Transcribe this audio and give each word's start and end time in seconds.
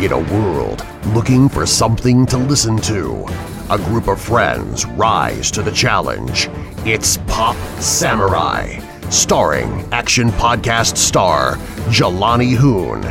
In 0.00 0.12
a 0.12 0.18
world 0.32 0.86
looking 1.06 1.48
for 1.48 1.66
something 1.66 2.24
to 2.26 2.38
listen 2.38 2.76
to, 2.82 3.26
a 3.68 3.76
group 3.78 4.06
of 4.06 4.20
friends 4.20 4.86
rise 4.86 5.50
to 5.50 5.60
the 5.60 5.72
challenge. 5.72 6.48
It's 6.86 7.16
Pop 7.26 7.56
Samurai, 7.80 8.78
starring 9.10 9.86
action 9.92 10.28
podcast 10.28 10.96
star 10.96 11.56
Jelani 11.90 12.54
Hoon, 12.54 13.02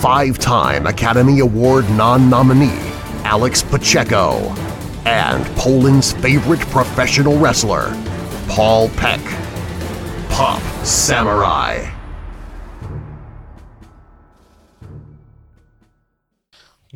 five 0.00 0.40
time 0.40 0.88
Academy 0.88 1.38
Award 1.38 1.88
non 1.90 2.28
nominee 2.28 2.90
Alex 3.22 3.62
Pacheco, 3.62 4.38
and 5.06 5.46
Poland's 5.56 6.14
favorite 6.14 6.60
professional 6.70 7.38
wrestler, 7.38 7.92
Paul 8.48 8.88
Peck. 8.96 9.20
Pop 10.30 10.60
Samurai. 10.84 11.93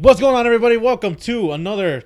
What's 0.01 0.21
going 0.21 0.37
on, 0.37 0.47
everybody? 0.47 0.77
Welcome 0.77 1.17
to 1.17 1.51
another 1.51 2.05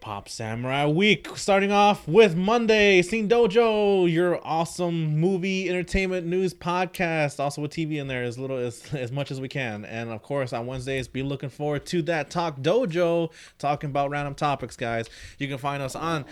Pop 0.00 0.28
Samurai 0.28 0.86
week. 0.86 1.26
Starting 1.34 1.72
off 1.72 2.06
with 2.06 2.36
Monday, 2.36 3.02
Scene 3.02 3.28
Dojo, 3.28 4.08
your 4.08 4.40
awesome 4.46 5.18
movie 5.18 5.68
entertainment 5.68 6.24
news 6.24 6.54
podcast. 6.54 7.40
Also 7.40 7.62
with 7.62 7.72
TV 7.72 7.96
in 7.96 8.06
there 8.06 8.22
as 8.22 8.38
little 8.38 8.56
as 8.56 8.94
as 8.94 9.10
much 9.10 9.32
as 9.32 9.40
we 9.40 9.48
can. 9.48 9.84
And 9.86 10.10
of 10.10 10.22
course, 10.22 10.52
on 10.52 10.68
Wednesdays, 10.68 11.08
be 11.08 11.24
looking 11.24 11.48
forward 11.48 11.84
to 11.86 12.00
that 12.02 12.30
Talk 12.30 12.60
Dojo, 12.60 13.32
talking 13.58 13.90
about 13.90 14.10
random 14.10 14.36
topics, 14.36 14.76
guys. 14.76 15.10
You 15.40 15.48
can 15.48 15.58
find 15.58 15.82
us 15.82 15.96
on 15.96 16.26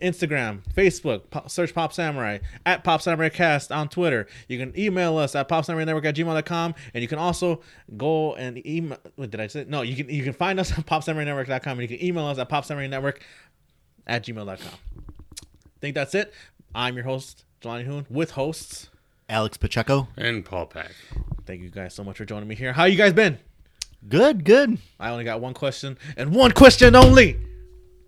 Instagram, 0.00 0.60
Facebook, 0.74 1.30
po- 1.30 1.44
search 1.46 1.74
Pop 1.74 1.92
Samurai, 1.92 2.38
at 2.64 2.84
Pop 2.84 3.02
Samurai 3.02 3.28
Cast 3.28 3.72
on 3.72 3.88
Twitter. 3.88 4.26
You 4.48 4.58
can 4.58 4.78
email 4.78 5.16
us 5.18 5.34
at 5.34 5.48
popsamurai.network 5.48 6.04
at 6.04 6.14
gmail.com. 6.16 6.74
And 6.94 7.02
you 7.02 7.08
can 7.08 7.18
also 7.18 7.60
go 7.96 8.34
and 8.34 8.64
email. 8.66 8.98
What 9.16 9.30
did 9.30 9.40
I 9.40 9.46
say? 9.46 9.64
No, 9.68 9.82
you 9.82 9.96
can 9.96 10.08
you 10.12 10.22
can 10.24 10.32
find 10.32 10.60
us 10.60 10.72
on 10.76 10.84
popsamurai.network.com 10.84 11.78
and 11.78 11.90
you 11.90 11.96
can 11.96 12.06
email 12.06 12.26
us 12.26 12.38
at 12.38 12.48
popsamurai.network 12.48 13.20
at 14.06 14.24
gmail.com. 14.24 14.56
think 15.80 15.94
that's 15.94 16.14
it. 16.14 16.32
I'm 16.74 16.94
your 16.94 17.04
host, 17.04 17.44
Jelani 17.62 17.84
Hoon, 17.84 18.06
with 18.10 18.32
hosts. 18.32 18.90
Alex 19.28 19.56
Pacheco. 19.56 20.08
And 20.16 20.44
Paul 20.44 20.66
Pack. 20.66 20.92
Thank 21.46 21.62
you 21.62 21.70
guys 21.70 21.94
so 21.94 22.04
much 22.04 22.16
for 22.16 22.24
joining 22.24 22.48
me 22.48 22.54
here. 22.54 22.72
How 22.72 22.84
you 22.84 22.96
guys 22.96 23.12
been? 23.12 23.38
Good, 24.08 24.44
good. 24.44 24.78
I 25.00 25.10
only 25.10 25.24
got 25.24 25.40
one 25.40 25.54
question 25.54 25.98
and 26.16 26.34
one 26.34 26.52
question 26.52 26.94
only. 26.94 27.38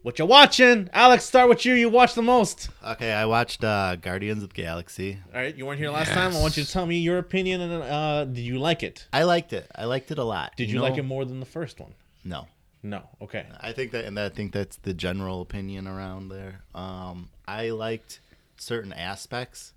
What 0.02 0.18
you 0.18 0.26
watching? 0.26 0.88
Alex, 0.92 1.24
start 1.24 1.48
with 1.48 1.64
you. 1.66 1.74
You 1.74 1.88
watch 1.88 2.14
the 2.14 2.22
most. 2.22 2.68
Okay, 2.86 3.12
I 3.12 3.26
watched 3.26 3.64
uh, 3.64 3.96
Guardians 3.96 4.42
of 4.44 4.50
the 4.50 4.54
Galaxy. 4.54 5.18
All 5.34 5.40
right, 5.40 5.54
you 5.54 5.66
weren't 5.66 5.80
here 5.80 5.90
last 5.90 6.12
time. 6.12 6.34
I 6.36 6.40
want 6.40 6.56
you 6.56 6.64
to 6.64 6.70
tell 6.70 6.86
me 6.86 6.98
your 6.98 7.18
opinion 7.18 7.60
and 7.60 7.82
uh, 7.82 8.24
did 8.24 8.42
you 8.42 8.58
like 8.58 8.82
it? 8.82 9.06
I 9.12 9.24
liked 9.24 9.52
it. 9.52 9.68
I 9.74 9.86
liked 9.86 10.10
it 10.10 10.18
a 10.18 10.24
lot. 10.24 10.52
Did 10.56 10.70
you, 10.70 10.80
like 10.80 10.98
it 10.98 11.02
more 11.02 11.24
than 11.24 11.40
the 11.40 11.46
first 11.46 11.80
one? 11.80 11.94
No. 12.24 12.46
No. 12.82 13.02
Okay. 13.20 13.46
I 13.60 13.72
think 13.72 13.90
that, 13.92 14.04
and 14.04 14.18
I 14.18 14.28
think 14.28 14.52
that's 14.52 14.76
the 14.76 14.94
general 14.94 15.42
opinion 15.42 15.88
around 15.88 16.28
there. 16.28 16.62
Um, 16.74 17.30
I 17.46 17.70
liked 17.70 18.20
certain 18.56 18.92
aspects 18.92 19.72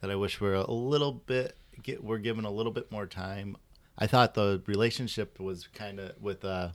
that 0.00 0.10
I 0.10 0.14
wish 0.14 0.40
were 0.40 0.54
a 0.54 0.70
little 0.70 1.12
bit 1.12 1.56
get 1.82 2.02
were 2.02 2.18
given 2.18 2.44
a 2.44 2.50
little 2.50 2.72
bit 2.72 2.90
more 2.92 3.06
time. 3.06 3.56
I 3.98 4.06
thought 4.06 4.34
the 4.34 4.62
relationship 4.66 5.40
was 5.40 5.66
kind 5.74 5.98
of 5.98 6.20
with 6.22 6.44
uh, 6.44 6.70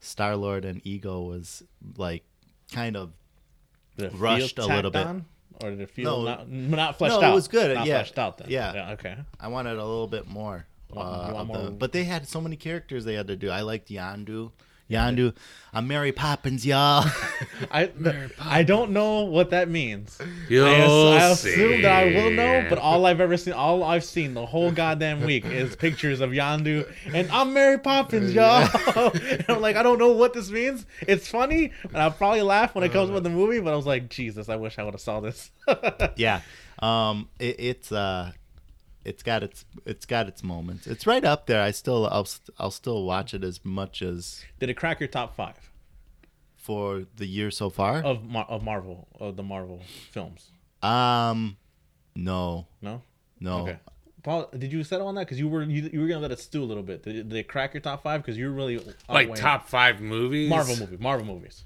Star 0.00 0.36
Lord 0.36 0.64
and 0.64 0.80
Ego 0.84 1.20
was 1.20 1.62
like 1.96 2.24
kind 2.72 2.96
of 2.96 3.12
Did 3.96 4.06
it 4.06 4.12
feel 4.12 4.20
Rushed 4.20 4.58
a 4.58 4.66
little 4.66 4.90
bit. 4.90 5.06
on? 5.06 5.24
or 5.62 5.70
did 5.70 5.80
it 5.82 5.90
feel 5.90 6.22
No. 6.22 6.24
not 6.24 6.48
not 6.48 6.98
fleshed 6.98 7.20
No, 7.20 7.26
out? 7.26 7.32
it 7.32 7.34
was 7.34 7.48
good. 7.48 7.74
Not 7.76 7.86
Yeah. 7.86 7.98
fleshed 7.98 8.18
out 8.18 8.38
then. 8.38 8.48
Yeah. 8.50 8.92
Okay. 8.92 9.16
I 9.38 9.48
wanted 9.48 9.72
a 9.74 9.84
little 9.84 10.06
bit 10.06 10.26
more. 10.26 10.66
Uh, 10.96 11.32
the- 11.34 11.44
more- 11.44 11.70
but 11.70 11.92
they 11.92 12.04
had 12.04 12.26
so 12.26 12.40
many 12.40 12.56
characters 12.56 13.04
they 13.04 13.14
had 13.14 13.28
to 13.28 13.36
do. 13.36 13.50
I 13.50 13.60
liked 13.60 13.88
Yondu. 13.90 14.52
Yondu, 14.90 15.32
I'm 15.72 15.86
Mary 15.86 16.10
Poppins, 16.10 16.66
y'all. 16.66 17.04
I 17.70 17.92
I 18.40 18.64
don't 18.64 18.90
know 18.90 19.20
what 19.22 19.50
that 19.50 19.68
means. 19.68 20.18
You'll 20.48 20.66
I, 20.66 20.74
ass- 20.74 21.46
I 21.46 21.50
assume 21.50 21.82
that 21.82 21.92
I 21.92 22.04
will 22.06 22.30
know, 22.32 22.66
but 22.68 22.78
all 22.78 23.06
I've 23.06 23.20
ever 23.20 23.36
seen, 23.36 23.54
all 23.54 23.84
I've 23.84 24.02
seen 24.02 24.34
the 24.34 24.44
whole 24.44 24.72
goddamn 24.72 25.22
week 25.22 25.44
is 25.44 25.76
pictures 25.76 26.20
of 26.20 26.30
Yondu 26.30 26.92
and 27.14 27.30
I'm 27.30 27.52
Mary 27.52 27.78
Poppins, 27.78 28.34
y'all. 28.34 28.68
and 29.14 29.44
I'm 29.48 29.60
like, 29.60 29.76
I 29.76 29.84
don't 29.84 29.98
know 29.98 30.10
what 30.10 30.32
this 30.32 30.50
means. 30.50 30.86
It's 31.02 31.28
funny, 31.28 31.70
and 31.84 31.96
I'll 31.96 32.10
probably 32.10 32.42
laugh 32.42 32.74
when 32.74 32.82
it 32.82 32.90
comes 32.90 33.12
with 33.12 33.22
the 33.22 33.30
movie, 33.30 33.60
but 33.60 33.72
I 33.72 33.76
was 33.76 33.86
like, 33.86 34.08
Jesus, 34.08 34.48
I 34.48 34.56
wish 34.56 34.76
I 34.76 34.82
would 34.82 34.94
have 34.94 35.00
saw 35.00 35.20
this. 35.20 35.52
yeah, 36.16 36.40
um, 36.80 37.28
it, 37.38 37.56
it's 37.60 37.92
uh, 37.92 38.32
it's 39.04 39.22
got 39.22 39.42
its 39.42 39.64
it's 39.86 40.06
got 40.06 40.28
its 40.28 40.42
moments. 40.42 40.86
It's 40.86 41.06
right 41.06 41.24
up 41.24 41.46
there. 41.46 41.62
I 41.62 41.70
still 41.70 42.06
I'll 42.06 42.28
I'll 42.58 42.70
still 42.70 43.04
watch 43.04 43.34
it 43.34 43.42
as 43.44 43.64
much 43.64 44.02
as 44.02 44.42
Did 44.58 44.68
it 44.70 44.74
crack 44.74 45.00
your 45.00 45.08
top 45.08 45.34
five 45.34 45.56
for 46.56 47.04
the 47.16 47.26
year 47.26 47.50
so 47.50 47.70
far. 47.70 48.02
of 48.02 48.24
Mar- 48.24 48.46
of 48.48 48.62
Marvel 48.62 49.08
of 49.18 49.36
the 49.36 49.42
Marvel 49.42 49.82
films? 50.10 50.50
Um, 50.82 51.56
no, 52.14 52.66
No. 52.80 53.02
no. 53.40 53.58
Okay. 53.60 53.78
Paul, 54.22 54.50
did 54.56 54.70
you 54.70 54.84
settle 54.84 55.06
on 55.06 55.14
that? 55.14 55.22
Because 55.22 55.38
you 55.38 55.48
were 55.48 55.62
you, 55.62 55.88
you 55.92 56.00
were 56.00 56.06
gonna 56.06 56.20
let 56.20 56.30
it 56.30 56.38
stew 56.40 56.62
a 56.62 56.64
little 56.66 56.82
bit. 56.82 57.02
Did 57.02 57.16
it, 57.16 57.28
did 57.30 57.38
it 57.38 57.48
crack 57.48 57.72
your 57.72 57.80
top 57.80 58.02
five? 58.02 58.20
Because 58.22 58.36
you're 58.36 58.50
really 58.50 58.78
Like 59.08 59.34
top 59.34 59.68
five 59.68 60.00
movies. 60.02 60.50
Marvel 60.50 60.76
movie, 60.76 60.96
Marvel 60.98 61.24
movies. 61.26 61.64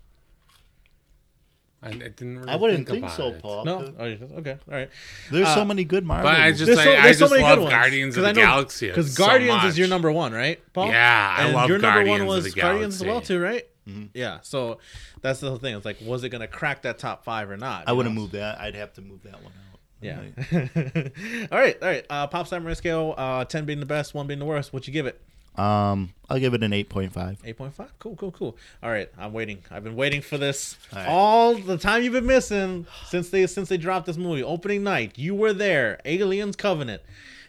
I, 1.84 1.88
I 1.88 1.92
didn't. 1.92 2.38
Really 2.38 2.50
I 2.50 2.56
wouldn't 2.56 2.78
think, 2.78 2.88
think, 2.88 3.04
about 3.04 3.16
so, 3.16 3.28
it. 3.28 3.42
Paul. 3.42 3.64
No, 3.64 3.92
oh, 3.98 4.04
okay, 4.04 4.58
all 4.68 4.74
right. 4.74 4.88
There's 5.30 5.46
Uh, 5.48 5.54
so 5.54 5.64
many 5.64 5.84
good 5.84 6.04
Marvel. 6.04 6.30
But 6.30 6.40
I 6.40 6.50
just 6.52 6.64
There's 6.66 6.78
like 6.78 6.84
so, 6.86 6.92
I 6.96 7.02
there's 7.02 7.18
so 7.18 7.24
just 7.24 7.32
many 7.32 7.42
love 7.44 7.58
good 7.58 7.62
ones. 7.64 7.74
Guardians 7.74 8.16
of 8.16 8.24
'Cause 8.24 8.34
the 8.34 8.40
know- 8.40 8.46
Galaxy. 8.46 8.88
Because 8.88 9.14
so 9.14 9.24
Guardians 9.26 9.64
is 9.64 9.78
your 9.78 9.88
number 9.88 10.10
one, 10.10 10.32
right, 10.32 10.60
Paul? 10.72 10.88
Yeah, 10.88 11.34
I 11.38 11.44
and 11.44 11.54
love 11.54 11.68
your 11.68 11.78
number 11.78 11.96
Guardians 11.98 12.10
one 12.10 12.20
of 12.22 12.26
was 12.44 12.44
the 12.54 12.60
Guardians 12.60 12.94
as 13.00 13.06
well 13.06 13.20
too, 13.20 13.40
right? 13.40 13.66
Yeah. 14.14 14.38
So 14.42 14.78
that's 15.20 15.40
the 15.40 15.48
whole 15.50 15.58
thing. 15.58 15.76
It's 15.76 15.84
like, 15.84 15.98
was 16.02 16.24
it 16.24 16.30
gonna 16.30 16.48
crack 16.48 16.82
that 16.82 16.98
top 16.98 17.22
five 17.24 17.50
or 17.50 17.56
not? 17.58 17.84
I 17.86 17.92
wouldn't 17.92 18.14
know? 18.14 18.20
move 18.22 18.30
that. 18.32 18.58
I'd 18.60 18.74
have 18.74 18.94
to 18.94 19.02
move 19.02 19.22
that 19.24 19.42
one 19.42 19.52
out. 19.52 19.60
Yeah. 20.00 20.18
All 21.52 21.58
right, 21.58 21.76
all 21.80 21.88
right. 21.88 22.04
Uh, 22.10 22.26
Pop 22.26 22.46
Samurai 22.46 22.74
scale, 22.74 23.14
uh, 23.16 23.44
ten 23.46 23.64
being 23.64 23.80
the 23.80 23.86
best, 23.86 24.12
one 24.14 24.26
being 24.26 24.38
the 24.38 24.44
worst. 24.44 24.72
What 24.72 24.86
you 24.86 24.92
give 24.92 25.06
it? 25.06 25.20
Um, 25.56 26.12
I'll 26.28 26.38
give 26.40 26.54
it 26.54 26.62
an 26.64 26.72
eight 26.72 26.88
point 26.88 27.12
five. 27.12 27.38
Eight 27.44 27.56
point 27.56 27.74
five. 27.74 27.96
Cool, 27.98 28.16
cool, 28.16 28.32
cool. 28.32 28.56
All 28.82 28.90
right, 28.90 29.08
I'm 29.18 29.32
waiting. 29.32 29.62
I've 29.70 29.84
been 29.84 29.94
waiting 29.96 30.20
for 30.20 30.36
this 30.38 30.76
All 30.92 30.98
right. 30.98 31.08
all 31.08 31.54
the 31.54 31.78
time 31.78 32.02
you've 32.02 32.12
been 32.12 32.26
missing 32.26 32.86
since 33.06 33.30
they 33.30 33.46
since 33.46 33.68
they 33.68 33.76
dropped 33.76 34.06
this 34.06 34.16
movie. 34.16 34.42
Opening 34.42 34.82
night, 34.82 35.16
you 35.18 35.34
were 35.34 35.52
there. 35.52 36.00
Aliens 36.04 36.56
Covenant. 36.56 37.02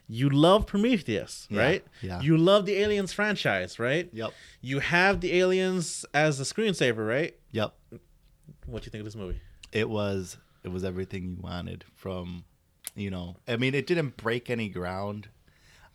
You 0.07 0.29
love 0.29 0.67
Prometheus, 0.67 1.47
Yeah, 1.49 1.59
right? 1.61 1.85
yeah. 2.03 2.21
You 2.21 2.37
love 2.37 2.67
the 2.67 2.75
Aliens 2.75 3.11
franchise, 3.11 3.79
right? 3.79 4.07
Yep. 4.13 4.33
You 4.61 4.77
have 4.79 5.19
the 5.19 5.33
Aliens 5.39 6.05
as 6.13 6.39
a 6.39 6.43
screensaver, 6.43 7.07
right? 7.07 7.33
Yep. 7.53 7.73
What 8.67 8.83
do 8.83 8.85
you 8.85 8.91
think 8.91 8.99
of 9.01 9.05
this 9.05 9.15
movie? 9.15 9.39
it 9.71 9.89
was 9.89 10.37
it 10.63 10.69
was 10.69 10.83
everything 10.83 11.23
you 11.27 11.37
wanted 11.41 11.83
from 11.95 12.45
you 12.95 13.09
know 13.09 13.35
i 13.47 13.57
mean 13.57 13.73
it 13.75 13.85
didn't 13.87 14.15
break 14.15 14.49
any 14.49 14.69
ground 14.69 15.27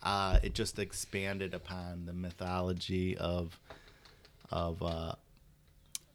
uh 0.03 0.39
it 0.43 0.53
just 0.53 0.79
expanded 0.79 1.53
upon 1.53 2.05
the 2.05 2.13
mythology 2.13 3.17
of 3.17 3.59
of 4.49 4.81
uh 4.83 5.13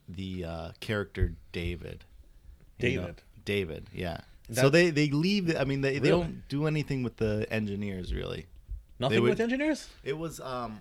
the 0.09 0.45
uh 0.45 0.71
character 0.79 1.33
david 1.51 2.03
you 2.79 2.95
know? 2.97 3.01
David. 3.01 3.21
david 3.45 3.89
yeah 3.93 4.19
so 4.51 4.69
they 4.69 4.89
they 4.89 5.09
leave 5.09 5.55
i 5.57 5.63
mean 5.63 5.81
they, 5.81 5.99
they 5.99 6.09
don't 6.09 6.47
do 6.47 6.67
anything 6.67 7.03
with 7.03 7.17
the 7.17 7.45
engineers 7.49 8.13
really 8.13 8.45
Nothing 8.99 9.21
would- 9.21 9.29
with 9.31 9.39
engineers? 9.41 9.87
it 10.03 10.17
was 10.17 10.39
um 10.39 10.79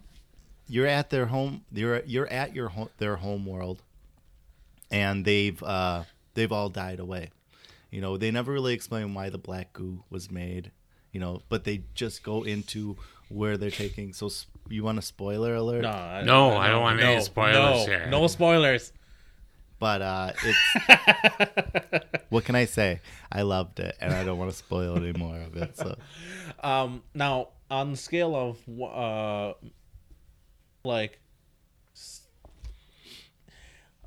you're 0.68 0.86
at 0.86 1.10
their 1.10 1.26
home 1.26 1.64
you're 1.72 2.02
you're 2.06 2.28
at 2.28 2.54
your 2.54 2.68
home 2.68 2.88
their 2.98 3.16
home 3.16 3.46
world 3.46 3.82
and 4.90 5.24
they've 5.24 5.60
uh 5.62 6.04
they've 6.34 6.52
all 6.52 6.68
died 6.68 7.00
away. 7.00 7.30
You 7.90 8.00
know, 8.00 8.16
they 8.16 8.30
never 8.30 8.52
really 8.52 8.74
explain 8.74 9.14
why 9.14 9.30
the 9.30 9.38
black 9.38 9.72
goo 9.72 10.02
was 10.10 10.30
made, 10.30 10.70
you 11.16 11.20
know, 11.20 11.40
but 11.48 11.64
they 11.64 11.80
just 11.94 12.22
go 12.22 12.42
into 12.42 12.94
where 13.30 13.56
they're 13.56 13.70
taking 13.70 14.12
so 14.12 14.26
s- 14.26 14.44
you 14.68 14.84
want 14.84 14.98
a 14.98 15.02
spoiler 15.02 15.54
alert? 15.54 15.80
No, 15.80 15.88
I, 15.88 16.22
No, 16.24 16.54
I 16.54 16.68
don't 16.68 16.82
want 16.82 17.00
any 17.00 17.22
spoilers 17.22 17.54
no, 17.56 17.86
here. 17.86 18.06
No 18.10 18.26
spoilers. 18.26 18.92
But 19.78 20.02
uh 20.02 20.32
it's 20.44 22.04
what 22.28 22.44
can 22.44 22.54
I 22.54 22.66
say? 22.66 23.00
I 23.32 23.42
loved 23.42 23.80
it 23.80 23.96
and 23.98 24.12
I 24.12 24.24
don't 24.24 24.36
want 24.36 24.50
to 24.50 24.56
spoil 24.58 24.94
any 24.98 25.14
more 25.14 25.38
of 25.40 25.56
it. 25.56 25.74
So 25.78 25.96
Um, 26.62 27.02
now 27.14 27.48
on 27.70 27.92
the 27.92 27.96
scale 27.96 28.36
of 28.36 28.58
uh, 28.82 29.54
like, 30.84 31.18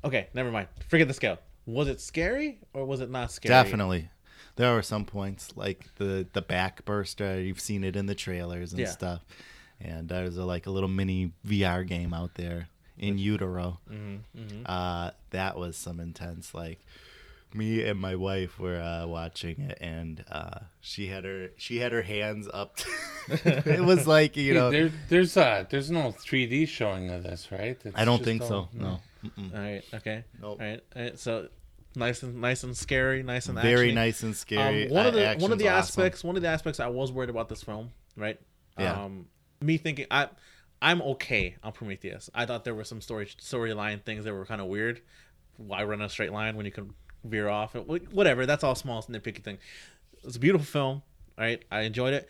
okay, 0.04 0.28
never 0.32 0.52
mind. 0.52 0.68
Forget 0.88 1.08
the 1.08 1.14
scale. 1.14 1.38
Was 1.66 1.88
it 1.88 2.00
scary 2.00 2.60
or 2.72 2.84
was 2.84 3.00
it 3.00 3.10
not 3.10 3.32
scary? 3.32 3.50
Definitely. 3.50 4.08
There 4.56 4.68
are 4.76 4.82
some 4.82 5.04
points 5.04 5.50
like 5.56 5.86
the 5.96 6.26
the 6.32 6.42
back 6.42 6.84
burster. 6.84 7.40
You've 7.40 7.60
seen 7.60 7.84
it 7.84 7.96
in 7.96 8.06
the 8.06 8.14
trailers 8.14 8.72
and 8.72 8.80
Yeah. 8.80 8.88
stuff. 8.90 9.22
And 9.80 10.08
there's 10.10 10.36
a, 10.36 10.44
like 10.44 10.66
a 10.66 10.70
little 10.70 10.90
mini 10.90 11.32
VR 11.46 11.86
game 11.86 12.12
out 12.12 12.34
there 12.34 12.68
in 12.98 13.16
utero. 13.16 13.80
Mm-hmm, 13.90 14.62
Uh, 14.66 15.12
that 15.30 15.56
was 15.56 15.76
some 15.76 16.00
intense 16.00 16.52
like 16.52 16.80
me 17.54 17.82
and 17.82 17.98
my 17.98 18.14
wife 18.14 18.58
were 18.60 18.78
uh, 18.80 19.06
watching 19.06 19.58
it, 19.60 19.78
and 19.80 20.22
uh, 20.30 20.60
she 20.80 21.06
had 21.08 21.24
her 21.24 21.48
she 21.56 21.78
had 21.78 21.92
her 21.92 22.02
hands 22.02 22.46
up. 22.52 22.76
it 23.28 23.82
was 23.84 24.06
like 24.06 24.36
you 24.36 24.52
know. 24.58 24.70
there, 24.70 24.90
there's 25.08 25.36
uh, 25.36 25.64
there's 25.70 25.90
no 25.90 26.12
3D 26.12 26.68
showing 26.68 27.10
of 27.10 27.22
this, 27.22 27.48
right? 27.50 27.78
It's 27.84 27.96
I 27.96 28.04
don't 28.04 28.22
think 28.22 28.42
so. 28.42 28.54
all- 28.54 28.68
No. 28.74 29.00
Mm-mm. 29.24 29.54
All 29.54 29.60
right. 29.60 29.82
Okay. 29.94 30.24
Nope. 30.40 30.58
All 30.60 30.66
right. 30.66 30.80
All 30.94 31.02
right. 31.02 31.18
So 31.18 31.48
nice 31.94 32.22
and 32.22 32.40
nice 32.40 32.62
and 32.64 32.76
scary, 32.76 33.22
nice 33.22 33.48
and 33.48 33.58
Very 33.58 33.90
actiony. 33.90 33.94
nice 33.94 34.22
and 34.22 34.36
scary. 34.36 34.86
Um, 34.88 34.94
one 34.94 35.06
of 35.06 35.14
the 35.14 35.36
one 35.38 35.52
of 35.52 35.58
the 35.58 35.68
awesome. 35.68 35.78
aspects 36.02 36.24
one 36.24 36.36
of 36.36 36.42
the 36.42 36.48
aspects 36.48 36.80
I 36.80 36.88
was 36.88 37.12
worried 37.12 37.30
about 37.30 37.48
this 37.48 37.62
film, 37.62 37.90
right? 38.16 38.38
Yeah. 38.78 39.04
Um, 39.04 39.26
me 39.60 39.76
thinking 39.76 40.06
I 40.10 40.28
I'm 40.82 41.02
okay 41.02 41.56
on 41.62 41.72
Prometheus. 41.72 42.30
I 42.34 42.46
thought 42.46 42.64
there 42.64 42.74
were 42.74 42.84
some 42.84 43.00
story 43.00 43.26
storyline 43.26 44.02
things 44.02 44.24
that 44.24 44.32
were 44.32 44.46
kind 44.46 44.60
of 44.60 44.68
weird. 44.68 45.00
Why 45.56 45.84
run 45.84 46.00
a 46.00 46.08
straight 46.08 46.32
line 46.32 46.56
when 46.56 46.64
you 46.64 46.72
can 46.72 46.94
veer 47.24 47.48
off? 47.48 47.74
Wh- 47.74 48.12
Whatever. 48.14 48.46
That's 48.46 48.64
all 48.64 48.74
small 48.74 49.02
nitpicky 49.02 49.42
thing. 49.42 49.58
It's 50.24 50.36
a 50.36 50.40
beautiful 50.40 50.64
film, 50.64 51.02
right? 51.36 51.62
I 51.70 51.82
enjoyed 51.82 52.14
it. 52.14 52.28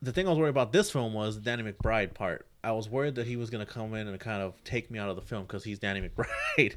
The 0.00 0.12
thing 0.12 0.26
I 0.26 0.30
was 0.30 0.38
worried 0.38 0.48
about 0.50 0.72
this 0.72 0.90
film 0.90 1.12
was 1.12 1.34
the 1.34 1.42
Danny 1.42 1.62
McBride 1.70 2.14
part. 2.14 2.46
I 2.62 2.72
was 2.72 2.88
worried 2.88 3.14
that 3.14 3.26
he 3.26 3.36
was 3.36 3.48
going 3.50 3.64
to 3.64 3.70
come 3.72 3.94
in 3.94 4.06
and 4.06 4.20
kind 4.20 4.42
of 4.42 4.54
take 4.64 4.90
me 4.90 4.98
out 4.98 5.08
of 5.08 5.16
the 5.16 5.22
film 5.22 5.42
because 5.42 5.64
he's 5.64 5.78
Danny 5.78 6.00
McBride. 6.56 6.74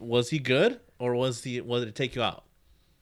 was 0.00 0.30
he 0.30 0.38
good 0.38 0.80
or 0.98 1.14
was 1.14 1.42
he? 1.42 1.60
Was 1.60 1.82
it 1.84 1.94
take 1.94 2.14
you 2.14 2.22
out? 2.22 2.44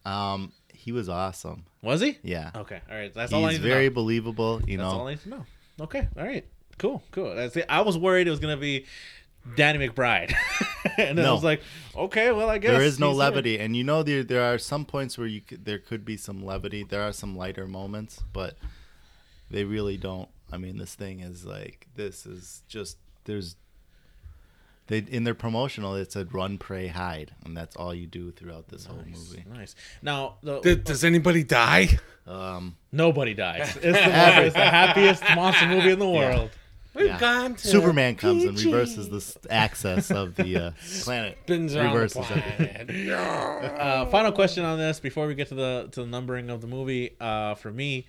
Um, 0.04 0.52
he 0.72 0.92
was 0.92 1.08
awesome. 1.08 1.64
Was 1.82 2.00
he? 2.00 2.18
Yeah. 2.22 2.50
Okay. 2.54 2.80
All 2.90 2.96
right. 2.96 3.12
That's 3.12 3.32
all 3.32 3.44
I 3.44 3.50
He's 3.50 3.58
need 3.58 3.64
to 3.64 3.68
very 3.74 3.88
know. 3.88 3.94
believable. 3.94 4.62
You 4.66 4.78
That's 4.78 4.92
know. 4.92 4.98
all 5.00 5.06
I 5.08 5.10
need 5.12 5.22
to 5.22 5.28
know. 5.28 5.46
Okay. 5.80 6.08
All 6.16 6.24
right. 6.24 6.46
Cool. 6.78 7.02
Cool. 7.10 7.34
That's 7.34 7.56
it. 7.56 7.66
I 7.68 7.82
was 7.82 7.98
worried 7.98 8.26
it 8.26 8.30
was 8.30 8.40
gonna 8.40 8.56
be 8.56 8.86
Danny 9.56 9.86
McBride, 9.86 10.34
and 10.98 11.16
then 11.16 11.24
I 11.26 11.32
was 11.32 11.44
like, 11.44 11.62
okay, 11.96 12.30
well, 12.30 12.48
I 12.50 12.58
guess 12.58 12.72
there 12.72 12.82
is 12.82 12.98
no 12.98 13.08
he's 13.10 13.18
levity, 13.18 13.58
and 13.58 13.74
you 13.76 13.84
know 13.84 14.02
there 14.02 14.22
there 14.22 14.42
are 14.52 14.58
some 14.58 14.84
points 14.84 15.16
where 15.18 15.26
you 15.26 15.40
could, 15.40 15.64
there 15.64 15.78
could 15.78 16.04
be 16.04 16.16
some 16.16 16.44
levity. 16.44 16.84
There 16.84 17.02
are 17.02 17.12
some 17.12 17.36
lighter 17.36 17.66
moments, 17.66 18.22
but 18.32 18.56
they 19.50 19.64
really 19.64 19.96
don't. 19.96 20.28
I 20.52 20.56
mean, 20.58 20.78
this 20.78 20.94
thing 20.94 21.20
is 21.20 21.44
like 21.44 21.86
this 21.94 22.26
is 22.26 22.62
just 22.68 22.96
there's 23.24 23.56
they 24.88 24.98
in 24.98 25.22
their 25.24 25.34
promotional 25.34 25.94
it 25.94 26.10
said 26.10 26.34
run, 26.34 26.58
pray, 26.58 26.88
hide, 26.88 27.30
and 27.44 27.56
that's 27.56 27.76
all 27.76 27.94
you 27.94 28.06
do 28.06 28.32
throughout 28.32 28.68
this 28.68 28.86
whole 28.86 28.96
movie. 29.06 29.44
Nice. 29.48 29.76
Now, 30.02 30.34
the, 30.42 30.60
Th- 30.60 30.82
Does 30.84 31.04
anybody 31.04 31.44
die? 31.44 31.98
Um, 32.26 32.76
nobody 32.90 33.34
dies. 33.34 33.76
It's 33.76 33.82
the, 33.82 34.42
it's 34.46 34.54
the 34.54 34.60
happiest 34.64 35.22
monster 35.36 35.66
movie 35.68 35.90
in 35.90 35.98
the 36.00 36.08
world. 36.08 36.50
We've 36.92 37.06
Yeah. 37.06 37.20
gone 37.20 37.54
to 37.54 37.68
Superman 37.68 38.16
comes 38.16 38.42
and 38.44 38.60
reverses 38.60 39.08
the 39.08 39.18
s- 39.18 39.38
access 39.48 40.10
of 40.10 40.34
the 40.34 40.56
uh, 40.56 40.70
planet. 41.04 41.38
Spins 41.44 41.76
around 41.76 41.94
reverses 41.94 42.26
the 42.26 42.36
everything. 42.36 42.86
planet. 42.86 43.80
Uh, 43.80 44.06
final 44.06 44.32
question 44.32 44.64
on 44.64 44.76
this 44.76 44.98
before 44.98 45.28
we 45.28 45.36
get 45.36 45.46
to 45.48 45.54
the 45.54 45.88
to 45.92 46.00
the 46.00 46.06
numbering 46.06 46.50
of 46.50 46.60
the 46.60 46.66
movie. 46.66 47.14
Uh, 47.20 47.54
for 47.54 47.70
me, 47.70 48.06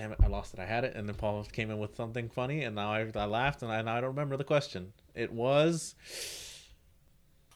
damn 0.00 0.12
it, 0.12 0.18
I 0.22 0.28
lost 0.28 0.54
it. 0.54 0.60
I 0.60 0.64
had 0.64 0.84
it, 0.84 0.94
and 0.96 1.06
then 1.06 1.14
Paul 1.16 1.44
came 1.52 1.70
in 1.70 1.78
with 1.78 1.94
something 1.94 2.30
funny, 2.30 2.64
and 2.64 2.74
now 2.74 2.90
I, 2.92 3.06
I 3.14 3.26
laughed, 3.26 3.62
and 3.62 3.70
I 3.70 3.82
now 3.82 3.96
I 3.96 4.00
don't 4.00 4.10
remember 4.10 4.36
the 4.38 4.44
question. 4.44 4.92
It 5.14 5.30
was 5.32 5.94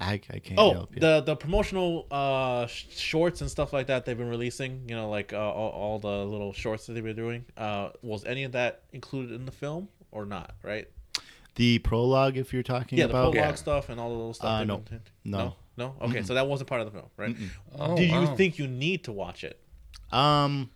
I, 0.01 0.15
I 0.15 0.19
can't 0.41 0.59
Oh, 0.59 0.73
help 0.73 0.95
you. 0.95 1.01
the 1.01 1.21
the 1.23 1.37
promotional 1.37 2.07
uh 2.11 2.67
sh- 2.67 2.87
shorts 2.91 3.41
and 3.41 3.51
stuff 3.51 3.73
like 3.73 3.87
that 3.87 4.05
they've 4.05 4.19
been 4.19 4.29
releasing. 4.29 4.89
You 4.89 4.97
know, 4.97 5.09
like 5.09 5.33
uh, 5.33 5.39
all, 5.39 5.71
all 5.71 5.99
the 6.01 6.25
little 6.27 6.53
shorts 6.53 6.87
that 6.87 6.93
they've 6.95 7.05
been 7.05 7.17
doing. 7.17 7.45
Uh, 7.57 7.91
was 8.03 8.25
any 8.25 8.45
of 8.45 8.53
that 8.53 8.83
included 8.93 9.33
in 9.35 9.47
the 9.47 9.53
film 9.53 9.89
or 10.11 10.27
not? 10.27 10.55
Right? 10.63 10.89
The 11.55 11.79
prologue, 11.79 12.37
if 12.37 12.53
you're 12.53 12.65
talking 12.65 12.99
Yeah, 12.99 13.07
the 13.07 13.13
prologue 13.13 13.37
Yeah. 13.37 13.55
stuff 13.55 13.89
and 13.89 14.01
all 14.01 14.09
the 14.11 14.17
little 14.17 14.35
stuff. 14.35 14.51
Uh, 14.61 14.65
no. 14.65 14.79
been- 14.79 15.01
No. 15.25 15.39
no, 15.39 15.95
no. 16.01 16.07
Okay, 16.09 16.23
so 16.25 16.35
that 16.35 16.49
wasn't 16.49 16.69
part 16.69 16.81
of 16.81 16.87
the 16.93 16.99
film, 16.99 17.11
right? 17.17 17.37
Oh, 17.79 17.97
Do 17.97 18.05
you 18.05 18.13
wow. 18.13 18.35
think 18.35 18.59
you 18.59 18.67
need 18.67 19.05
to 19.05 19.13
watch 19.13 19.45
it? 19.45 19.61
um, 20.13 20.71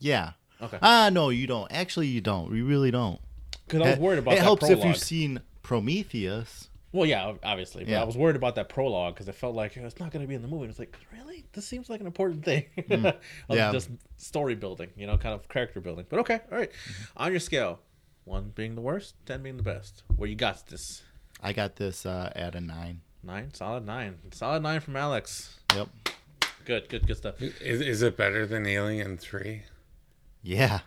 yeah. 0.00 0.32
Okay, 0.64 0.78
Ah, 0.82 1.10
no, 1.12 1.28
you 1.30 1.46
don't. 1.46 1.70
Actually, 1.72 2.08
you 2.08 2.20
don't. 2.20 2.54
You 2.54 2.64
really 2.66 2.90
don't. 2.90 3.20
because 3.66 3.82
I 3.82 3.90
was 3.90 3.98
worried 3.98 4.18
about 4.18 4.32
It 4.32 4.36
that 4.38 4.42
helps 4.42 4.60
prologue. 4.60 4.78
if 4.78 4.84
you've 4.84 4.96
seen 4.98 5.40
Prometheus. 5.62 6.68
Well, 6.92 7.06
yeah, 7.06 7.32
obviously, 7.42 7.82
but 7.84 7.90
Yeah. 7.90 8.02
I 8.02 8.04
was 8.04 8.16
worried 8.16 8.36
about 8.36 8.54
that 8.54 8.68
prologue 8.68 9.14
because 9.14 9.28
I 9.28 9.32
felt 9.32 9.54
like 9.56 9.76
it's 9.76 9.98
not 9.98 10.12
going 10.12 10.22
to 10.22 10.28
be 10.28 10.34
in 10.36 10.42
the 10.42 10.48
movie. 10.48 10.62
And 10.64 10.70
it's 10.70 10.78
like, 10.78 10.96
really, 11.12 11.44
this 11.52 11.66
seems 11.66 11.90
like 11.90 12.00
an 12.00 12.06
important 12.06 12.44
thing. 12.44 12.66
of 12.78 12.84
Mm. 12.86 13.14
Yeah. 13.48 13.72
just 13.72 13.90
story 14.16 14.54
building, 14.54 14.90
you 14.96 15.06
know, 15.06 15.18
kind 15.18 15.34
of 15.34 15.48
character 15.48 15.80
building. 15.80 16.06
But 16.08 16.20
okay, 16.20 16.40
all 16.52 16.58
right. 16.58 16.70
Mm-hmm. 16.70 17.02
On 17.24 17.30
your 17.32 17.40
scale, 17.40 17.80
one 18.24 18.52
being 18.54 18.74
the 18.76 18.80
worst, 18.80 19.14
ten 19.26 19.42
being 19.42 19.56
the 19.56 19.62
best. 19.64 20.04
Where 20.16 20.28
you 20.28 20.36
got 20.36 20.66
this? 20.68 21.02
I 21.42 21.52
got 21.52 21.76
this 21.76 22.06
uh, 22.06 22.32
at 22.36 22.54
a 22.54 22.60
nine. 22.60 23.00
Nine, 23.24 23.52
solid 23.54 23.84
nine, 23.86 24.18
solid 24.32 24.62
nine 24.62 24.80
from 24.80 24.94
Alex. 24.96 25.58
Yep. 25.74 25.88
Good, 26.64 26.88
good, 26.88 27.06
good 27.06 27.16
stuff. 27.16 27.42
Is, 27.42 27.80
is 27.80 28.02
it 28.02 28.16
better 28.16 28.46
than 28.46 28.66
Alien 28.66 29.18
3? 29.18 29.62
Yeah. 30.44 30.80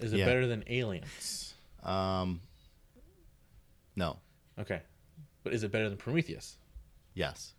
Is 0.00 0.12
it 0.12 0.18
Yeah. 0.18 0.26
better 0.26 0.46
than 0.46 0.64
Aliens? 0.66 1.54
Um. 1.82 2.40
No. 3.96 4.18
Okay, 4.58 4.82
but 5.44 5.54
is 5.54 5.62
it 5.62 5.70
better 5.72 5.88
than 5.88 5.96
Prometheus? 5.96 6.58
Yes. 7.14 7.54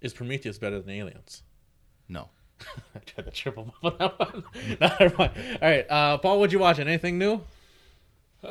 Is 0.00 0.12
Prometheus 0.14 0.58
better 0.58 0.80
than 0.80 0.90
Aliens? 0.90 1.42
No. 2.08 2.30
I 2.94 2.98
tried 3.00 3.24
to 3.24 3.30
triple 3.30 3.74
up 3.84 3.84
on 3.84 3.98
that 3.98 4.18
one. 4.18 4.44
No, 4.80 4.88
never 5.00 5.16
mind. 5.16 5.32
All 5.62 5.68
right, 5.68 5.86
uh, 5.90 6.18
Paul, 6.18 6.40
what'd 6.40 6.52
you 6.52 6.58
watch? 6.58 6.78
Anything 6.78 7.18
new? 7.18 7.42
Uh, 8.42 8.48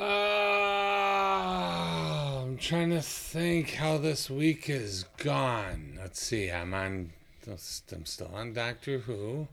I'm 2.43 2.57
trying 2.57 2.91
to 2.91 3.01
think 3.01 3.71
how 3.75 3.97
this 3.97 4.29
week 4.29 4.69
is 4.69 5.03
gone. 5.17 5.97
Let's 5.99 6.21
see. 6.21 6.49
I'm 6.51 6.73
on. 6.73 7.11
I'm 7.47 8.05
still 8.05 8.31
on 8.33 8.53
Doctor 8.53 8.99
Who. 8.99 9.47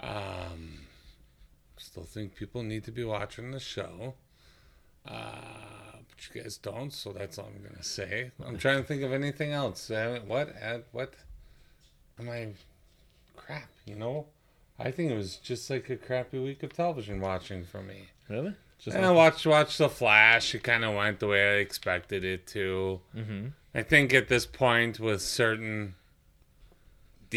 Um, 0.00 0.80
still 1.96 2.04
think 2.04 2.34
people 2.34 2.62
need 2.62 2.84
to 2.84 2.92
be 2.92 3.04
watching 3.04 3.52
the 3.52 3.60
show. 3.60 4.14
Uh, 5.08 5.94
but 6.08 6.34
you 6.34 6.42
guys 6.42 6.58
don't, 6.58 6.92
so 6.92 7.10
that's 7.12 7.38
all 7.38 7.46
I'm 7.46 7.62
gonna 7.62 7.82
say. 7.82 8.32
I'm 8.44 8.58
trying 8.58 8.78
to 8.78 8.84
think 8.84 9.02
of 9.02 9.12
anything 9.12 9.52
else. 9.52 9.90
Uh, 9.90 10.20
what? 10.26 10.54
Uh, 10.62 10.78
what? 10.92 11.14
Am 12.18 12.28
I? 12.28 12.48
Crap. 13.34 13.70
You 13.86 13.94
know. 13.96 14.26
I 14.78 14.90
think 14.90 15.10
it 15.10 15.16
was 15.16 15.36
just 15.36 15.70
like 15.70 15.88
a 15.88 15.96
crappy 15.96 16.38
week 16.38 16.62
of 16.62 16.74
television 16.74 17.18
watching 17.18 17.64
for 17.64 17.82
me. 17.82 18.08
Really? 18.28 18.54
Just 18.78 18.94
And 18.94 19.06
I 19.06 19.10
watched 19.10 19.46
watched 19.46 19.78
the 19.78 19.88
Flash. 19.88 20.54
It 20.54 20.62
kind 20.62 20.84
of 20.84 20.94
went 20.94 21.20
the 21.20 21.28
way 21.28 21.56
I 21.56 21.60
expected 21.60 22.24
it 22.24 22.46
to. 22.48 23.00
Mm-hmm. 23.16 23.46
I 23.74 23.82
think 23.82 24.12
at 24.12 24.28
this 24.28 24.44
point 24.44 25.00
with 25.00 25.22
certain 25.22 25.94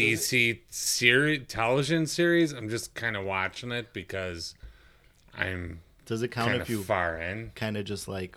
DC 0.00 0.58
series, 0.68 1.46
television 1.48 2.06
series, 2.06 2.52
I'm 2.52 2.68
just 2.68 2.94
kind 2.94 3.16
of 3.16 3.24
watching 3.24 3.72
it 3.72 3.92
because 3.92 4.54
I'm 5.36 5.80
Does 6.06 6.22
it 6.22 6.28
count 6.28 6.48
kind 6.48 6.60
if 6.60 6.68
of 6.68 6.70
you 6.70 6.82
far 6.82 7.18
in. 7.18 7.52
kind 7.54 7.76
of 7.76 7.84
just 7.84 8.08
like, 8.08 8.36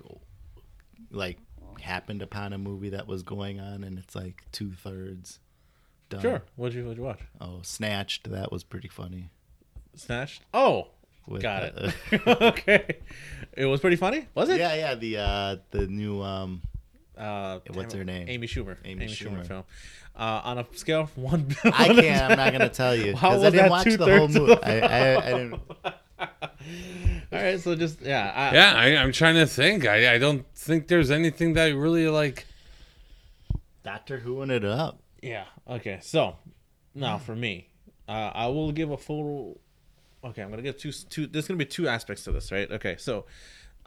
like, 1.12 1.38
happened 1.82 2.22
upon 2.22 2.54
a 2.54 2.58
movie 2.58 2.90
that 2.90 3.08
was 3.08 3.24
going 3.24 3.60
on 3.60 3.84
and 3.84 3.98
it's 4.00 4.16
like 4.16 4.44
two 4.52 4.72
thirds 4.72 5.40
done? 6.10 6.22
Sure. 6.22 6.42
What'd 6.56 6.76
you 6.76 6.84
What'd 6.84 6.98
you 6.98 7.04
watch? 7.04 7.20
Oh, 7.42 7.60
Snatched. 7.62 8.30
That 8.32 8.52
was 8.52 8.64
pretty 8.64 8.88
funny. 8.88 9.30
Snatched. 9.96 10.44
Oh, 10.54 10.88
With, 11.28 11.42
got 11.42 11.64
uh, 11.78 11.92
it. 12.12 12.28
okay. 12.42 12.98
It 13.56 13.66
was 13.66 13.80
pretty 13.80 13.96
funny. 13.98 14.28
Was 14.36 14.50
it? 14.50 14.60
yeah, 14.60 14.74
yeah. 14.76 14.96
The 14.96 15.18
uh, 15.18 15.56
the 15.72 15.88
new 15.88 16.22
um, 16.22 16.62
Uh, 17.18 17.60
What's 17.74 17.94
her 17.94 18.04
name? 18.04 18.28
Amy 18.28 18.48
Schumer. 18.48 18.78
Amy 18.86 19.04
Amy, 19.06 19.14
Schumer. 19.14 19.40
Schumer. 19.42 19.46
film. 19.48 19.64
Uh, 20.16 20.42
on 20.44 20.58
a 20.60 20.66
scale 20.74 21.06
from 21.08 21.24
one. 21.24 21.56
I 21.66 21.88
can't. 21.94 22.32
I'm 22.32 22.38
not 22.38 22.52
gonna 22.52 22.70
tell 22.70 22.96
you 22.96 23.16
How 23.16 23.32
because 23.32 23.42
I 23.42 23.46
was 23.46 23.54
didn't 23.54 23.56
that 23.56 23.72
watch 23.72 23.86
the 23.86 24.18
whole 24.18 24.28
two-thirds 24.28 24.36
movie. 24.40 24.56
the 24.56 24.66
I, 24.68 24.80
I, 24.80 25.26
I 25.28 25.34
didn't. 25.34 25.62
All 27.32 27.40
right, 27.42 27.60
so 27.60 27.76
just 27.76 28.02
yeah. 28.02 28.32
I, 28.36 28.54
Yeah, 28.54 28.74
I, 28.76 29.04
I'm 29.04 29.12
trying 29.12 29.36
to 29.36 29.48
think. 29.48 29.86
I, 29.86 30.16
I 30.16 30.18
don't 30.18 30.46
think 30.56 30.88
there's 30.88 31.12
anything 31.12 31.54
that 31.54 31.66
I 31.66 31.70
really 31.70 32.08
like. 32.08 32.46
Doctor 33.84 34.20
Whoing 34.20 34.52
it 34.52 34.64
up. 34.64 35.02
Yeah. 35.22 35.46
Okay. 35.70 36.00
So 36.02 36.36
now 36.96 37.18
for 37.18 37.36
me, 37.36 37.68
uh, 38.08 38.32
I 38.34 38.48
will 38.48 38.72
give 38.72 38.92
a 38.92 38.98
full. 38.98 39.60
Okay, 40.24 40.42
I'm 40.42 40.50
gonna 40.50 40.62
give 40.62 40.78
two. 40.78 40.92
Two. 40.92 41.28
There's 41.28 41.48
gonna 41.48 41.58
be 41.58 41.66
two 41.66 41.88
aspects 41.88 42.24
to 42.26 42.32
this, 42.32 42.52
right? 42.52 42.72
Okay, 42.72 42.96
so 42.98 43.26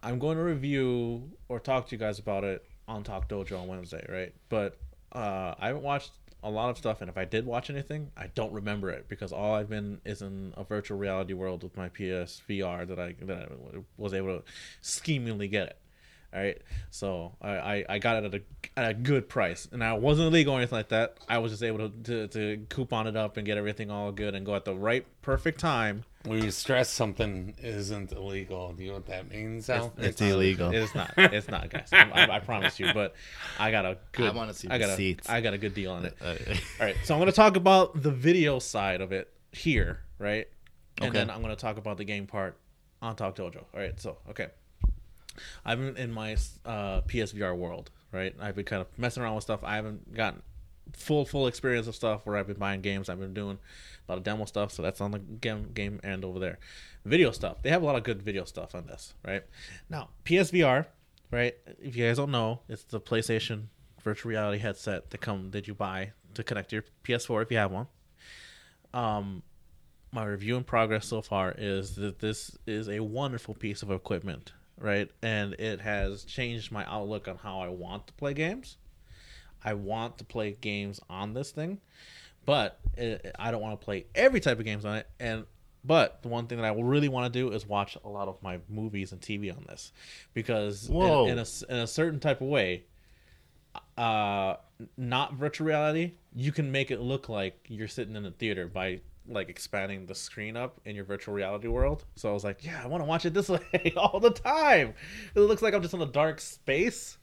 I'm 0.02 0.18
going 0.18 0.37
to 0.37 0.42
review 0.42 1.30
or 1.49 1.59
talk 1.61 1.88
to 1.88 1.95
you 1.95 1.99
guys 1.99 2.18
about 2.18 2.45
it 2.45 2.64
on 2.88 3.02
Talk 3.02 3.28
Dojo 3.28 3.61
on 3.61 3.69
Wednesday, 3.69 4.05
right? 4.09 4.35
But 4.49 4.76
uh, 5.12 5.55
I 5.59 5.69
haven't 5.69 5.83
watched 5.83 6.12
a 6.43 6.50
lot 6.50 6.71
of 6.71 6.78
stuff, 6.78 7.00
and 7.00 7.11
if 7.11 7.16
I 7.16 7.25
did 7.25 7.47
watch 7.47 7.71
anything, 7.71 8.11
I 8.16 8.28
don't 8.28 8.52
remember 8.52 8.90
it 8.90 9.09
because 9.09 9.33
all 9.33 9.55
I've 9.55 9.69
been 9.69 10.00
is 10.05 10.23
in 10.23 10.55
a 10.57 10.64
virtual 10.64 10.99
reality 10.99 11.33
world 11.33 11.62
with 11.62 11.76
my 11.76 11.88
PSVR 11.88 12.87
that 12.88 12.99
I 12.99 13.14
that 13.23 13.50
I 13.50 13.78
was 13.97 14.14
able 14.14 14.38
to 14.38 14.45
schemingly 14.81 15.49
get 15.49 15.69
it. 15.69 15.78
All 16.37 16.43
right, 16.43 16.61
so 16.90 17.33
I, 17.40 17.49
I, 17.50 17.85
I 17.88 17.99
got 17.99 18.23
it 18.23 18.35
at 18.35 18.40
a, 18.43 18.78
at 18.78 18.90
a 18.90 18.95
good 18.95 19.26
price, 19.26 19.66
and 19.73 19.83
I 19.83 19.95
wasn't 19.95 20.26
illegal 20.28 20.52
or 20.52 20.59
anything 20.59 20.76
like 20.76 20.90
that. 20.90 21.16
I 21.31 21.38
was 21.38 21.50
just 21.50 21.62
able 21.62 21.88
to, 21.88 22.02
to 22.02 22.28
to 22.28 22.66
coupon 22.69 23.07
it 23.07 23.16
up 23.16 23.38
and 23.38 23.47
get 23.47 23.57
everything 23.57 23.90
all 23.90 24.12
good 24.12 24.35
and 24.35 24.45
go 24.45 24.55
at 24.55 24.66
the 24.66 24.75
right 24.75 25.07
perfect 25.23 25.59
time. 25.61 26.05
When 26.25 26.43
you 26.45 26.50
stress 26.50 26.90
something 26.90 27.55
isn't 27.62 28.12
illegal, 28.12 28.75
do 28.75 28.83
you 28.83 28.88
know 28.90 28.97
what 28.97 29.07
that 29.07 29.31
means, 29.31 29.71
Al? 29.71 29.95
It's 29.97 30.21
illegal. 30.21 30.71
It's 30.75 30.95
not. 30.95 31.14
It's 31.16 31.49
not, 31.49 31.71
guys. 31.71 31.88
I, 31.90 32.02
I, 32.11 32.37
I 32.37 32.40
promise 32.40 32.78
you. 32.78 32.93
But 32.93 33.14
I 33.59 33.71
got 33.71 33.87
a 33.87 33.97
good. 34.12 34.26
I 34.28 34.35
wanna 34.35 34.52
see 34.52 34.69
I 34.69 34.76
got 34.76 34.90
receipts. 34.90 35.31
a. 35.31 35.33
I 35.33 35.40
got 35.40 35.55
a 35.55 35.59
good 35.59 35.73
deal 35.73 35.93
on 35.93 36.05
it. 36.05 36.16
Uh, 36.21 36.35
All 36.81 36.87
right, 36.87 36.97
so 37.05 37.14
I'm 37.14 37.21
going 37.21 37.31
to 37.33 37.37
talk 37.37 37.57
about 37.57 38.02
the 38.02 38.11
video 38.11 38.59
side 38.59 39.00
of 39.00 39.11
it 39.11 39.33
here, 39.52 40.00
right? 40.19 40.47
And 40.99 41.09
Okay. 41.09 41.19
then 41.19 41.31
I'm 41.31 41.40
going 41.40 41.57
to 41.57 41.61
talk 41.61 41.78
about 41.78 41.97
the 41.97 42.05
game 42.05 42.26
part 42.26 42.59
on 43.00 43.16
Talk 43.16 43.37
Dojo. 43.37 43.64
All 43.73 43.81
right, 43.81 43.99
so 43.99 44.19
okay, 44.31 44.49
I've 45.64 45.78
been 45.78 45.97
in 45.97 46.12
my 46.12 46.33
uh, 46.64 47.02
PSVR 47.02 47.57
world, 47.57 47.90
right? 48.12 48.35
I've 48.40 48.57
been 48.57 48.64
kind 48.64 48.83
of 48.83 48.88
messing 48.99 49.23
around 49.23 49.35
with 49.35 49.45
stuff. 49.45 49.61
I 49.62 49.76
haven't 49.76 50.14
gotten 50.14 50.43
full 50.93 51.25
full 51.25 51.47
experience 51.47 51.87
of 51.87 51.95
stuff 51.95 52.25
where 52.25 52.37
I've 52.37 52.47
been 52.47 52.59
buying 52.59 52.81
games. 52.81 53.09
I've 53.09 53.21
been 53.21 53.35
doing 53.35 53.59
a 54.09 54.12
lot 54.12 54.19
of 54.19 54.25
demo 54.25 54.45
stuff, 54.45 54.73
so 54.73 54.83
that's 54.83 55.00
on 55.00 55.11
the 55.11 55.19
game 55.19 55.71
game 55.75 56.00
end 56.05 56.25
over 56.25 56.38
there. 56.38 56.59
Video 57.05 57.31
stuff. 57.31 57.62
They 57.62 57.71
have 57.71 57.83
a 57.83 57.87
lot 57.87 57.97
of 57.97 58.02
good 58.02 58.23
video 58.23 58.45
stuff 58.45 58.75
on 58.75 58.87
this, 58.87 59.14
right? 59.25 59.43
Now 59.88 60.11
PSVR, 60.25 60.87
right? 61.31 61.55
If 61.81 61.97
you 61.97 62.07
guys 62.07 62.16
don't 62.16 62.31
know, 62.31 62.61
it's 62.69 62.85
the 62.85 63.00
PlayStation 63.00 63.64
virtual 64.02 64.31
reality 64.31 64.59
headset 64.59 65.11
that 65.11 65.21
come 65.21 65.50
that 65.50 65.66
you 65.66 65.75
buy 65.75 66.12
to 66.35 66.45
connect 66.45 66.71
to 66.71 66.76
your 66.76 66.85
PS4 67.05 67.43
if 67.43 67.50
you 67.50 67.57
have 67.57 67.73
one. 67.73 67.87
Um, 68.95 69.43
my 70.12 70.25
review 70.25 70.57
in 70.57 70.64
progress 70.64 71.07
so 71.07 71.21
far 71.21 71.55
is 71.59 71.97
that 71.97 72.21
this 72.21 72.57
is 72.66 72.88
a 72.88 73.00
wonderful 73.00 73.55
piece 73.55 73.83
of 73.83 73.90
equipment, 73.90 74.52
right? 74.78 75.11
And 75.23 75.54
it 75.54 75.80
has 75.80 76.25
changed 76.25 76.73
my 76.73 76.85
outlook 76.87 77.28
on 77.28 77.37
how 77.37 77.61
I 77.61 77.68
want 77.68 78.06
to 78.09 78.12
play 78.14 78.35
games. 78.35 78.76
I 79.64 79.75
want 79.75 80.18
to 80.18 80.25
play 80.25 80.56
games 80.61 81.00
on 81.11 81.35
this 81.35 81.50
thing, 81.50 81.80
but 82.45 82.78
it, 82.97 83.35
I 83.38 83.50
don't 83.50 83.61
want 83.61 83.80
to 83.80 83.85
play 83.85 84.06
every 84.14 84.40
type 84.40 84.59
of 84.59 84.64
games 84.64 84.85
on 84.85 84.97
it. 84.97 85.09
And 85.18 85.45
but 85.83 86.23
the 86.23 86.28
one 86.28 86.47
thing 86.47 86.59
that 86.59 86.64
I 86.64 86.75
really 86.80 87.09
want 87.09 87.33
to 87.33 87.38
do 87.38 87.52
is 87.52 87.66
watch 87.66 87.97
a 88.04 88.09
lot 88.09 88.28
of 88.28 88.42
my 88.42 88.59
movies 88.68 89.12
and 89.12 89.21
TV 89.21 89.56
on 89.56 89.64
this, 89.68 89.92
because 90.35 90.88
in- 91.26 91.38
in, 91.38 91.38
a 91.38 91.47
in 91.68 91.76
a 91.83 91.87
certain 91.87 92.21
type 92.21 92.40
of 92.40 92.49
way, 92.49 92.85
uh, 93.97 94.56
not 94.97 95.35
virtual 95.35 95.66
reality, 95.66 96.12
you 96.35 96.52
can 96.52 96.71
make 96.71 96.90
it 96.90 97.00
look 97.00 97.28
like 97.28 97.59
you're 97.68 97.88
sitting 97.88 98.16
in 98.16 98.26
a 98.26 98.30
theater 98.30 98.66
by 98.66 99.00
like 99.28 99.49
expanding 99.49 100.06
the 100.06 100.14
screen 100.14 100.56
up 100.56 100.80
in 100.85 100.95
your 100.95 101.04
virtual 101.04 101.35
reality 101.35 101.68
world. 101.68 102.04
So 102.14 102.28
I 102.28 102.33
was 102.33 102.45
like, 102.45 102.64
yeah, 102.64 102.80
I 102.83 102.87
want 102.87 103.02
to 103.02 103.06
watch 103.06 103.26
it 103.26 103.35
this 103.35 103.49
way 103.49 103.92
all 103.97 104.21
the 104.21 104.30
time. 104.30 104.95
It 105.35 105.40
looks 105.40 105.62
like 105.62 105.75
I'm 105.75 105.83
just 105.83 105.95
in 105.95 106.02
a 106.02 106.06
dark 106.06 106.40
space 106.40 107.18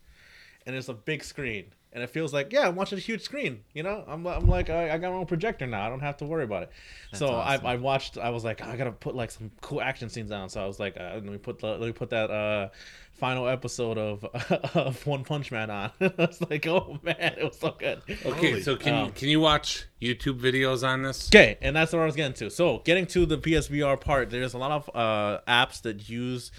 and 0.66 0.76
it's 0.76 0.90
a 0.90 0.94
big 0.94 1.24
screen. 1.24 1.66
And 1.94 2.02
it 2.02 2.10
feels 2.10 2.34
like, 2.34 2.52
yeah, 2.52 2.68
I'm 2.68 2.76
watching 2.76 2.98
a 2.98 3.02
huge 3.02 3.22
screen. 3.22 3.64
You 3.74 3.84
know, 3.84 4.04
I'm, 4.08 4.26
I'm 4.26 4.48
like, 4.48 4.72
I, 4.72 4.90
I 4.92 4.98
got 4.98 5.12
my 5.12 5.20
own 5.20 5.28
projector 5.28 5.68
now. 5.68 5.86
I 5.86 5.90
don't 5.90 6.00
have 6.00 6.18
to 6.18 6.26
worry 6.26 6.44
about 6.44 6.64
it. 6.64 6.72
so 7.14 7.28
awesome. 7.28 7.66
I, 7.66 7.74
I 7.74 7.76
watched. 7.76 8.18
I 8.18 8.32
was 8.32 8.44
like, 8.44 8.62
I 8.62 8.76
gotta 8.76 8.92
put 8.92 9.16
like 9.16 9.30
some 9.30 9.52
cool 9.62 9.80
action 9.80 10.10
scenes 10.10 10.32
on. 10.32 10.50
So 10.50 10.62
I 10.62 10.66
was 10.66 10.80
like, 10.80 10.98
uh, 11.00 11.12
let 11.14 11.24
me 11.24 11.38
put 11.38 11.60
the, 11.60 11.68
let 11.68 11.82
me 11.82 11.92
put 11.92 12.10
that 12.10 12.32
uh, 12.32 12.70
final 13.12 13.48
episode 13.48 13.98
of 14.00 14.24
of 14.76 15.06
One 15.06 15.24
Punch 15.24 15.52
Man 15.52 15.70
on. 15.70 15.92
I 16.02 16.12
was 16.18 16.42
like, 16.50 16.66
oh 16.66 16.98
man, 17.04 17.16
it 17.38 17.44
was 17.44 17.60
so 17.60 17.76
good. 17.78 18.02
Okay, 18.10 18.52
Holy- 18.52 18.62
so 18.64 18.76
can 18.76 18.96
um, 18.96 19.12
can 19.12 19.30
you 19.30 19.40
watch 19.40 19.86
YouTube 20.02 20.40
videos 20.40 20.88
on 20.88 21.04
this? 21.04 21.30
Okay, 21.30 21.58
and 21.62 21.76
that's 21.76 21.94
what 21.94 22.02
I 22.02 22.06
was 22.06 22.16
getting 22.16 22.34
to. 22.34 22.50
So, 22.50 22.80
getting 22.80 23.06
to 23.08 23.26
the 23.28 23.38
PSVR 23.38 24.02
part, 24.02 24.32
there's 24.32 24.56
a 24.56 24.58
lot 24.58 24.72
of 24.72 24.90
uh, 24.96 25.42
apps 25.48 25.84
that 25.84 26.10
use 26.10 26.52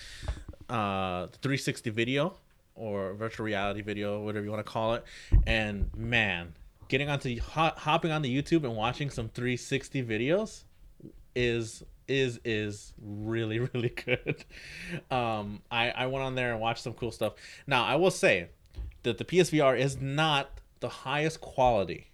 uh, 0.69 1.27
360 1.43 1.91
video 1.91 2.37
or 2.75 3.15
virtual 3.15 3.47
reality 3.47 3.83
video, 3.83 4.21
whatever 4.21 4.45
you 4.45 4.51
want 4.51 4.65
to 4.65 4.71
call 4.71 4.95
it. 4.95 5.05
And 5.47 5.91
man, 5.97 6.55
getting 6.89 7.09
onto 7.09 7.41
hop, 7.41 7.79
hopping 7.79 8.11
onto 8.11 8.29
YouTube 8.29 8.65
and 8.65 8.77
watching 8.77 9.11
some 9.11 9.29
360 9.29 10.03
videos 10.05 10.65
is 11.35 11.83
is 12.07 12.41
is 12.45 12.93
really 13.01 13.59
really 13.75 13.91
good. 13.91 14.45
Um, 15.11 15.63
I 15.71 15.91
I 15.91 16.07
went 16.07 16.25
on 16.25 16.35
there 16.35 16.53
and 16.53 16.61
watched 16.61 16.83
some 16.83 16.95
cool 16.95 17.13
stuff. 17.13 17.35
Now 17.67 17.85
I 17.85 17.97
will 17.97 18.11
say 18.11 18.49
that 19.03 19.19
the 19.19 19.25
PSVR 19.25 19.79
is 19.79 20.01
not 20.01 20.61
the 20.81 20.89
highest 20.89 21.41
quality 21.41 22.11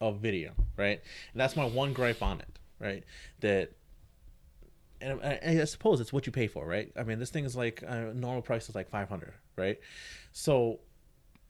of 0.00 0.18
video, 0.18 0.52
right? 0.76 1.00
And 1.32 1.40
that's 1.40 1.56
my 1.56 1.64
one 1.64 1.92
gripe 1.92 2.22
on 2.22 2.40
it, 2.40 2.58
right? 2.78 3.04
That 3.40 3.72
and 5.00 5.20
I, 5.22 5.60
I 5.60 5.64
suppose 5.64 6.00
it's 6.00 6.12
what 6.12 6.26
you 6.26 6.32
pay 6.32 6.46
for, 6.46 6.66
right? 6.66 6.90
I 6.96 7.02
mean, 7.02 7.18
this 7.18 7.30
thing 7.30 7.44
is 7.44 7.56
like 7.56 7.82
uh, 7.86 8.12
normal 8.14 8.42
price 8.42 8.68
is 8.68 8.74
like 8.74 8.88
five 8.88 9.08
hundred, 9.08 9.34
right? 9.56 9.78
So 10.32 10.80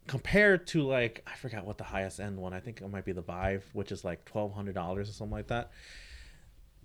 compared 0.06 0.66
to 0.68 0.82
like 0.82 1.22
I 1.26 1.34
forgot 1.36 1.64
what 1.64 1.78
the 1.78 1.84
highest 1.84 2.20
end 2.20 2.36
one. 2.38 2.52
I 2.52 2.60
think 2.60 2.80
it 2.80 2.88
might 2.90 3.04
be 3.04 3.12
the 3.12 3.22
Vive, 3.22 3.64
which 3.72 3.90
is 3.92 4.04
like 4.04 4.24
twelve 4.24 4.52
hundred 4.54 4.74
dollars 4.74 5.08
or 5.08 5.12
something 5.12 5.32
like 5.36 5.48
that. 5.48 5.70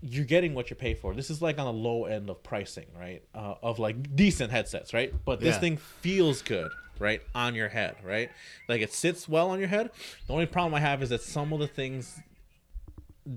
You're 0.01 0.25
getting 0.25 0.53
what 0.53 0.69
you 0.69 0.77
pay 0.77 0.93
for. 0.93 1.13
This 1.13 1.29
is 1.29 1.41
like 1.41 1.59
on 1.59 1.65
the 1.65 1.73
low 1.73 2.05
end 2.05 2.29
of 2.29 2.41
pricing, 2.41 2.85
right? 2.97 3.21
Uh, 3.35 3.55
of 3.61 3.79
like 3.79 4.15
decent 4.15 4.49
headsets, 4.51 4.93
right? 4.93 5.13
But 5.25 5.41
this 5.41 5.55
Yeah. 5.55 5.59
thing 5.59 5.77
feels 5.77 6.41
good, 6.41 6.71
right, 6.99 7.21
on 7.35 7.53
your 7.53 7.67
head, 7.67 7.97
right? 8.01 8.29
Like 8.69 8.79
it 8.79 8.93
sits 8.93 9.27
well 9.27 9.49
on 9.49 9.59
your 9.59 9.67
head. 9.67 9.91
The 10.27 10.33
only 10.33 10.45
problem 10.45 10.73
I 10.73 10.79
have 10.79 11.03
is 11.03 11.09
that 11.09 11.21
some 11.21 11.51
of 11.51 11.59
the 11.59 11.67
things 11.67 12.17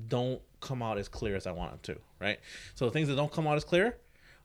don't 0.07 0.41
come 0.61 0.83
out 0.83 0.99
as 0.99 1.09
clear 1.09 1.35
as 1.35 1.49
I 1.49 1.51
want 1.51 1.73
them 1.73 1.97
to, 1.97 2.01
right? 2.21 2.39
So 2.77 2.85
the 2.85 2.93
things 2.93 3.09
that 3.09 3.17
don't 3.17 3.33
come 3.33 3.49
out 3.49 3.57
as 3.57 3.65
clear 3.65 3.99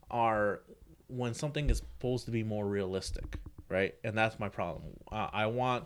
are 0.10 0.62
when 1.08 1.34
something 1.34 1.70
is 1.70 1.78
supposed 1.78 2.26
to 2.26 2.32
be 2.32 2.44
more 2.44 2.66
realistic, 2.66 3.38
right? 3.70 3.96
And 4.04 4.18
that's 4.18 4.40
my 4.40 4.50
problem. 4.50 4.84
I 5.12 5.46
want 5.48 5.86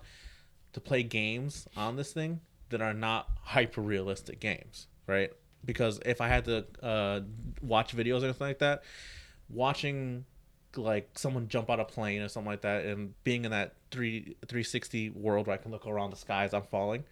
to 0.74 0.82
play 0.82 1.04
games 1.04 1.68
on 1.76 1.96
this 1.96 2.14
thing 2.14 2.42
that 2.70 2.82
are 2.82 2.94
not 2.94 3.30
hyper 3.42 3.82
realistic 3.82 4.40
games, 4.40 4.88
right? 5.08 5.32
Because 5.64 6.00
if 6.06 6.22
I 6.22 6.28
had 6.28 6.46
to 6.46 6.66
uh, 6.82 7.22
watch 7.62 7.96
videos 7.96 8.22
or 8.22 8.26
anything 8.26 8.48
like 8.48 8.60
that, 8.60 8.84
watching 9.50 10.26
like 10.78 11.18
someone 11.18 11.48
jump 11.48 11.70
out 11.70 11.80
of 11.80 11.88
a 11.88 11.92
plane 11.92 12.22
or 12.22 12.30
something 12.30 12.50
like 12.50 12.62
that 12.62 12.86
and 12.86 13.14
being 13.24 13.46
in 13.46 13.52
that 13.52 13.74
3 13.92 14.38
360 14.48 15.10
world 15.10 15.48
where 15.48 15.54
I 15.54 15.58
can 15.58 15.72
look 15.72 15.86
around 15.86 16.12
the 16.12 16.16
sky 16.16 16.46
as 16.46 16.54
I'm 16.54 16.64
falling 16.64 17.04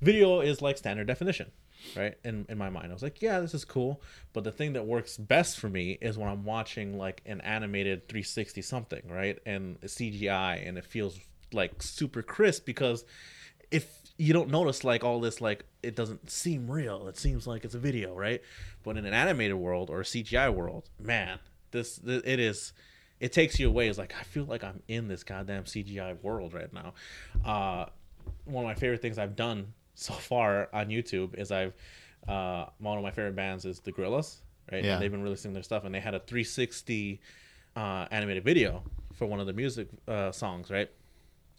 video 0.00 0.40
is 0.40 0.62
like 0.62 0.78
standard 0.78 1.06
definition 1.06 1.50
right? 1.96 2.14
In, 2.24 2.46
in 2.48 2.58
my 2.58 2.70
mind. 2.70 2.90
I 2.90 2.92
was 2.94 3.02
like 3.02 3.22
yeah 3.22 3.40
this 3.40 3.54
is 3.54 3.64
cool. 3.64 4.02
But 4.32 4.44
the 4.44 4.52
thing 4.52 4.72
that 4.74 4.86
works 4.86 5.16
best 5.16 5.58
for 5.58 5.68
me 5.68 5.98
is 6.00 6.18
when 6.18 6.28
i'm 6.28 6.44
watching 6.44 6.96
like 6.96 7.22
an 7.26 7.40
animated 7.42 8.08
360 8.08 8.62
something 8.62 9.02
right? 9.08 9.38
And 9.46 9.80
cgi 9.80 10.68
and 10.68 10.78
it 10.78 10.84
feels 10.84 11.18
like 11.52 11.82
super 11.82 12.22
crisp 12.22 12.66
because 12.66 13.04
if 13.70 13.98
you 14.18 14.32
don't 14.32 14.50
notice 14.50 14.84
like 14.84 15.04
all 15.04 15.20
this 15.20 15.40
like 15.40 15.64
it 15.82 15.94
doesn't 15.94 16.30
seem 16.30 16.70
real. 16.70 17.06
It 17.08 17.18
seems 17.18 17.46
like 17.46 17.64
it's 17.64 17.74
a 17.74 17.78
video 17.78 18.14
right? 18.14 18.40
But 18.82 18.96
in 18.96 19.04
an 19.06 19.14
animated 19.14 19.56
world 19.56 19.90
or 19.90 20.00
a 20.00 20.04
cgi 20.04 20.52
world 20.52 20.88
man 20.98 21.38
this 21.70 21.98
th- 21.98 22.22
it 22.24 22.40
is 22.40 22.72
it 23.20 23.32
takes 23.32 23.58
you 23.58 23.68
away. 23.68 23.88
It's 23.88 23.98
like 23.98 24.14
i 24.18 24.22
feel 24.24 24.44
like 24.44 24.64
i'm 24.64 24.82
in 24.88 25.08
this 25.08 25.22
goddamn 25.24 25.64
cgi 25.64 26.22
world 26.22 26.54
right 26.54 26.72
now. 26.72 26.94
Uh 27.44 27.86
one 28.44 28.64
of 28.64 28.68
my 28.68 28.74
favorite 28.74 29.02
things 29.02 29.18
I've 29.18 29.36
done 29.36 29.72
so 29.96 30.12
far 30.14 30.68
on 30.72 30.88
YouTube 30.88 31.34
is 31.34 31.50
I've 31.50 31.74
uh, 32.28 32.66
one 32.78 32.96
of 32.96 33.02
my 33.02 33.10
favorite 33.10 33.36
bands 33.36 33.64
is 33.64 33.80
the 33.80 33.92
Gorillaz, 33.92 34.36
right? 34.70 34.84
Yeah. 34.84 34.94
And 34.94 35.02
they've 35.02 35.10
been 35.10 35.22
releasing 35.22 35.52
their 35.52 35.62
stuff, 35.62 35.84
and 35.84 35.94
they 35.94 36.00
had 36.00 36.14
a 36.14 36.20
360 36.20 37.20
uh, 37.76 38.06
animated 38.10 38.44
video 38.44 38.82
for 39.14 39.26
one 39.26 39.40
of 39.40 39.46
the 39.46 39.52
music 39.52 39.88
uh, 40.06 40.30
songs, 40.32 40.70
right? 40.70 40.90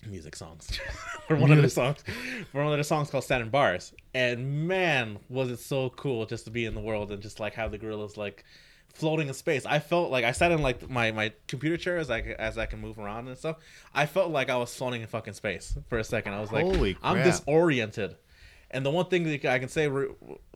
Music 0.08 0.36
songs 0.36 0.80
for 1.28 1.36
one 1.36 1.52
of 1.52 1.58
their 1.58 1.70
songs 1.70 2.04
for 2.52 2.64
one 2.64 2.68
of 2.72 2.78
their 2.78 2.84
songs 2.84 3.10
called 3.10 3.24
"Standing 3.24 3.50
Bars," 3.50 3.94
and 4.14 4.68
man, 4.68 5.18
was 5.28 5.50
it 5.50 5.60
so 5.60 5.90
cool 5.90 6.26
just 6.28 6.46
to 6.46 6.52
be 6.52 6.66
in 6.66 6.76
the 6.76 6.80
world 6.80 7.12
and 7.12 7.22
just 7.22 7.40
like 7.40 7.56
have 7.56 7.72
the 7.72 7.80
Gorillaz 7.80 8.16
like 8.16 8.46
floating 8.94 9.28
in 9.28 9.34
space. 9.34 9.66
I 9.66 9.80
felt 9.80 10.12
like 10.12 10.24
I 10.26 10.32
sat 10.34 10.52
in 10.52 10.62
like 10.62 10.88
my 10.90 11.12
my 11.12 11.34
computer 11.48 11.78
chair 11.78 11.98
as 11.98 12.12
I 12.12 12.20
as 12.20 12.58
I 12.58 12.68
can 12.68 12.80
move 12.80 13.00
around 13.00 13.28
and 13.28 13.38
stuff. 13.38 13.58
I 13.94 14.06
felt 14.06 14.32
like 14.32 14.50
I 14.50 14.58
was 14.58 14.74
floating 14.76 15.02
in 15.02 15.08
fucking 15.08 15.34
space 15.34 15.76
for 15.88 15.98
a 15.98 16.04
second. 16.04 16.34
I 16.34 16.42
was 16.42 16.52
like, 16.52 16.66
Holy 16.66 16.98
I'm 17.02 17.18
disoriented. 17.24 18.16
And 18.70 18.86
the 18.86 18.92
one 18.92 19.06
thing 19.06 19.24
that 19.24 19.46
I 19.46 19.60
can 19.60 19.70
say 19.70 19.90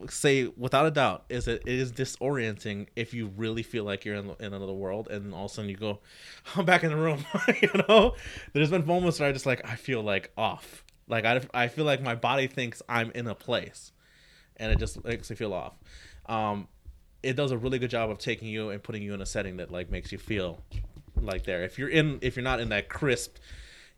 say 0.10 0.48
without 0.58 0.86
a 0.86 0.91
doubt 0.91 1.25
is 1.30 1.46
that 1.46 1.62
it 1.62 1.80
is 1.80 1.94
disorienting 1.94 2.88
if 2.96 3.13
you 3.13 3.32
really 3.38 3.63
feel 3.63 3.86
like 3.86 4.03
you're 4.03 4.15
in, 4.15 4.32
in 4.39 4.53
another 4.53 4.74
world, 4.74 5.08
and 5.08 5.34
all 5.34 5.46
of 5.46 5.51
a 5.51 5.53
sudden 5.53 5.70
you 5.70 5.77
go, 5.77 6.00
"I'm 6.56 6.65
back 6.65 6.84
in 6.84 6.89
the 6.89 6.98
room." 6.98 7.24
you 7.62 7.70
know, 7.88 8.15
there's 8.53 8.70
been 8.70 8.86
moments 8.86 9.20
where 9.20 9.30
I 9.30 9.32
just 9.32 9.46
like 9.46 9.68
I 9.68 9.75
feel 9.75 10.01
like 10.01 10.32
off, 10.38 10.84
like 11.08 11.25
I 11.25 11.41
I 11.53 11.68
feel 11.70 11.86
like 11.86 12.01
my 12.01 12.15
body 12.15 12.48
thinks 12.48 12.82
I'm 12.89 13.12
in 13.12 13.27
a 13.27 13.36
place, 13.36 13.94
and 14.58 14.72
it 14.72 14.80
just 14.80 15.01
makes 15.06 15.30
me 15.30 15.38
feel 15.38 15.53
off. 15.53 15.74
Um, 16.25 16.68
it 17.24 17.36
does 17.36 17.51
a 17.51 17.58
really 17.58 17.80
good 17.80 17.89
job 17.89 18.10
of 18.10 18.18
taking 18.18 18.48
you 18.50 18.72
and 18.72 18.84
putting 18.84 19.03
you 19.03 19.13
in 19.13 19.22
a 19.22 19.25
setting 19.25 19.58
that 19.58 19.72
like 19.72 19.89
makes 19.89 20.12
you 20.12 20.18
feel 20.18 20.62
like 21.15 21.44
there. 21.44 21.63
If 21.63 21.77
you're 21.77 21.89
in, 21.89 22.20
if 22.22 22.36
you're 22.36 22.44
not 22.44 22.60
in 22.60 22.70
that 22.70 22.89
crisp, 22.89 23.38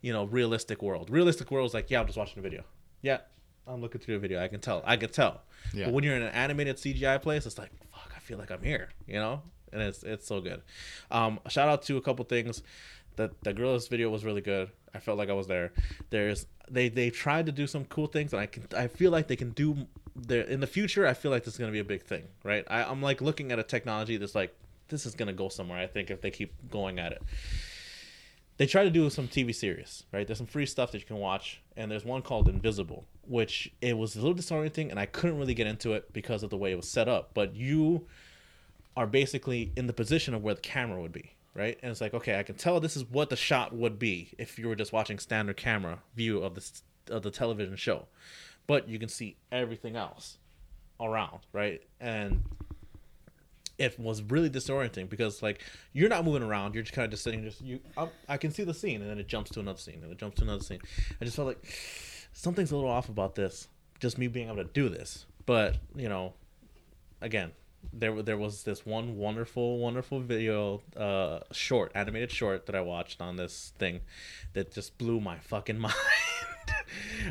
you 0.02 0.12
know, 0.12 0.24
realistic 0.24 0.82
world. 0.82 1.10
Realistic 1.10 1.50
world 1.50 1.70
is 1.70 1.74
like, 1.74 1.90
yeah, 1.90 2.00
I'm 2.00 2.06
just 2.06 2.18
watching 2.18 2.38
a 2.38 2.42
video. 2.42 2.64
Yeah, 3.02 3.18
I'm 3.66 3.80
looking 3.80 4.00
through 4.00 4.16
a 4.16 4.18
video. 4.18 4.42
I 4.42 4.48
can 4.48 4.60
tell. 4.60 4.82
I 4.84 4.96
can 4.96 5.10
tell. 5.10 5.42
Yeah. 5.72 5.86
But 5.86 5.94
when 5.94 6.04
you're 6.04 6.16
in 6.16 6.22
an 6.22 6.32
animated 6.32 6.76
CGI 6.76 7.20
place, 7.20 7.46
it's 7.46 7.58
like, 7.58 7.70
fuck, 7.92 8.12
I 8.14 8.18
feel 8.20 8.38
like 8.38 8.50
I'm 8.50 8.62
here. 8.62 8.90
You 9.06 9.14
know, 9.14 9.42
and 9.72 9.82
it's 9.82 10.02
it's 10.02 10.26
so 10.26 10.40
good. 10.40 10.62
Um, 11.10 11.40
shout 11.48 11.68
out 11.68 11.82
to 11.84 11.96
a 11.96 12.00
couple 12.02 12.24
things. 12.24 12.62
The 13.16 13.30
the 13.42 13.54
Gorillaz 13.54 13.88
video 13.88 14.10
was 14.10 14.24
really 14.24 14.40
good. 14.40 14.70
I 14.94 14.98
felt 14.98 15.18
like 15.18 15.30
I 15.30 15.34
was 15.34 15.46
there. 15.46 15.72
There's 16.10 16.46
they 16.70 16.88
they 16.88 17.10
tried 17.10 17.46
to 17.46 17.52
do 17.52 17.66
some 17.66 17.84
cool 17.86 18.06
things, 18.06 18.32
and 18.32 18.40
I 18.40 18.46
can 18.46 18.66
I 18.76 18.88
feel 18.88 19.10
like 19.10 19.28
they 19.28 19.36
can 19.36 19.50
do 19.50 19.86
there 20.14 20.42
in 20.42 20.60
the 20.60 20.66
future. 20.66 21.06
I 21.06 21.14
feel 21.14 21.30
like 21.30 21.44
this 21.44 21.54
is 21.54 21.58
gonna 21.58 21.72
be 21.72 21.80
a 21.80 21.84
big 21.84 22.02
thing, 22.04 22.24
right? 22.42 22.64
I, 22.68 22.84
I'm 22.84 23.02
like 23.02 23.20
looking 23.20 23.52
at 23.52 23.58
a 23.58 23.64
technology 23.64 24.16
that's 24.16 24.34
like 24.34 24.54
this 24.88 25.06
is 25.06 25.14
gonna 25.14 25.32
go 25.32 25.48
somewhere. 25.48 25.78
I 25.78 25.86
think 25.86 26.10
if 26.10 26.20
they 26.20 26.30
keep 26.30 26.52
going 26.70 26.98
at 26.98 27.12
it 27.12 27.22
they 28.56 28.66
try 28.66 28.84
to 28.84 28.90
do 28.90 29.10
some 29.10 29.28
TV 29.28 29.54
series, 29.54 30.04
right? 30.12 30.26
There's 30.26 30.38
some 30.38 30.46
free 30.46 30.66
stuff 30.66 30.92
that 30.92 30.98
you 30.98 31.06
can 31.06 31.16
watch, 31.16 31.60
and 31.76 31.90
there's 31.90 32.04
one 32.04 32.22
called 32.22 32.48
Invisible, 32.48 33.04
which 33.28 33.72
it 33.80 33.96
was 33.96 34.16
a 34.16 34.20
little 34.20 34.34
disorienting, 34.34 34.90
and 34.90 34.98
I 34.98 35.06
couldn't 35.06 35.38
really 35.38 35.54
get 35.54 35.66
into 35.66 35.92
it 35.92 36.12
because 36.12 36.42
of 36.42 36.50
the 36.50 36.56
way 36.56 36.72
it 36.72 36.76
was 36.76 36.88
set 36.88 37.08
up. 37.08 37.30
But 37.34 37.54
you 37.54 38.06
are 38.96 39.06
basically 39.06 39.72
in 39.76 39.86
the 39.86 39.92
position 39.92 40.34
of 40.34 40.42
where 40.42 40.54
the 40.54 40.60
camera 40.60 41.00
would 41.00 41.12
be, 41.12 41.32
right? 41.54 41.78
And 41.82 41.90
it's 41.90 42.00
like, 42.00 42.14
okay, 42.14 42.38
I 42.38 42.42
can 42.42 42.54
tell 42.54 42.80
this 42.80 42.96
is 42.96 43.04
what 43.04 43.30
the 43.30 43.36
shot 43.36 43.74
would 43.74 43.98
be 43.98 44.30
if 44.38 44.58
you 44.58 44.68
were 44.68 44.76
just 44.76 44.92
watching 44.92 45.18
standard 45.18 45.56
camera 45.56 46.00
view 46.14 46.42
of 46.42 46.54
the 46.54 46.70
of 47.10 47.22
the 47.22 47.30
television 47.30 47.76
show, 47.76 48.06
but 48.66 48.88
you 48.88 48.98
can 48.98 49.08
see 49.08 49.36
everything 49.52 49.96
else 49.96 50.38
around, 51.00 51.40
right? 51.52 51.82
And 52.00 52.42
it 53.78 53.98
was 53.98 54.22
really 54.22 54.50
disorienting 54.50 55.08
because 55.08 55.42
like 55.42 55.62
you're 55.92 56.08
not 56.08 56.24
moving 56.24 56.42
around. 56.42 56.74
You're 56.74 56.82
just 56.84 56.94
kind 56.94 57.04
of 57.04 57.10
just 57.10 57.24
sitting 57.24 57.42
just 57.42 57.60
you 57.60 57.80
I, 57.96 58.08
I 58.28 58.36
can 58.36 58.50
see 58.50 58.64
the 58.64 58.74
scene 58.74 59.00
and 59.00 59.10
then 59.10 59.18
it 59.18 59.28
jumps 59.28 59.50
to 59.52 59.60
another 59.60 59.78
scene 59.78 60.00
and 60.02 60.12
it 60.12 60.18
jumps 60.18 60.38
to 60.38 60.44
another 60.44 60.62
scene. 60.62 60.80
I 61.20 61.24
just 61.24 61.36
felt 61.36 61.48
like 61.48 61.64
something's 62.32 62.70
a 62.70 62.76
little 62.76 62.90
off 62.90 63.08
about 63.08 63.34
this 63.34 63.68
just 64.00 64.18
me 64.18 64.28
being 64.28 64.48
able 64.48 64.56
to 64.56 64.64
do 64.64 64.88
this. 64.88 65.26
But 65.46 65.76
you 65.96 66.08
know 66.08 66.34
again 67.20 67.52
there 67.92 68.22
there 68.22 68.36
was 68.36 68.62
this 68.62 68.86
one 68.86 69.16
wonderful 69.16 69.78
wonderful 69.78 70.20
video 70.20 70.80
uh 70.96 71.40
short 71.52 71.92
animated 71.94 72.30
short 72.30 72.66
that 72.66 72.74
i 72.74 72.80
watched 72.80 73.20
on 73.20 73.36
this 73.36 73.72
thing 73.78 74.00
that 74.54 74.72
just 74.72 74.96
blew 74.98 75.20
my 75.20 75.38
fucking 75.38 75.78
mind. 75.86 75.94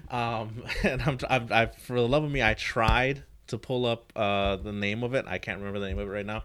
Um 0.10 0.64
and 0.84 1.02
i'm 1.02 1.18
I've, 1.30 1.52
I've 1.52 1.76
for 1.78 2.00
the 2.00 2.08
love 2.08 2.24
of 2.24 2.32
me 2.32 2.44
i 2.44 2.54
tried 2.54 3.24
to 3.48 3.58
pull 3.58 3.86
up 3.86 4.12
uh, 4.16 4.56
the 4.58 4.72
name 4.72 5.04
of 5.04 5.14
it. 5.14 5.26
I 5.28 5.38
can't 5.38 5.58
remember 5.60 5.80
the 5.80 5.88
name 5.88 6.00
of 6.00 6.08
it 6.08 6.12
right 6.12 6.26
now. 6.26 6.44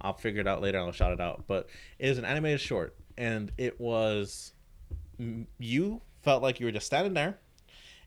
I'll 0.00 0.14
figure 0.14 0.40
it 0.40 0.46
out 0.46 0.62
later. 0.62 0.78
I'll 0.78 0.92
shout 0.92 1.12
it 1.12 1.20
out. 1.20 1.44
But 1.46 1.68
it 1.98 2.08
is 2.08 2.18
an 2.18 2.24
animated 2.24 2.60
short, 2.60 2.94
and 3.16 3.50
it 3.58 3.80
was 3.80 4.52
you 5.58 6.00
felt 6.22 6.42
like 6.42 6.60
you 6.60 6.66
were 6.66 6.72
just 6.72 6.86
standing 6.86 7.14
there, 7.14 7.38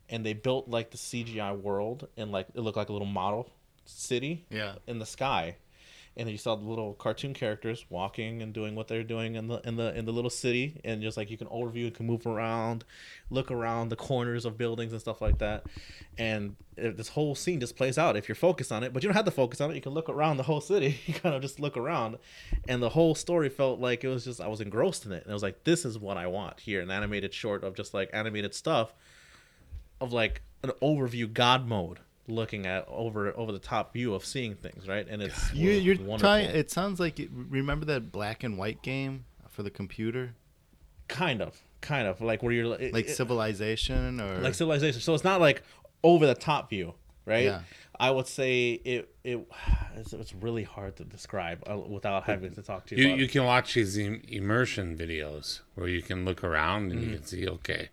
and 0.08 0.24
they 0.24 0.32
built 0.32 0.68
like 0.68 0.90
the 0.90 0.96
CGI 0.98 1.58
world, 1.60 2.08
and 2.16 2.32
like 2.32 2.46
it 2.54 2.60
looked 2.60 2.76
like 2.76 2.88
a 2.88 2.92
little 2.92 3.06
model 3.06 3.50
city 3.84 4.46
Yeah. 4.50 4.76
in 4.86 4.98
the 4.98 5.06
sky 5.06 5.56
and 6.16 6.28
you 6.28 6.36
saw 6.36 6.54
the 6.54 6.64
little 6.64 6.92
cartoon 6.94 7.32
characters 7.32 7.86
walking 7.88 8.42
and 8.42 8.52
doing 8.52 8.74
what 8.74 8.86
they're 8.86 9.02
doing 9.02 9.34
in 9.34 9.46
the 9.48 9.60
in 9.64 9.76
the 9.76 9.96
in 9.96 10.04
the 10.04 10.12
little 10.12 10.30
city 10.30 10.80
and 10.84 11.00
just 11.02 11.16
like 11.16 11.30
you 11.30 11.38
can 11.38 11.46
overview 11.48 11.84
you 11.84 11.90
can 11.90 12.06
move 12.06 12.26
around 12.26 12.84
look 13.30 13.50
around 13.50 13.88
the 13.88 13.96
corners 13.96 14.44
of 14.44 14.58
buildings 14.58 14.92
and 14.92 15.00
stuff 15.00 15.22
like 15.22 15.38
that. 15.38 15.64
And 16.18 16.56
this 16.76 17.08
whole 17.08 17.34
scene 17.34 17.60
just 17.60 17.76
plays 17.76 17.98
out 17.98 18.16
if 18.16 18.28
you're 18.28 18.34
focused 18.34 18.72
on 18.72 18.82
it 18.82 18.92
but 18.92 19.02
you 19.02 19.08
don't 19.08 19.16
have 19.16 19.24
to 19.24 19.30
focus 19.30 19.60
on 19.60 19.70
it. 19.70 19.74
You 19.74 19.80
can 19.80 19.92
look 19.92 20.08
around 20.08 20.36
the 20.36 20.42
whole 20.42 20.60
city 20.60 21.00
you 21.06 21.14
kind 21.14 21.34
of 21.34 21.40
just 21.42 21.58
look 21.60 21.76
around. 21.76 22.18
And 22.68 22.82
the 22.82 22.90
whole 22.90 23.14
story 23.14 23.48
felt 23.48 23.80
like 23.80 24.04
it 24.04 24.08
was 24.08 24.24
just 24.24 24.40
i 24.40 24.48
was 24.48 24.60
engrossed 24.60 25.06
in 25.06 25.12
it 25.12 25.22
and 25.22 25.30
i 25.30 25.34
was 25.34 25.42
like 25.42 25.64
this 25.64 25.84
is 25.84 25.98
what 25.98 26.16
i 26.16 26.26
want 26.26 26.60
here 26.60 26.80
an 26.80 26.90
animated 26.90 27.32
short 27.32 27.64
of 27.64 27.74
just 27.74 27.94
like 27.94 28.10
animated 28.12 28.54
stuff 28.54 28.94
of 30.00 30.12
like 30.12 30.42
an 30.62 30.70
overview 30.82 31.32
god 31.32 31.66
mode 31.66 32.00
looking 32.28 32.66
at 32.66 32.86
over 32.88 33.36
over 33.36 33.50
the 33.52 33.58
top 33.58 33.92
view 33.92 34.14
of 34.14 34.24
seeing 34.24 34.54
things, 34.54 34.86
right? 34.88 35.06
And 35.08 35.22
it's 35.22 35.52
You, 35.52 35.70
you're 35.72 35.96
wonderful. 35.96 36.18
trying. 36.18 36.50
It 36.50 36.70
sounds 36.70 37.00
like 37.00 37.18
it, 37.20 37.30
remember 37.32 37.84
that 37.86 38.12
black 38.12 38.44
and 38.44 38.56
white 38.58 38.82
game 38.82 39.24
for 39.48 39.62
the 39.62 39.70
computer, 39.70 40.34
kind 41.08 41.42
of, 41.42 41.60
kind 41.80 42.06
of 42.06 42.20
like 42.20 42.42
where 42.42 42.52
you're 42.52 42.66
like 42.92 43.08
Civilization 43.08 44.20
or 44.20 44.38
like 44.38 44.54
civilization. 44.54 45.00
So 45.00 45.14
it's 45.14 45.24
not 45.24 45.40
like 45.40 45.62
over 46.04 46.26
the 46.26 46.34
top 46.34 46.70
view, 46.70 46.94
right? 47.26 47.44
Yeah. 47.44 47.60
I 48.00 48.10
would 48.10 48.26
say 48.26 48.80
it 48.84 49.14
it 49.24 49.40
it's, 49.96 50.12
it's 50.12 50.34
really 50.34 50.62
hard 50.64 50.96
to 50.96 51.04
describe 51.04 51.62
uh, 51.70 51.76
without 51.76 52.24
having 52.24 52.54
to 52.54 52.62
talk 52.62 52.86
to 52.86 52.96
you. 52.96 53.02
You 53.02 53.08
about 53.10 53.18
you 53.18 53.24
it. 53.26 53.30
can 53.32 53.44
watch 53.44 53.74
these 53.74 53.96
immersion 53.98 54.96
videos 54.96 55.60
where 55.74 55.88
you 55.88 56.02
can 56.02 56.24
look 56.24 56.42
around 56.44 56.92
and 56.92 57.00
Mm-hmm. 57.00 57.10
you 57.10 57.16
can 57.16 57.26
see 57.26 57.48
okay. 57.48 57.88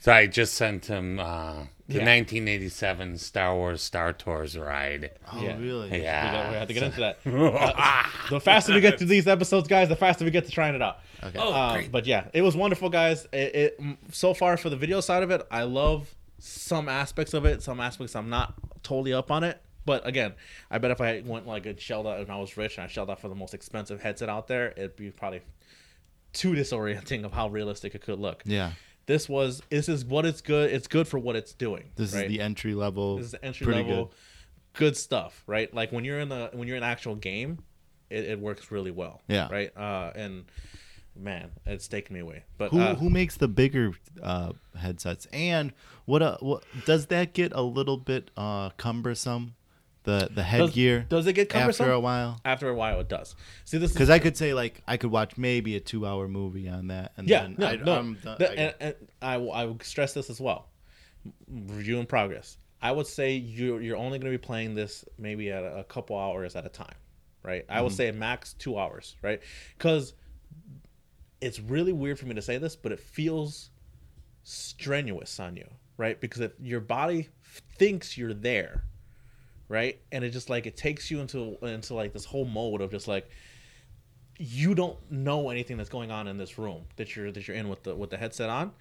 So 0.00 0.12
I 0.12 0.26
just 0.26 0.54
sent 0.54 0.86
him 0.86 1.18
uh, 1.18 1.64
the 1.88 1.94
Yeah. 1.98 2.04
1987 2.06 3.18
Star 3.18 3.54
Wars 3.54 3.82
Star 3.82 4.12
Tours 4.12 4.56
ride. 4.56 5.10
oh 5.32 5.42
Yeah. 5.42 5.58
really? 5.58 5.90
we, 5.90 6.02
Yeah, 6.02 6.32
got, 6.32 6.50
we 6.50 6.56
have 6.56 6.68
to 6.68 6.74
get 6.74 6.82
into 6.82 7.00
that. 7.00 7.18
Uh, 7.26 8.02
the 8.30 8.40
faster 8.40 8.72
we 8.72 8.80
get 8.80 8.98
to 8.98 9.04
these 9.04 9.26
episodes, 9.26 9.68
guys, 9.68 9.88
the 9.88 9.96
faster 9.96 10.24
we 10.24 10.30
get 10.30 10.46
to 10.46 10.50
trying 10.50 10.74
it 10.74 10.82
out. 10.82 10.98
Okay. 11.22 11.38
Oh, 11.38 11.52
Uh, 11.52 11.74
great. 11.74 11.92
but 11.92 12.06
yeah, 12.06 12.28
it 12.32 12.42
was 12.42 12.56
wonderful, 12.56 12.88
guys. 12.88 13.26
It, 13.32 13.54
it 13.54 13.80
so 14.12 14.32
far 14.34 14.56
for 14.56 14.70
the 14.70 14.76
video 14.76 15.00
side 15.00 15.22
of 15.22 15.30
it, 15.30 15.46
I 15.50 15.64
love 15.64 16.14
some 16.38 16.88
aspects 16.88 17.34
of 17.34 17.44
it. 17.44 17.62
Some 17.62 17.80
aspects 17.80 18.14
I'm 18.16 18.28
not 18.30 18.54
totally 18.82 19.12
up 19.12 19.30
on 19.30 19.44
it. 19.44 19.60
But 19.86 20.06
again, 20.06 20.32
I 20.70 20.78
bet 20.78 20.90
if 20.90 21.00
I 21.02 21.22
went 21.26 21.46
like 21.46 21.66
a 21.66 21.78
shelled 21.78 22.06
out 22.06 22.18
and 22.18 22.30
I 22.30 22.38
was 22.38 22.56
rich 22.56 22.78
and 22.78 22.84
I 22.84 22.88
shelled 22.88 23.10
out 23.10 23.20
for 23.20 23.28
the 23.28 23.34
most 23.34 23.52
expensive 23.52 24.00
headset 24.02 24.30
out 24.30 24.48
there, 24.48 24.70
it'd 24.70 24.96
be 24.96 25.10
probably 25.10 25.42
too 26.32 26.52
disorienting 26.54 27.24
of 27.24 27.32
how 27.32 27.48
realistic 27.48 27.94
it 27.94 28.00
could 28.00 28.18
look. 28.18 28.42
Yeah. 28.46 28.72
This 29.06 29.28
was 29.28 29.62
this 29.70 29.88
is 29.88 30.04
what 30.04 30.24
it's 30.24 30.40
good. 30.40 30.70
It's 30.70 30.86
good 30.86 31.06
for 31.06 31.18
what 31.18 31.36
it's 31.36 31.52
doing. 31.52 31.90
This 31.96 32.14
right? 32.14 32.24
is 32.24 32.28
the 32.30 32.40
entry 32.40 32.74
level. 32.74 33.18
This 33.18 33.26
is 33.26 33.32
the 33.32 33.44
entry 33.44 33.66
level, 33.66 34.06
good. 34.72 34.78
good. 34.78 34.96
stuff, 34.96 35.42
right? 35.46 35.72
Like 35.72 35.92
when 35.92 36.04
you're 36.04 36.20
in 36.20 36.28
the 36.28 36.50
when 36.52 36.68
you're 36.68 36.76
in 36.76 36.82
actual 36.82 37.14
game, 37.14 37.58
it, 38.10 38.24
it 38.24 38.40
works 38.40 38.70
really 38.70 38.90
well. 38.90 39.22
Yeah. 39.28 39.48
Right. 39.50 39.76
Uh, 39.76 40.12
and 40.14 40.44
man, 41.16 41.50
it's 41.66 41.88
taken 41.88 42.14
me 42.14 42.20
away. 42.20 42.44
But 42.58 42.70
Who 42.70 42.80
uh, 42.80 42.94
who 42.94 43.10
makes 43.10 43.36
the 43.36 43.48
bigger 43.48 43.92
uh, 44.22 44.52
headsets? 44.78 45.26
And 45.32 45.72
what 46.04 46.22
uh, 46.22 46.38
what 46.40 46.64
does 46.86 47.06
that 47.06 47.32
get 47.32 47.52
a 47.52 47.62
little 47.62 47.96
bit 47.96 48.30
uh, 48.36 48.70
cumbersome? 48.70 49.54
The 50.04 50.28
the 50.34 50.42
headgear. 50.42 51.06
does 51.08 51.26
it 51.26 51.32
get 51.32 51.48
cumbersome? 51.48 51.84
after 51.84 51.92
a 51.92 52.00
while? 52.00 52.38
after 52.44 52.68
a 52.68 52.74
while, 52.74 53.00
it 53.00 53.08
does. 53.08 53.34
See, 53.64 53.78
this 53.78 53.92
Because 53.92 54.10
I 54.10 54.18
could 54.18 54.36
say 54.36 54.52
like 54.54 54.82
I 54.86 54.96
could 54.98 55.10
watch 55.10 55.36
maybe 55.38 55.76
a 55.76 55.80
two 55.80 56.06
hour 56.06 56.28
movie 56.28 56.68
on 56.68 56.88
that, 56.88 57.12
and 57.16 57.26
yeah, 57.28 57.42
then 57.42 57.56
no, 57.58 57.66
I, 57.66 57.76
no. 57.76 57.92
I'm 57.98 58.14
done. 58.22 58.36
The- 58.38 58.50
I- 58.50 58.54
and, 58.54 58.74
and 58.80 58.94
I 59.22 59.36
will- 59.38 59.52
I 59.52 59.64
will 59.64 59.78
stress 59.82 60.12
this 60.14 60.28
as 60.30 60.40
well. 60.40 60.68
Review 61.48 61.98
in 61.98 62.06
progress. 62.06 62.58
I 62.82 62.92
would 62.92 63.06
say 63.06 63.32
you 63.32 63.78
you're 63.78 63.96
only 63.96 64.18
going 64.18 64.30
to 64.30 64.38
be 64.38 64.42
playing 64.46 64.74
this 64.74 65.06
maybe 65.18 65.50
at 65.50 65.62
a, 65.64 65.78
a 65.78 65.84
couple 65.84 66.18
hours 66.18 66.54
at 66.54 66.66
a 66.66 66.68
time, 66.68 66.96
right? 67.42 67.64
I 67.70 67.80
would 67.80 67.92
Mm-hmm. 67.92 67.96
say 67.96 68.10
max 68.12 68.52
two 68.52 68.78
hours, 68.78 69.16
right? 69.22 69.40
Because 69.78 70.12
it's 71.40 71.60
really 71.60 71.92
weird 71.94 72.18
for 72.18 72.26
me 72.26 72.34
to 72.34 72.42
say 72.42 72.58
this, 72.58 72.76
but 72.76 72.92
it 72.92 73.00
feels 73.00 73.70
strenuous 74.42 75.40
on 75.40 75.56
you, 75.56 75.68
right? 75.96 76.20
Because 76.20 76.40
if 76.42 76.52
your 76.60 76.80
body 76.80 77.28
thinks 77.78 78.18
you're 78.18 78.34
there, 78.34 78.84
right, 79.68 80.00
and 80.12 80.24
it 80.24 80.30
just 80.30 80.50
like 80.50 80.66
it 80.66 80.76
takes 80.76 81.10
you 81.10 81.20
into 81.20 81.56
into 81.62 81.94
like 81.94 82.12
this 82.12 82.24
whole 82.24 82.44
mode 82.44 82.80
of 82.80 82.90
just 82.90 83.08
like 83.08 83.28
you 84.38 84.74
don't 84.74 84.98
know 85.10 85.50
anything 85.50 85.76
that's 85.76 85.88
going 85.88 86.10
on 86.10 86.26
in 86.26 86.36
this 86.36 86.58
room 86.58 86.82
that 86.96 87.14
you're 87.14 87.30
that 87.30 87.46
you're 87.46 87.56
in 87.56 87.68
with 87.68 87.82
the 87.84 87.94
with 87.94 88.10
the 88.10 88.16
headset 88.16 88.50
on, 88.50 88.72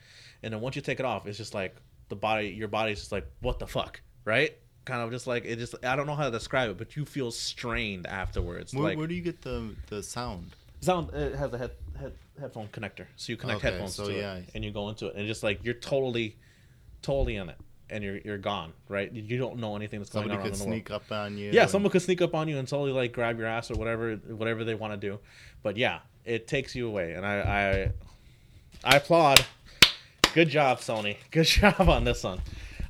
and 0.42 0.54
then 0.54 0.62
once 0.62 0.76
you 0.76 0.82
take 0.82 1.00
it 1.00 1.06
off, 1.06 1.28
it's 1.28 1.38
just 1.38 1.54
like 1.54 1.76
the 2.10 2.16
body, 2.16 2.48
your 2.50 2.68
body's 2.68 3.00
just 3.00 3.12
like 3.12 3.28
what 3.42 3.60
the 3.60 3.68
fuck, 3.68 4.02
right? 4.26 4.58
Kind 4.86 5.02
of 5.02 5.12
just 5.12 5.28
like 5.28 5.46
it 5.46 5.58
just 5.58 5.76
I 5.84 5.96
don't 5.96 6.08
know 6.08 6.16
how 6.16 6.26
to 6.26 6.32
describe 6.32 6.70
it, 6.72 6.78
but 6.78 6.96
you 6.96 7.06
feel 7.06 7.32
strained 7.32 8.08
afterwards. 8.08 8.74
where, 8.74 8.84
like 8.84 8.98
where 8.98 9.08
do 9.08 9.14
you 9.16 9.22
get 9.22 9.42
the 9.42 9.76
the 9.88 10.02
sound? 10.04 10.56
sound 10.82 11.14
it 11.14 11.34
has 11.36 11.54
a 11.54 11.58
head, 11.58 11.72
head 11.98 12.12
headphone 12.38 12.68
connector 12.74 13.06
so 13.16 13.32
you 13.32 13.38
connect 13.38 13.60
Okay, 13.60 13.70
headphones 13.72 13.96
so 13.96 14.08
to 14.08 14.14
yeah. 14.14 14.36
it 14.36 14.50
and 14.54 14.66
you 14.66 14.72
go 14.72 14.90
into 14.90 15.08
it 15.08 15.16
and 15.16 15.26
just 15.26 15.42
like 15.42 15.64
you're 15.64 15.74
totally 15.74 16.36
totally 17.02 17.38
in 17.38 17.48
it 17.48 17.56
and 17.90 18.04
you're 18.04 18.18
you're 18.18 18.38
gone 18.38 18.74
right 18.90 19.12
you 19.12 19.38
don't 19.38 19.58
know 19.58 19.76
anything 19.76 20.00
that's 20.00 20.10
going 20.10 20.24
Somebody 20.30 20.38
on 20.40 20.44
could 20.46 20.54
in 20.54 20.60
the 20.60 20.66
world 20.66 20.74
sneak 20.76 20.92
up 20.92 21.12
on 21.12 21.38
you. 21.38 21.52
yeah 21.52 21.64
and- 21.64 21.70
someone 21.72 21.92
could 21.92 22.02
sneak 22.02 22.22
up 22.22 22.34
on 22.34 22.48
you 22.48 22.58
and 22.58 22.68
totally 22.68 22.92
like 22.92 23.12
grab 23.14 23.38
your 23.38 23.48
ass 23.48 23.70
or 23.70 23.76
whatever 23.76 24.16
whatever 24.16 24.64
they 24.64 24.76
want 24.76 24.94
to 24.94 24.98
do 25.10 25.20
but 25.62 25.78
yeah 25.78 26.00
it 26.26 26.48
takes 26.48 26.76
you 26.76 26.88
away 26.88 27.14
and 27.14 27.26
i 27.26 27.92
i 28.84 28.92
i 28.94 28.96
applaud 28.98 29.46
good 30.34 30.50
job 30.50 30.80
sony 30.80 31.18
good 31.32 31.46
job 31.46 31.80
on 31.90 32.04
this 32.04 32.24
one 32.24 32.40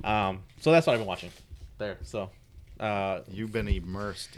um 0.03 0.41
so 0.59 0.71
that's 0.71 0.85
what 0.87 0.93
i've 0.93 0.99
been 0.99 1.07
watching 1.07 1.31
there 1.79 1.97
so 2.03 2.29
uh 2.79 3.19
You've 3.31 3.51
been 3.51 3.67
immersed. 3.67 4.37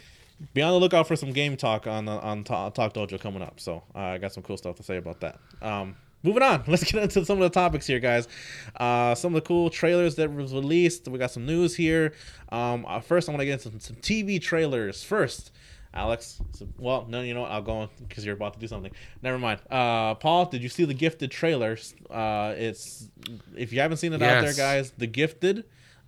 be 0.53 0.61
on 0.61 0.71
the 0.71 0.79
lookout 0.79 1.07
for 1.07 1.15
some 1.15 1.31
game 1.31 1.55
talk 1.57 1.85
on 1.87 2.05
the, 2.05 2.11
on 2.13 2.43
Ta- 2.43 2.69
Talk 2.69 2.93
Dojo 2.93 3.19
coming 3.19 3.41
up. 3.41 3.59
So 3.59 3.83
uh, 3.95 3.99
I 3.99 4.17
got 4.17 4.33
some 4.33 4.43
cool 4.43 4.57
stuff 4.57 4.75
to 4.75 4.83
say 4.83 4.97
about 4.97 5.21
that. 5.21 5.39
Um, 5.61 5.95
moving 6.25 6.43
on, 6.43 6.63
let's 6.67 6.83
get 6.83 7.01
into 7.01 7.23
some 7.23 7.41
of 7.41 7.43
the 7.51 7.53
topics 7.53 7.87
here, 7.87 7.99
guys. 7.99 8.27
Uh, 8.75 9.15
some 9.15 9.33
of 9.33 9.41
the 9.41 9.47
cool 9.47 9.69
trailers 9.69 10.15
that 10.15 10.33
was 10.33 10.53
released. 10.53 11.07
We 11.07 11.19
got 11.19 11.31
some 11.31 11.45
news 11.45 11.75
here. 11.75 12.13
Um, 12.49 12.85
uh, 12.87 12.99
first, 12.99 13.29
I 13.29 13.31
want 13.31 13.41
to 13.41 13.45
get 13.45 13.53
into 13.53 13.69
some, 13.69 13.79
some 13.79 13.95
TV 13.97 14.41
trailers. 14.41 15.03
First, 15.03 15.51
Alex. 15.93 16.41
So, 16.51 16.67
well, 16.77 17.05
no, 17.07 17.21
you 17.21 17.33
know 17.33 17.41
what? 17.41 17.51
I'll 17.51 17.61
go 17.61 17.73
on 17.73 17.89
because 18.07 18.25
you're 18.25 18.35
about 18.35 18.53
to 18.55 18.59
do 18.59 18.67
something. 18.67 18.91
Never 19.21 19.37
mind. 19.37 19.61
Uh, 19.69 20.15
Paul, 20.15 20.45
did 20.47 20.61
you 20.61 20.69
see 20.69 20.83
the 20.83 20.93
Gifted 20.93 21.31
trailers? 21.31 21.93
Uh, 22.09 22.53
it's 22.57 23.07
if 23.55 23.71
you 23.71 23.79
haven't 23.79 23.97
seen 23.97 24.11
it 24.11 24.21
out 24.21 24.43
there, 24.43 24.53
guys. 24.53 24.91
The 24.97 25.07
Gifted 25.07 25.63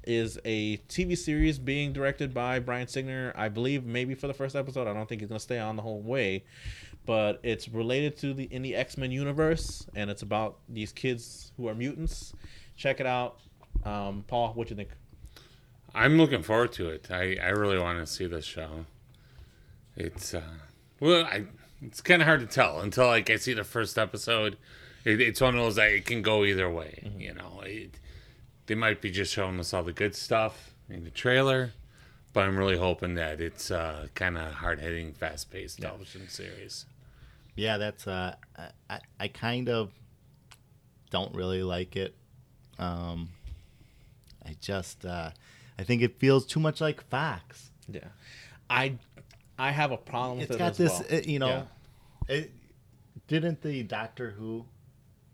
is 0.08 0.40
a 0.46 0.78
TV 0.90 1.18
series 1.18 1.60
being 1.60 1.92
directed 1.92 2.34
by 2.34 2.60
Bryan 2.60 2.88
Singer. 2.88 3.34
I 3.36 3.50
believe 3.50 3.86
maybe 3.86 4.16
for 4.16 4.28
the 4.28 4.34
first 4.34 4.56
episode. 4.56 4.88
I 4.88 4.94
don't 4.94 5.08
think 5.08 5.22
he's 5.22 5.30
gonna 5.30 5.40
stay 5.40 5.60
on 5.60 5.76
the 5.76 5.82
whole 5.82 6.02
way, 6.02 6.46
but 7.08 7.40
it's 7.42 7.70
related 7.70 8.18
to 8.18 8.34
the 8.34 8.44
in 8.52 8.62
the 8.62 8.76
X 8.76 8.98
Men 8.98 9.12
universe, 9.12 9.88
and 9.96 10.12
it's 10.12 10.22
about 10.22 10.60
these 10.70 10.92
kids 10.92 11.54
who 11.58 11.68
are 11.68 11.74
mutants. 11.74 12.34
Check 12.76 13.00
it 13.00 13.08
out. 13.08 13.40
Um, 13.84 14.26
Paul, 14.28 14.52
what 14.54 14.68
do 14.68 14.74
you 14.74 14.76
think? 14.76 14.90
I'm 15.96 16.18
looking 16.18 16.44
forward 16.44 16.74
to 16.74 16.90
it. 16.90 17.08
I, 17.10 17.38
I 17.42 17.50
really 17.50 17.80
want 17.80 17.98
to 18.00 18.06
see 18.06 18.28
this 18.28 18.46
show. 18.46 18.86
It's 19.96 20.34
uh, 20.34 20.42
well, 21.00 21.24
I 21.26 21.46
it's 21.82 22.02
kind 22.02 22.22
of 22.22 22.28
hard 22.28 22.42
to 22.42 22.46
tell 22.46 22.82
until 22.82 23.08
like 23.08 23.30
I 23.30 23.38
see 23.38 23.54
the 23.54 23.64
first 23.64 23.98
episode. 23.98 24.58
It, 25.06 25.22
it's 25.22 25.40
one 25.40 25.56
of 25.56 25.62
those 25.64 25.76
that 25.76 25.92
it 25.92 26.06
can 26.06 26.22
go 26.22 26.44
either 26.44 26.70
way. 26.70 27.10
You 27.18 27.34
know, 27.34 27.62
it, 27.64 28.00
they 28.66 28.76
might 28.76 29.00
be 29.02 29.12
just 29.12 29.34
showing 29.34 29.60
us 29.62 29.74
all 29.74 29.84
the 29.84 29.94
good 29.94 30.14
stuff 30.14 30.74
in 30.90 31.06
the 31.06 31.10
trailer, 31.10 31.72
but 32.34 32.42
I'm 32.42 32.58
really 32.58 32.78
hoping 32.78 33.16
that 33.16 33.40
it's 33.40 33.72
uh, 33.72 34.08
kind 34.14 34.38
of 34.38 34.56
hard 34.56 34.82
hitting, 34.82 35.14
fast 35.14 35.50
paced 35.50 35.80
television 35.80 36.28
series. 36.28 36.86
Yeah, 37.58 37.78
that's 37.78 38.08
uh, 38.08 38.36
I- 38.90 39.00
I, 39.20 39.28
kind 39.28 39.68
of 39.68 39.92
don't 41.10 41.34
really 41.36 41.64
like 41.64 41.96
it. 41.96 42.16
Um, 42.80 43.30
I 44.46 44.56
just 44.62 45.06
uh, 45.06 45.32
I 45.78 45.84
think 45.84 46.02
it 46.02 46.18
feels 46.20 46.46
too 46.46 46.60
much 46.60 46.80
like 46.80 47.04
Fox. 47.10 47.72
Yeah, 47.90 48.02
I 48.70 48.94
I 49.60 49.72
have 49.72 49.92
a 49.92 49.98
problem 49.98 50.38
with 50.40 50.52
It's 50.52 50.56
it 50.56 50.60
got 50.60 50.76
this, 50.76 50.92
well. 51.10 51.20
uh, 51.20 51.22
you 51.26 51.40
know. 51.40 51.68
Yeah. 52.30 52.36
It, 52.36 52.52
didn't 53.28 53.62
the 53.62 53.84
Doctor 53.84 54.30
Who 54.32 54.64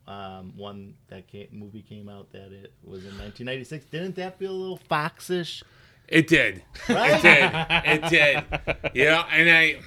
um, 0.07 0.53
one 0.57 0.95
that 1.09 1.27
came, 1.27 1.47
movie 1.51 1.81
came 1.81 2.09
out 2.09 2.31
that 2.31 2.51
it 2.51 2.73
was 2.83 3.01
in 3.03 3.11
1996? 3.19 3.85
Didn't 3.85 4.15
that 4.15 4.39
feel 4.39 4.51
a 4.51 4.55
little 4.55 4.79
Foxish? 4.89 5.61
It 6.07 6.27
did. 6.27 6.63
Right? 6.89 7.23
It 7.23 8.01
did. 8.01 8.03
It 8.03 8.09
did. 8.09 8.91
Yeah, 8.95 9.25
and 9.31 9.49
I, 9.49 9.79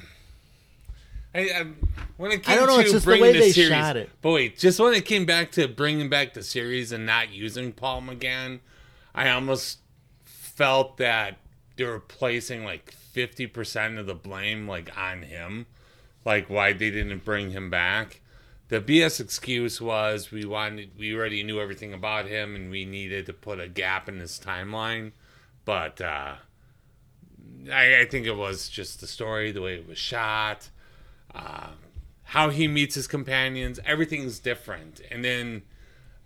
I, 1.37 1.41
I 1.61 1.67
when 2.17 2.33
it 2.33 2.43
came 2.43 2.55
I 2.55 2.57
don't 2.57 2.67
know, 2.69 2.77
to 2.77 2.83
it's 2.83 2.93
just 2.93 3.07
the 3.07 3.19
way 3.19 3.33
the 3.33 3.39
they 3.41 3.51
series, 3.53 3.69
shot 3.71 3.97
it. 3.97 4.11
but 4.23 4.31
wait, 4.33 4.59
just 4.59 4.81
when 4.81 4.95
it 4.95 5.05
came 5.05 5.27
back 5.27 5.53
to 5.53 5.69
bringing 5.69 6.09
back 6.09 6.35
the 6.35 6.43
series 6.43 6.93
and 6.93 7.05
not 7.05 7.31
using 7.31 7.73
Paul 7.73 8.03
McGann, 8.03 8.61
I 9.15 9.31
almost 9.31 9.81
felt 10.25 10.97
that 10.99 11.39
they 11.77 11.85
were 11.85 12.01
placing 12.01 12.65
like 12.65 12.91
fifty 12.93 13.47
percent 13.47 13.99
of 13.99 14.07
the 14.07 14.15
blame 14.15 14.67
like 14.67 14.97
on 14.97 15.23
him, 15.23 15.67
like 16.25 16.49
why 16.49 16.73
they 16.73 16.91
didn't 16.91 17.25
bring 17.25 17.51
him 17.51 17.69
back. 17.71 18.21
The 18.69 18.81
BS 18.81 19.21
excuse 19.21 19.81
was 19.81 20.31
we 20.33 20.45
wanted 20.45 20.93
we 20.99 21.15
already 21.15 21.43
knew 21.43 21.61
everything 21.61 21.93
about 21.93 22.27
him 22.27 22.57
and 22.57 22.71
we 22.71 22.85
needed 22.85 23.27
to 23.27 23.33
put 23.33 23.61
a 23.61 23.69
gap 23.69 24.09
in 24.09 24.19
his 24.19 24.41
timeline, 24.41 25.13
but. 25.65 26.01
uh 26.01 26.37
I, 27.73 28.01
I 28.03 28.05
think 28.05 28.27
it 28.27 28.37
was 28.37 28.69
just 28.69 29.01
the 29.01 29.07
story, 29.09 29.51
the 29.51 29.61
way 29.63 29.75
it 29.75 29.89
was 29.89 29.99
shot, 29.99 30.71
uh, 31.37 31.69
how 32.25 32.51
he 32.51 32.67
meets 32.67 32.95
his 32.95 33.07
companions. 33.07 33.79
Everything's 33.85 34.39
different, 34.39 35.01
and 35.11 35.25
then, 35.25 35.63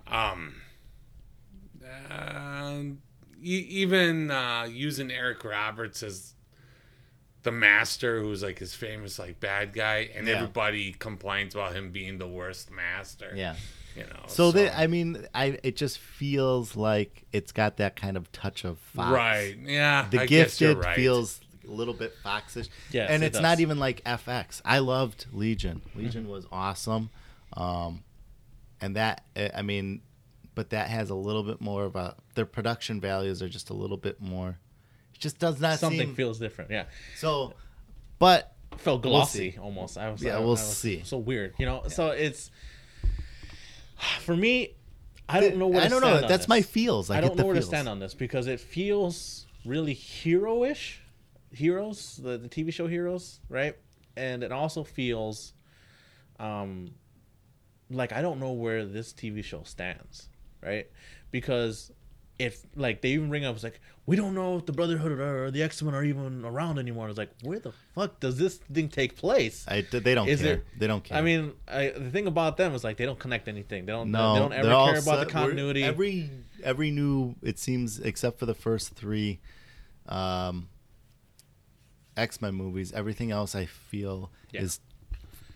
um, 0.07 0.55
uh, 2.11 2.81
even 3.43 4.31
uh, 4.31 4.69
using 4.71 5.11
Eric 5.11 5.45
Roberts 5.45 6.03
as 6.03 6.35
the 7.43 7.51
master, 7.53 8.21
who's 8.21 8.43
like 8.43 8.59
his 8.59 8.75
famous 8.75 9.19
like 9.19 9.41
bad 9.41 9.73
guy, 9.73 10.11
and 10.15 10.27
Yeah. 10.27 10.35
everybody 10.35 10.93
complains 10.93 11.55
about 11.55 11.75
him 11.75 11.91
being 11.91 12.19
the 12.19 12.29
worst 12.29 12.71
master. 12.71 13.33
Yeah. 13.35 13.57
you 13.97 14.03
know. 14.05 14.25
So, 14.29 14.53
they, 14.53 14.71
I 14.71 14.87
mean, 14.87 15.27
I 15.35 15.59
it 15.63 15.77
just 15.77 15.99
feels 15.99 16.77
like 16.77 17.25
it's 17.33 17.51
got 17.53 17.79
that 17.79 17.97
kind 17.97 18.17
of 18.17 18.31
touch 18.31 18.65
of 18.65 18.79
Fox. 18.79 19.11
right, 19.11 19.57
yeah, 19.65 20.07
The 20.11 20.21
I 20.21 20.27
Gifted 20.27 20.79
right. 20.79 20.95
feels 20.97 21.41
a 21.67 21.71
little 21.71 21.95
bit 21.95 22.13
Foxish. 22.25 22.69
Yes, 22.91 23.11
and 23.11 23.23
it 23.23 23.27
it's 23.29 23.35
does. 23.39 23.43
not 23.43 23.61
even 23.61 23.79
like 23.79 24.03
FX. 24.05 24.61
I 24.65 24.79
loved 24.79 25.27
Legion. 25.33 25.83
Legion 25.95 26.23
Mm-hmm. 26.25 26.33
was 26.33 26.47
awesome. 26.53 27.11
Um, 27.55 28.03
and 28.81 28.97
that, 28.97 29.25
eh, 29.37 29.51
I 29.55 29.63
mean, 29.63 30.03
but 30.55 30.71
that 30.71 30.89
has 30.89 31.11
a 31.11 31.15
little 31.15 31.43
bit 31.43 31.61
more 31.61 31.85
of 31.85 31.97
a. 31.97 32.17
Their 32.35 32.47
production 32.47 33.01
values 33.01 33.43
are 33.43 33.49
just 33.49 33.71
a 33.71 33.75
little 33.75 33.97
bit 33.97 34.21
more. 34.21 34.59
It 35.15 35.19
just 35.21 35.39
does 35.39 35.61
not 35.61 35.79
Something 35.79 36.01
seem 36.01 36.15
feels 36.15 36.39
different. 36.39 36.71
Yeah, 36.71 36.85
so. 37.17 37.55
But 38.19 38.53
felt 38.77 39.03
We'll 39.03 39.13
glossy 39.13 39.59
almost. 39.61 39.97
I 39.99 40.11
was 40.11 40.23
Yeah, 40.23 40.37
I- 40.37 40.39
we'll 40.41 40.49
I 40.49 40.51
was 40.53 40.77
see. 40.77 41.03
So 41.05 41.17
weird, 41.19 41.55
you 41.59 41.67
know. 41.67 41.85
So 41.89 42.09
it's 42.11 42.51
for 44.21 44.37
me. 44.37 44.75
I 45.29 45.41
don't 45.41 45.57
know 45.57 45.69
where 45.69 45.81
to 45.81 45.87
I 45.87 45.89
don't 45.89 46.01
know. 46.01 46.21
That's 46.21 46.43
this. 46.43 46.49
my 46.49 46.61
feels. 46.63 47.09
I, 47.11 47.19
I 47.19 47.21
don't 47.21 47.37
know 47.37 47.47
where 47.47 47.55
to 47.55 47.63
stand 47.63 47.89
on 47.89 48.01
this 48.01 48.15
because 48.15 48.47
it 48.49 48.59
feels 48.61 49.47
really 49.65 49.95
hero-ish, 49.95 51.00
heroes, 51.53 52.21
the, 52.23 52.39
the 52.39 52.49
TV 52.49 52.73
show 52.73 52.87
heroes, 52.87 53.41
right? 53.49 53.77
And 54.17 54.43
it 54.43 54.53
also 54.53 54.85
feels, 54.85 55.53
um, 56.39 56.91
like 57.91 58.13
I 58.13 58.23
don't 58.23 58.39
know 58.41 58.53
where 58.53 58.85
this 58.85 59.13
TV 59.13 59.43
show 59.43 59.63
stands, 59.65 60.29
right? 60.63 60.87
Because 61.31 61.93
if 62.39 62.65
like 62.75 63.03
they 63.03 63.11
even 63.11 63.29
bring 63.29 63.45
up, 63.45 63.55
it's 63.55 63.65
like 63.65 63.81
we 64.07 64.17
don't 64.17 64.35
know 64.35 64.57
if 64.57 64.65
the 64.67 64.73
Brotherhood 64.73 65.13
or 65.13 65.51
the 65.51 65.63
X 65.63 65.83
Men 65.83 65.95
are 65.95 66.03
even 66.03 66.45
around 66.45 66.79
anymore. 66.79 67.09
It's 67.09 67.19
like 67.19 67.31
where 67.43 67.59
the 67.59 67.73
fuck 67.95 68.19
does 68.19 68.39
this 68.39 68.57
thing 68.57 68.89
take 68.89 69.15
place? 69.17 69.67
I, 69.69 69.83
they 69.83 70.15
don't 70.15 70.27
Is 70.29 70.41
care. 70.41 70.63
they 70.79 70.87
don't 70.87 71.05
care. 71.05 71.19
I 71.19 71.21
mean, 71.21 71.53
I, 71.69 71.91
the 71.91 72.11
thing 72.11 72.27
about 72.27 72.57
them 72.57 72.75
is 72.75 72.83
like 72.83 72.97
they 72.97 73.05
don't 73.05 73.19
connect 73.19 73.47
anything. 73.47 73.85
They 73.85 73.93
don't. 73.93 74.11
no, 74.11 74.33
they 74.33 74.39
don't 74.39 74.53
ever 74.55 74.69
care 74.69 74.71
about 74.71 74.95
the 74.95 75.03
set- 75.03 75.17
we're- 75.19 75.33
continuity. 75.33 75.85
Every 75.85 76.31
every 76.63 76.91
new, 76.91 77.35
it 77.43 77.59
seems, 77.59 78.01
except 78.01 78.39
for 78.39 78.47
the 78.47 78.55
first 78.55 78.95
three 78.95 79.41
um, 80.09 80.69
X 82.21 82.41
Men 82.41 82.55
movies, 82.55 82.93
everything 82.93 83.31
else 83.31 83.55
I 83.55 83.67
feel 83.67 84.31
Yeah. 84.53 84.63
is 84.63 84.81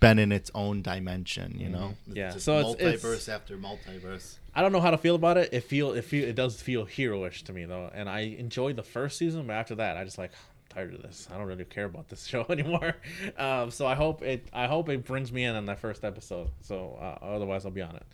been 0.00 0.18
in 0.18 0.33
its 0.33 0.50
own 0.55 0.83
dimension. 0.83 1.59
You 1.59 1.68
know, 1.68 1.94
Mm-hmm. 2.09 2.16
Yeah, 2.16 2.31
so 2.31 2.59
it's- 2.59 2.74
multiverse 3.05 3.05
it's- 3.14 3.29
after 3.29 3.57
multiverse. 3.57 4.37
I 4.55 4.62
don't 4.62 4.70
know 4.72 4.81
how 4.81 4.90
to 4.90 4.98
feel 4.98 5.14
about 5.16 5.37
it. 5.37 5.48
It 5.53 5.62
feel 5.64 5.92
it 5.94 6.03
feel 6.03 6.29
it 6.29 6.35
does 6.37 6.61
feel 6.61 6.85
heroish 6.87 7.42
to 7.44 7.53
me 7.53 7.64
though, 7.64 7.90
and 7.94 8.09
I 8.09 8.20
enjoyed 8.20 8.77
the 8.77 8.83
first 8.83 9.18
season, 9.18 9.46
but 9.46 9.55
after 9.55 9.74
that, 9.77 9.96
I 9.96 10.05
just 10.05 10.16
like 10.18 10.31
I'm 10.33 10.68
tired 10.77 10.94
of 10.94 11.03
this. 11.03 11.27
I 11.33 11.38
don't 11.38 11.46
really 11.46 11.64
care 11.64 11.85
about 11.87 12.09
this 12.09 12.24
show 12.33 12.44
anymore. 12.48 12.94
Um, 13.38 13.70
so 13.70 13.87
I 13.87 13.94
hope 13.94 14.22
it 14.22 14.46
I 14.53 14.66
hope 14.66 14.88
it 14.88 15.05
brings 15.05 15.33
me 15.33 15.44
in 15.44 15.55
on 15.57 15.66
that 15.66 15.79
first 15.81 16.05
episode. 16.05 16.50
So 16.61 16.98
uh, 17.00 17.24
otherwise, 17.24 17.64
I'll 17.64 17.72
be 17.72 17.83
on 17.83 17.96
it. 17.96 18.07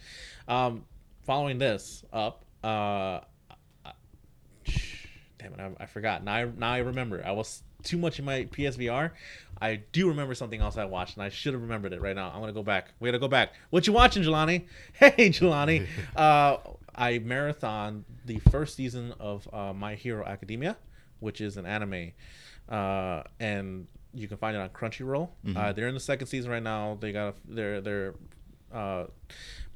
Um, 0.48 0.84
following 1.24 1.58
this 1.58 2.04
up, 2.12 2.44
uh, 2.64 3.20
damn 5.38 5.54
it, 5.54 5.60
I, 5.60 5.70
I 5.82 5.86
forgot. 5.86 6.24
Now 6.24 6.34
I, 6.34 6.44
now 6.44 6.72
I 6.72 6.78
remember. 6.78 7.22
I 7.24 7.32
was 7.32 7.62
too 7.82 7.98
much 7.98 8.18
in 8.18 8.24
my 8.24 8.44
PSVR. 8.44 9.10
I 9.60 9.76
do 9.92 10.08
remember 10.08 10.34
something 10.34 10.60
else 10.60 10.76
I 10.76 10.84
watched, 10.86 11.16
and 11.16 11.22
I 11.22 11.28
should 11.28 11.52
have 11.52 11.62
remembered 11.62 11.92
it 11.92 12.00
right 12.00 12.16
now. 12.16 12.30
I'm 12.32 12.40
gonna 12.40 12.52
go 12.52 12.62
back. 12.62 12.92
We 12.98 13.08
gotta 13.08 13.18
go 13.18 13.28
back. 13.28 13.54
What 13.70 13.86
you 13.86 13.92
watching, 13.92 14.22
Jelani? 14.22 14.64
Hey, 14.94 15.30
Jelani. 15.30 15.86
uh, 16.16 16.56
I 16.94 17.18
marathon 17.18 18.04
the 18.26 18.38
first 18.50 18.76
season 18.76 19.14
of 19.20 19.48
uh, 19.52 19.72
My 19.72 19.94
Hero 19.94 20.24
Academia, 20.24 20.76
which 21.20 21.40
is 21.40 21.56
an 21.56 21.66
anime, 21.66 22.12
uh, 22.68 23.22
and 23.38 23.86
you 24.14 24.28
can 24.28 24.36
find 24.38 24.56
it 24.56 24.60
on 24.60 24.68
Crunchyroll. 24.70 25.28
Uh, 25.56 25.72
they're 25.72 25.88
in 25.88 25.94
the 25.94 26.00
second 26.00 26.26
season 26.26 26.50
right 26.50 26.62
now. 26.62 26.96
They 27.00 27.12
got 27.12 27.36
they're 27.46 27.80
they're 27.80 28.14
uh, 28.72 29.04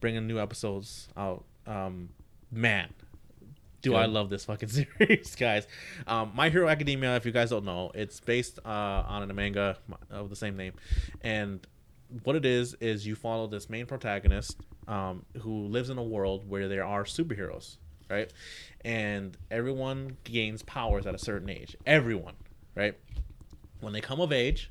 bringing 0.01 0.27
new 0.27 0.39
episodes 0.39 1.09
out. 1.17 1.45
Um, 1.67 2.11
man, 2.51 2.91
do 3.85 3.95
I 3.95 4.07
love 4.07 4.31
this 4.31 4.45
fucking 4.47 4.69
series, 4.99 5.37
guys. 5.37 5.67
Um, 6.07 6.33
My 6.35 6.49
Hero 6.51 6.69
Academia, 6.69 7.15
if 7.17 7.27
you 7.27 7.33
guys 7.33 7.51
don't 7.51 7.65
know, 7.65 7.93
it's 7.95 8.19
based 8.19 8.59
uh, 8.65 8.69
on 8.69 9.31
a 9.31 9.35
manga 9.35 9.77
of 10.11 10.31
the 10.31 10.37
same 10.37 10.57
name. 10.57 10.73
And 11.21 11.65
what 12.23 12.37
it 12.37 12.45
is, 12.45 12.75
is 12.81 13.07
you 13.07 13.15
follow 13.15 13.47
this 13.47 13.69
main 13.69 13.87
protagonist 13.87 14.59
um, 14.89 15.25
who 15.41 15.67
lives 15.67 15.91
in 15.91 15.99
a 15.99 16.03
world 16.03 16.49
where 16.49 16.69
there 16.69 16.85
are 16.85 17.05
superheroes, 17.05 17.77
right? 18.11 18.33
And 18.85 19.37
everyone 19.51 20.17
gains 20.25 20.63
powers 20.63 21.07
at 21.07 21.15
a 21.15 21.19
certain 21.19 21.51
age. 21.51 21.77
Everyone, 21.87 22.35
right? 22.75 22.97
When 23.81 23.93
they 23.93 24.01
come 24.01 24.21
of 24.21 24.33
age, 24.33 24.71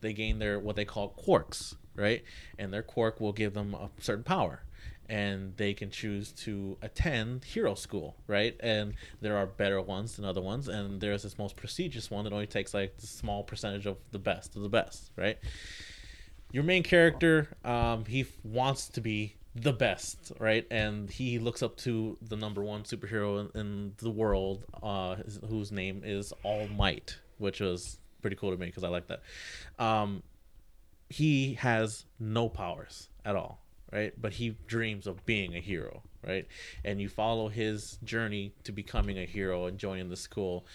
they 0.00 0.12
gain 0.12 0.38
their 0.38 0.58
what 0.58 0.76
they 0.76 0.84
call 0.84 1.08
quirks, 1.10 1.76
right? 1.94 2.22
And 2.58 2.72
their 2.72 2.82
quirk 2.82 3.20
will 3.20 3.32
give 3.32 3.54
them 3.54 3.74
a 3.74 3.90
certain 4.00 4.24
power. 4.24 4.62
And 5.08 5.56
they 5.56 5.72
can 5.72 5.90
choose 5.90 6.32
to 6.32 6.76
attend 6.82 7.44
hero 7.44 7.74
school, 7.74 8.16
right? 8.26 8.54
And 8.60 8.94
there 9.20 9.36
are 9.38 9.46
better 9.46 9.80
ones 9.80 10.16
than 10.16 10.24
other 10.24 10.42
ones, 10.42 10.68
and 10.68 11.00
there's 11.00 11.22
this 11.22 11.38
most 11.38 11.56
prestigious 11.56 12.10
one 12.10 12.24
that 12.24 12.32
only 12.32 12.46
takes 12.46 12.74
like 12.74 12.94
a 13.02 13.06
small 13.06 13.42
percentage 13.42 13.86
of 13.86 13.96
the 14.12 14.18
best 14.18 14.54
of 14.54 14.62
the 14.62 14.68
best, 14.68 15.10
right? 15.16 15.38
Your 16.52 16.64
main 16.64 16.82
character, 16.82 17.48
um, 17.64 18.04
he 18.04 18.26
wants 18.42 18.88
to 18.90 19.00
be 19.00 19.36
the 19.54 19.72
best, 19.72 20.32
right? 20.38 20.66
And 20.70 21.10
he 21.10 21.38
looks 21.38 21.62
up 21.62 21.76
to 21.78 22.16
the 22.22 22.36
number 22.36 22.62
one 22.62 22.82
superhero 22.82 23.50
in, 23.54 23.60
in 23.60 23.92
the 23.98 24.10
world, 24.10 24.64
uh, 24.82 25.16
whose 25.48 25.72
name 25.72 26.02
is 26.04 26.32
All 26.42 26.68
Might, 26.68 27.18
which 27.38 27.60
was 27.60 27.98
pretty 28.20 28.36
cool 28.36 28.50
to 28.50 28.56
me 28.56 28.66
because 28.66 28.84
I 28.84 28.88
like 28.88 29.08
that. 29.08 29.22
Um, 29.78 30.22
he 31.08 31.54
has 31.54 32.04
no 32.18 32.48
powers 32.48 33.08
at 33.24 33.36
all. 33.36 33.60
Right? 33.92 34.12
But 34.20 34.34
he 34.34 34.56
dreams 34.66 35.06
of 35.06 35.24
being 35.26 35.54
a 35.54 35.60
hero, 35.60 36.02
right? 36.26 36.46
And 36.84 37.00
you 37.00 37.08
follow 37.08 37.48
his 37.48 37.98
journey 38.04 38.52
to 38.64 38.72
becoming 38.72 39.18
a 39.18 39.24
hero 39.24 39.66
and 39.66 39.78
joining 39.78 40.08
the 40.08 40.16
school, 40.16 40.66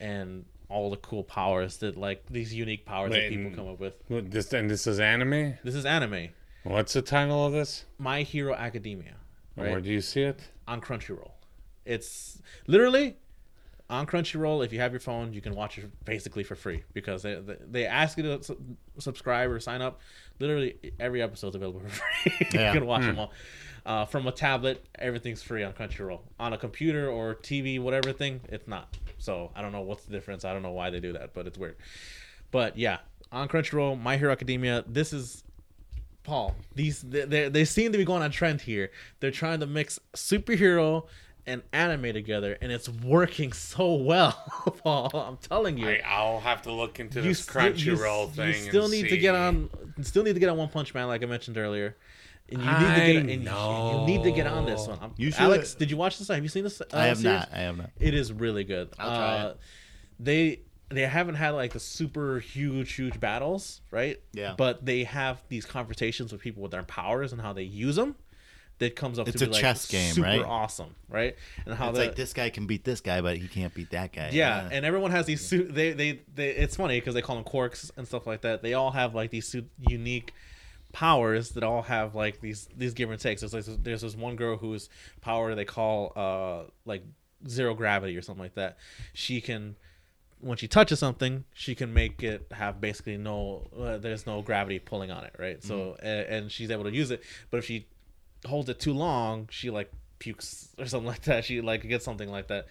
and 0.00 0.44
all 0.68 0.90
the 0.90 0.96
cool 0.96 1.22
powers 1.22 1.76
that 1.78 1.96
like 1.96 2.24
these 2.30 2.54
unique 2.54 2.86
powers 2.86 3.12
that 3.12 3.28
people 3.28 3.50
come 3.54 3.68
up 3.68 3.78
with. 3.78 3.94
This 4.08 4.52
and 4.52 4.70
this 4.70 4.86
is 4.86 5.00
anime. 5.00 5.54
This 5.62 5.74
is 5.74 5.84
anime, 5.84 6.30
What's 6.64 6.92
the 6.92 7.02
title 7.02 7.44
of 7.44 7.52
this? 7.52 7.84
My 7.98 8.22
Hero 8.22 8.54
Academia, 8.54 9.16
Where 9.56 9.80
do 9.80 9.90
you 9.90 10.00
see 10.00 10.22
it? 10.22 10.40
On 10.68 10.80
Crunchyroll. 10.80 11.32
It's 11.84 12.40
literally 12.68 13.16
on 13.92 14.06
Crunchyroll. 14.06 14.64
If 14.64 14.72
you 14.72 14.80
have 14.80 14.90
your 14.92 15.00
phone, 15.00 15.34
you 15.34 15.42
can 15.42 15.54
watch 15.54 15.76
it 15.76 15.84
basically 16.04 16.42
for 16.42 16.56
free 16.56 16.82
because 16.94 17.22
they 17.22 17.34
they, 17.34 17.56
they 17.70 17.86
ask 17.86 18.16
you 18.16 18.24
to 18.24 18.42
su- 18.42 18.58
subscribe 18.98 19.50
or 19.50 19.60
sign 19.60 19.82
up. 19.82 20.00
Literally 20.40 20.76
every 20.98 21.22
episode's 21.22 21.54
available 21.54 21.80
for 21.80 21.88
free. 22.30 22.48
Yeah. 22.52 22.72
you 22.72 22.80
can 22.80 22.86
watch 22.86 23.02
them 23.02 23.18
all. 23.18 23.32
Uh, 23.84 24.04
from 24.06 24.26
a 24.26 24.32
tablet, 24.32 24.84
everything's 24.98 25.42
free 25.42 25.62
on 25.62 25.72
Crunchyroll. 25.72 26.20
On 26.40 26.52
a 26.52 26.58
computer 26.58 27.10
or 27.10 27.34
TV, 27.34 27.78
whatever 27.80 28.12
thing, 28.12 28.40
it's 28.48 28.66
not. 28.66 28.96
So 29.18 29.50
I 29.54 29.60
don't 29.60 29.72
know 29.72 29.82
what's 29.82 30.04
the 30.04 30.12
difference. 30.12 30.44
I 30.44 30.52
don't 30.52 30.62
know 30.62 30.70
why 30.70 30.88
they 30.90 31.00
do 31.00 31.12
that, 31.12 31.34
but 31.34 31.46
it's 31.46 31.58
weird. 31.58 31.76
But 32.50 32.78
yeah, 32.78 32.98
on 33.30 33.48
Crunchyroll, 33.48 34.00
My 34.00 34.16
Hero 34.16 34.32
Academia. 34.32 34.84
This 34.86 35.12
is 35.12 35.44
Paul. 36.22 36.54
These 36.74 37.02
they, 37.02 37.24
they 37.26 37.48
they 37.50 37.64
seem 37.66 37.92
to 37.92 37.98
be 37.98 38.04
going 38.04 38.22
on 38.22 38.30
trend 38.30 38.62
here. 38.62 38.90
They're 39.20 39.30
trying 39.30 39.60
to 39.60 39.66
mix 39.66 39.98
superhero 40.14 41.06
and 41.46 41.62
anime 41.72 42.12
together, 42.12 42.56
and 42.60 42.70
it's 42.70 42.88
working 42.88 43.52
so 43.52 43.94
well, 43.94 44.32
Paul. 44.82 45.10
I'm 45.14 45.36
telling 45.38 45.76
you. 45.78 45.88
I, 45.88 46.00
I'll 46.06 46.40
have 46.40 46.62
to 46.62 46.72
look 46.72 47.00
into 47.00 47.20
you 47.20 47.30
this 47.30 47.40
still- 47.40 47.62
Crunchyroll 47.62 48.30
thing. 48.32 48.48
You 48.48 48.54
still 48.54 48.84
and 48.84 48.92
need 48.92 49.08
to 49.08 49.18
get 49.18 49.34
on. 49.34 49.70
Still 50.02 50.22
need 50.22 50.34
to 50.34 50.40
get 50.40 50.48
on 50.48 50.56
One 50.56 50.68
Punch 50.68 50.94
Man, 50.94 51.06
like 51.08 51.22
I 51.22 51.26
mentioned 51.26 51.58
earlier. 51.58 51.96
And 52.48 52.60
you 52.60 52.66
need 52.66 52.74
to 52.74 52.78
get. 52.78 52.88
I 52.88 53.32
And 53.32 53.44
you- 53.44 54.00
you 54.00 54.06
need 54.06 54.22
to 54.24 54.32
get 54.32 54.46
on 54.46 54.66
this 54.66 54.86
one. 54.86 54.98
I'm- 55.00 55.14
You 55.16 55.30
should- 55.30 55.40
Alex, 55.40 55.74
did 55.74 55.90
you 55.90 55.96
watch 55.96 56.18
this? 56.18 56.28
Have 56.28 56.42
you 56.42 56.48
seen 56.48 56.64
this? 56.64 56.80
Uh, 56.80 56.84
I 56.92 57.06
have 57.06 57.18
series? 57.18 57.40
not. 57.40 57.48
I 57.52 57.58
have 57.60 57.76
not. 57.78 57.90
It 57.98 58.14
is 58.14 58.32
really 58.32 58.64
good. 58.64 58.90
I'll 58.98 59.08
try 59.16 59.38
Uh, 59.38 59.48
it. 59.48 59.58
They 60.20 60.60
they 60.90 61.06
haven't 61.06 61.36
had 61.36 61.50
like 61.50 61.72
the 61.72 61.80
super 61.80 62.38
huge 62.38 62.92
huge 62.92 63.18
battles, 63.18 63.80
right? 63.90 64.20
Yeah. 64.34 64.54
But 64.58 64.84
they 64.84 65.04
have 65.04 65.42
these 65.48 65.64
conversations 65.64 66.30
with 66.32 66.42
people 66.42 66.62
with 66.62 66.70
their 66.72 66.82
powers 66.82 67.32
and 67.32 67.40
how 67.40 67.54
they 67.54 67.62
use 67.62 67.96
them. 67.96 68.14
That 68.82 68.96
comes 68.96 69.18
up 69.18 69.28
It's 69.28 69.38
to 69.38 69.44
a 69.44 69.46
be 69.46 69.52
like 69.52 69.60
chess 69.62 69.86
game, 69.90 70.14
super 70.14 70.22
right? 70.26 70.44
awesome, 70.44 70.94
right? 71.08 71.36
And 71.66 71.74
how 71.74 71.90
It's 71.90 71.98
the, 71.98 72.04
like 72.06 72.14
this 72.16 72.32
guy 72.32 72.50
can 72.50 72.66
beat 72.66 72.84
this 72.84 73.00
guy, 73.00 73.20
but 73.20 73.36
he 73.36 73.48
can't 73.48 73.72
beat 73.74 73.90
that 73.90 74.12
guy. 74.12 74.30
yeah, 74.32 74.68
and 74.70 74.84
everyone 74.84 75.10
has 75.12 75.26
these 75.26 75.40
suit. 75.46 75.74
They, 75.74 75.92
they 75.92 76.20
they 76.34 76.48
it's 76.50 76.76
funny 76.76 76.98
because 76.98 77.14
they 77.14 77.22
call 77.22 77.36
them 77.36 77.44
quirks 77.44 77.90
and 77.96 78.06
stuff 78.06 78.26
like 78.26 78.40
that. 78.42 78.62
They 78.62 78.74
all 78.74 78.90
have 78.90 79.14
like 79.14 79.30
these 79.30 79.46
su- 79.46 79.68
unique 79.80 80.32
powers 80.92 81.50
that 81.50 81.62
all 81.62 81.82
have 81.82 82.14
like 82.14 82.40
these 82.40 82.68
these 82.76 82.92
give 82.94 83.10
and 83.10 83.20
takes. 83.20 83.40
There's 83.42 83.54
like 83.54 83.82
there's 83.82 84.02
this 84.02 84.16
one 84.16 84.36
girl 84.36 84.56
whose 84.56 84.88
power 85.20 85.54
they 85.54 85.64
call 85.64 86.12
uh 86.16 86.70
like 86.84 87.02
zero 87.48 87.74
gravity 87.74 88.16
or 88.16 88.22
something 88.22 88.42
like 88.42 88.54
that. 88.56 88.76
She 89.14 89.40
can 89.40 89.76
when 90.40 90.58
she 90.58 90.66
touches 90.66 90.98
something, 90.98 91.44
she 91.54 91.74
can 91.74 91.94
make 91.94 92.22
it 92.22 92.46
have 92.52 92.80
basically 92.80 93.16
no 93.16 93.68
uh, 93.78 93.96
there's 93.98 94.26
no 94.26 94.42
gravity 94.42 94.78
pulling 94.80 95.10
on 95.10 95.24
it, 95.24 95.34
right? 95.38 95.62
So 95.62 95.96
Mm-hmm. 96.02 96.06
a- 96.06 96.30
and 96.36 96.50
she's 96.52 96.70
able 96.70 96.84
to 96.84 96.92
use 96.92 97.10
it, 97.10 97.22
but 97.50 97.58
if 97.58 97.64
she 97.64 97.86
holds 98.44 98.68
it 98.68 98.80
too 98.80 98.92
long, 98.92 99.48
she 99.50 99.70
like 99.70 99.90
pukes 100.18 100.68
or 100.78 100.86
something 100.86 101.08
like 101.08 101.22
that. 101.22 101.44
She 101.44 101.60
like 101.60 101.86
gets 101.88 102.04
something 102.04 102.28
like 102.28 102.46
that. 102.48 102.66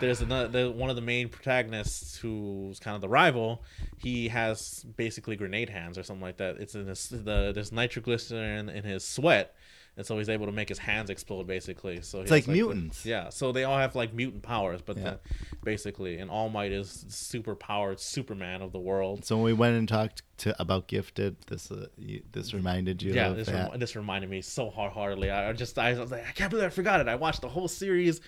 There's 0.00 0.22
another 0.22 0.48
the, 0.48 0.70
one 0.70 0.88
of 0.88 0.96
the 0.96 1.02
main 1.02 1.28
protagonists 1.28 2.16
who's 2.16 2.80
kind 2.80 2.94
of 2.94 3.02
the 3.02 3.08
rival. 3.08 3.62
He 3.98 4.28
has 4.28 4.84
basically 4.96 5.36
grenade 5.36 5.68
hands 5.68 5.98
or 5.98 6.02
something 6.02 6.22
like 6.22 6.38
that. 6.38 6.56
It's 6.56 6.74
in 6.74 6.86
his 6.86 7.08
the 7.08 7.52
there's 7.54 7.72
nitroglycerin 7.72 8.68
in 8.68 8.84
his 8.84 9.04
sweat. 9.04 9.54
And 9.98 10.04
so 10.04 10.18
he's 10.18 10.28
able 10.28 10.44
to 10.44 10.52
make 10.52 10.68
his 10.68 10.76
hands 10.78 11.08
explode, 11.08 11.46
basically. 11.46 12.02
So 12.02 12.20
It's 12.20 12.30
has, 12.30 12.46
like 12.46 12.54
mutants. 12.54 13.06
yeah, 13.06 13.30
so 13.30 13.50
they 13.50 13.64
all 13.64 13.78
have 13.78 13.94
like 13.96 14.12
mutant 14.12 14.42
powers, 14.42 14.82
but 14.82 14.98
Yeah. 14.98 15.02
the, 15.04 15.20
basically, 15.64 16.18
and 16.18 16.30
All 16.30 16.50
Might 16.50 16.70
is 16.70 17.06
super 17.08 17.54
powered 17.54 17.98
Superman 17.98 18.60
of 18.60 18.72
the 18.72 18.78
world. 18.78 19.24
So 19.24 19.36
when 19.36 19.44
we 19.46 19.52
went 19.54 19.76
and 19.78 19.88
talked 19.88 20.22
to 20.38 20.54
about 20.60 20.86
Gifted, 20.86 21.36
this 21.46 21.70
uh, 21.70 21.86
you, 21.96 22.22
this 22.30 22.52
reminded 22.52 23.02
you 23.02 23.14
Yeah, 23.14 23.28
of 23.28 23.36
this, 23.36 23.48
rem- 23.48 23.78
this 23.78 23.96
reminded 23.96 24.28
me 24.28 24.42
so 24.42 24.68
hard 24.68 24.92
heartedly. 24.92 25.30
I 25.30 25.48
I 25.48 25.52
just 25.54 25.78
I 25.78 25.98
was 25.98 26.10
like 26.10 26.28
I 26.28 26.32
can't 26.32 26.50
believe 26.50 26.66
I 26.66 26.68
forgot 26.68 27.00
it. 27.00 27.08
I 27.08 27.14
watched 27.14 27.40
the 27.40 27.48
whole 27.48 27.68
series, 27.68 28.20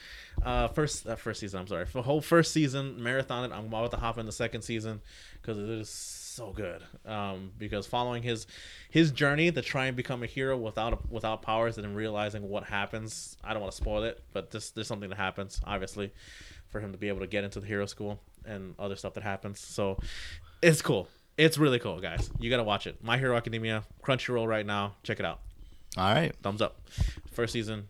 uh, 0.42 0.68
first 0.68 1.06
uh, 1.06 1.16
first 1.16 1.40
season. 1.40 1.60
I'm 1.60 1.66
sorry, 1.66 1.84
the 1.92 2.00
whole 2.00 2.22
first 2.22 2.52
season 2.52 3.02
marathon 3.02 3.44
it. 3.44 3.54
I'm 3.54 3.66
about 3.66 3.90
to 3.90 3.98
hop 3.98 4.16
in 4.16 4.24
the 4.24 4.32
second 4.32 4.62
season 4.62 5.02
because 5.42 5.58
it 5.58 5.68
is 5.68 5.90
so 6.38 6.52
good. 6.52 6.82
Um, 7.04 7.50
because 7.58 7.86
following 7.86 8.22
his 8.22 8.46
his 8.90 9.10
journey 9.10 9.50
to 9.50 9.60
try 9.60 9.86
and 9.86 9.96
become 9.96 10.22
a 10.22 10.26
hero 10.26 10.56
without 10.56 11.10
without 11.10 11.42
powers 11.42 11.76
and 11.76 11.84
then 11.84 11.94
realizing 11.94 12.48
what 12.48 12.64
happens. 12.64 13.36
I 13.44 13.52
don't 13.52 13.60
want 13.60 13.72
to 13.72 13.76
spoil 13.76 14.04
it, 14.04 14.22
but 14.32 14.50
this 14.50 14.70
there's 14.70 14.86
something 14.86 15.10
that 15.10 15.16
happens 15.16 15.60
obviously 15.64 16.12
for 16.68 16.80
him 16.80 16.92
to 16.92 16.98
be 16.98 17.08
able 17.08 17.20
to 17.20 17.26
get 17.26 17.44
into 17.44 17.60
the 17.60 17.66
hero 17.66 17.86
school 17.86 18.20
and 18.46 18.74
other 18.78 18.96
stuff 18.96 19.14
that 19.14 19.22
happens. 19.22 19.60
So 19.60 19.98
it's 20.62 20.80
cool. 20.80 21.08
It's 21.36 21.58
really 21.58 21.78
cool, 21.78 22.00
guys. 22.00 22.30
You 22.38 22.50
gotta 22.50 22.64
watch 22.64 22.86
it. 22.86 23.02
My 23.02 23.18
Hero 23.18 23.36
Academia, 23.36 23.84
Crunchyroll 24.02 24.46
right 24.46 24.66
now. 24.66 24.94
Check 25.02 25.20
it 25.20 25.26
out. 25.26 25.40
All 25.96 26.14
right. 26.14 26.34
Thumbs 26.42 26.62
up. 26.62 26.80
First 27.32 27.52
season, 27.52 27.88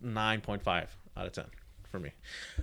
nine 0.00 0.40
point 0.40 0.62
five 0.62 0.96
out 1.16 1.26
of 1.26 1.32
ten 1.32 1.46
for 1.90 1.98
me. 1.98 2.10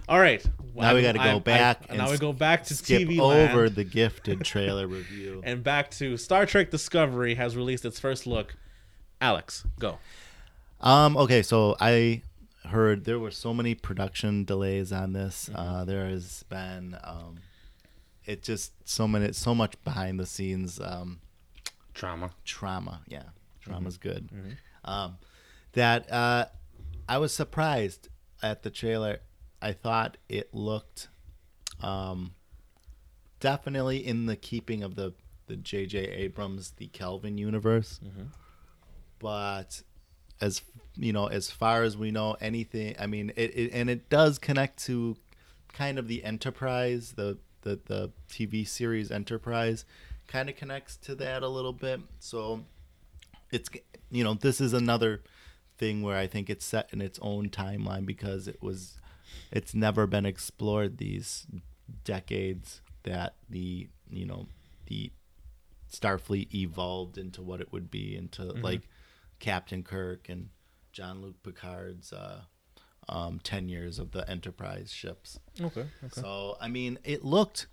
All 0.08 0.20
right. 0.20 0.44
Now 0.76 0.96
we 0.96 1.02
got 1.02 1.12
to 1.14 1.18
go 1.20 1.24
I'm- 1.24 1.42
back 1.42 1.82
I, 1.84 1.86
and 1.90 1.98
now 1.98 2.10
we 2.12 2.18
go 2.18 2.34
back 2.34 2.64
to 2.66 2.74
skip 2.76 3.02
TV 3.08 3.20
over 3.20 3.64
land 3.64 3.76
the 3.76 3.84
Gifted 3.84 4.44
trailer 4.44 4.88
review. 4.88 5.42
and 5.46 5.64
back 5.64 5.92
to 5.92 6.18
Star 6.18 6.46
Trek 6.46 6.72
Discovery 6.72 7.36
has 7.36 7.56
released 7.56 7.86
its 7.86 8.00
first 8.00 8.26
look. 8.26 8.56
Alex, 9.22 9.66
go. 9.80 9.98
Um. 10.82 11.18
Okay. 11.18 11.42
So 11.42 11.76
I 11.80 12.22
heard 12.66 13.06
there 13.06 13.20
were 13.20 13.32
so 13.32 13.54
many 13.54 13.74
production 13.76 14.44
delays 14.46 14.92
on 14.92 15.14
this. 15.14 15.50
Mm-hmm. 15.52 15.60
Uh, 15.60 15.86
there 15.86 16.08
has 16.08 16.44
been 16.50 16.98
um, 17.04 17.38
it 18.26 18.44
just 18.44 18.74
so 18.88 19.08
many, 19.08 19.34
so 19.34 19.56
much 19.56 19.74
behind 19.84 20.20
the 20.20 20.26
scenes 20.26 20.80
um, 20.80 21.20
Trauma. 21.94 22.32
trauma. 22.46 23.02
Yeah, 23.08 23.24
trauma's 23.62 23.98
Mm-hmm. 23.98 24.10
good. 24.10 24.58
Um, 24.86 25.18
that 25.74 26.12
uh, 26.12 26.46
I 27.10 27.18
was 27.18 27.34
surprised 27.34 28.08
at 28.42 28.64
the 28.64 28.70
trailer. 28.70 29.20
I 29.62 29.74
thought 29.74 30.18
it 30.30 30.54
looked 30.54 31.08
um, 31.82 32.34
definitely 33.40 34.06
in 34.06 34.26
the 34.26 34.36
keeping 34.36 34.84
of 34.84 34.96
the 34.96 35.14
the 35.48 35.56
J.J. 35.56 36.00
Abrams 36.00 36.72
the 36.72 36.88
Kelvin 36.88 37.38
universe, 37.38 38.00
but 39.20 39.82
as 40.42 40.62
you 40.96 41.14
know, 41.14 41.28
as 41.28 41.50
far 41.52 41.84
as 41.84 41.96
we 41.96 42.12
know, 42.12 42.36
anything. 42.42 42.96
I 43.00 43.08
mean, 43.08 43.32
it, 43.36 43.56
it 43.56 43.72
and 43.74 43.90
it 43.90 44.10
does 44.10 44.40
connect 44.40 44.84
to 44.86 45.16
kind 45.74 46.00
of 46.00 46.08
the 46.08 46.24
Enterprise, 46.24 47.14
the 47.16 47.38
the 47.62 47.80
the 47.86 48.12
TV 48.30 48.68
series 48.68 49.12
Enterprise, 49.12 49.86
kind 50.28 50.50
of 50.50 50.56
connects 50.56 50.98
to 50.98 51.16
that 51.16 51.44
a 51.44 51.48
little 51.48 51.74
bit. 51.74 52.02
So 52.20 52.66
it's 53.52 53.70
you 54.12 54.24
know 54.24 54.34
this 54.34 54.60
is 54.60 54.74
another 54.74 55.22
thing 55.78 56.02
where 56.02 56.18
I 56.18 56.28
think 56.28 56.50
it's 56.50 56.66
set 56.66 56.90
in 56.92 57.02
its 57.02 57.20
own 57.22 57.50
timeline 57.50 58.06
because 58.06 58.48
it 58.48 58.62
was 58.62 58.98
it's 59.52 59.74
never 59.74 60.08
been 60.08 60.26
explored 60.26 60.98
these 60.98 61.46
decades 62.04 62.82
that 63.04 63.36
the 63.50 63.88
you 64.10 64.26
know 64.26 64.48
the 64.88 65.12
Starfleet 65.92 66.54
evolved 66.54 67.18
into 67.18 67.42
what 67.42 67.62
it 67.62 67.72
would 67.72 67.90
be 67.90 68.16
into 68.16 68.44
like 68.62 68.82
Captain 69.40 69.84
Kirk 69.84 70.28
and 70.30 70.50
Jean-Luc 70.92 71.36
Picard's 71.44 72.12
uh, 72.12 72.42
um, 73.08 73.40
ten 73.44 73.70
years 73.70 74.00
of 74.00 74.12
the 74.12 74.30
Enterprise 74.30 74.92
ships. 74.92 75.40
Okay. 75.62 75.86
So 76.12 76.58
I 76.60 76.68
mean, 76.68 77.00
it 77.04 77.24
looked 77.24 77.68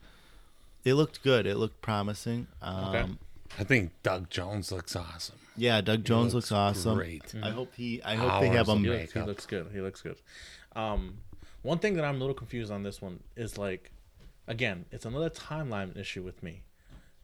it 0.85 0.95
looked 0.95 1.23
good. 1.23 1.47
It 1.47 1.57
looked 1.57 1.81
promising. 1.81 2.47
Um, 2.63 2.95
Okay. 2.95 3.13
I 3.59 3.65
think 3.65 3.93
Doug 4.03 4.31
Jones 4.31 4.73
looks 4.73 4.97
awesome. 4.97 5.37
Yeah, 5.57 5.81
Doug 5.81 6.05
Jones 6.05 6.35
looks, 6.35 6.51
looks 6.51 6.79
awesome. 6.79 6.97
great. 6.97 7.35
I 7.43 7.51
hope 7.51 7.73
he. 7.77 8.03
I 8.03 8.17
hope 8.17 8.41
they 8.41 8.49
have 8.49 8.69
Hours 8.69 8.79
him. 8.79 8.85
of 8.85 8.91
He 8.93 8.99
looks, 9.01 9.13
he 9.13 9.21
looks 9.23 9.47
good. 9.47 9.67
He 9.73 9.81
looks 9.81 10.03
good. 10.03 10.17
Um, 10.75 11.19
one 11.63 11.79
thing 11.79 11.95
that 11.95 12.05
I'm 12.05 12.17
a 12.17 12.19
little 12.19 12.35
confused 12.35 12.73
on 12.73 12.83
this 12.83 13.01
one 13.01 13.21
is 13.37 13.57
like, 13.57 13.93
again, 14.49 14.87
it's 14.91 15.05
another 15.05 15.31
timeline 15.31 15.97
issue 15.97 16.23
with 16.23 16.43
me. 16.43 16.63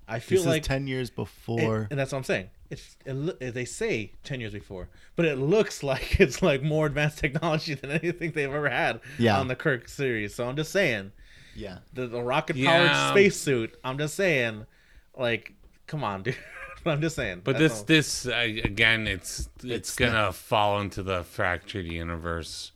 I 0.07 0.19
feel 0.19 0.39
This 0.39 0.47
like 0.47 0.63
is 0.63 0.69
ten 0.69 0.87
years 0.87 1.09
It- 1.09 1.17
before. 1.17 1.87
and 1.91 1.99
that's 1.99 2.13
what 2.13 2.19
I'm 2.19 2.25
saying. 2.25 2.51
It's 2.71 2.97
it, 3.05 3.53
they 3.55 3.65
say 3.65 4.13
ten 4.23 4.41
years 4.41 4.53
before, 4.53 4.89
but 5.17 5.25
it 5.25 5.37
looks 5.37 5.83
like 5.91 6.21
it's 6.21 6.41
like 6.43 6.63
more 6.63 6.87
advanced 6.87 7.19
technology 7.19 7.75
than 7.81 7.91
anything 7.91 8.31
they've 8.33 8.49
ever 8.53 8.71
had 8.71 9.01
Yeah. 9.19 9.39
on 9.41 9.49
the 9.49 9.57
Kirk 9.57 9.89
series. 9.89 10.35
So 10.35 10.49
I'm 10.49 10.57
just 10.57 10.71
saying 10.73 11.11
yeah, 11.57 11.79
the, 11.93 12.07
the 12.07 12.23
rocket 12.23 12.55
powered 12.57 12.91
Yeah. 12.91 13.11
spacesuit. 13.11 13.75
I'm 13.83 13.99
just 13.99 14.15
saying, 14.15 14.67
like, 15.19 15.53
come 15.91 16.05
on, 16.05 16.23
dude. 16.23 16.37
I'm 16.87 17.01
just 17.03 17.17
saying. 17.17 17.43
But 17.45 17.59
this 17.59 17.79
all. 17.81 17.85
this 17.85 18.27
uh, 18.27 18.31
again, 18.65 19.07
it's 19.07 19.51
it's, 19.57 19.65
It's 19.65 19.97
gonna 19.97 20.33
fall 20.33 20.81
into 20.81 21.03
the 21.03 21.25
fractured 21.25 21.87
universe. 21.87 22.73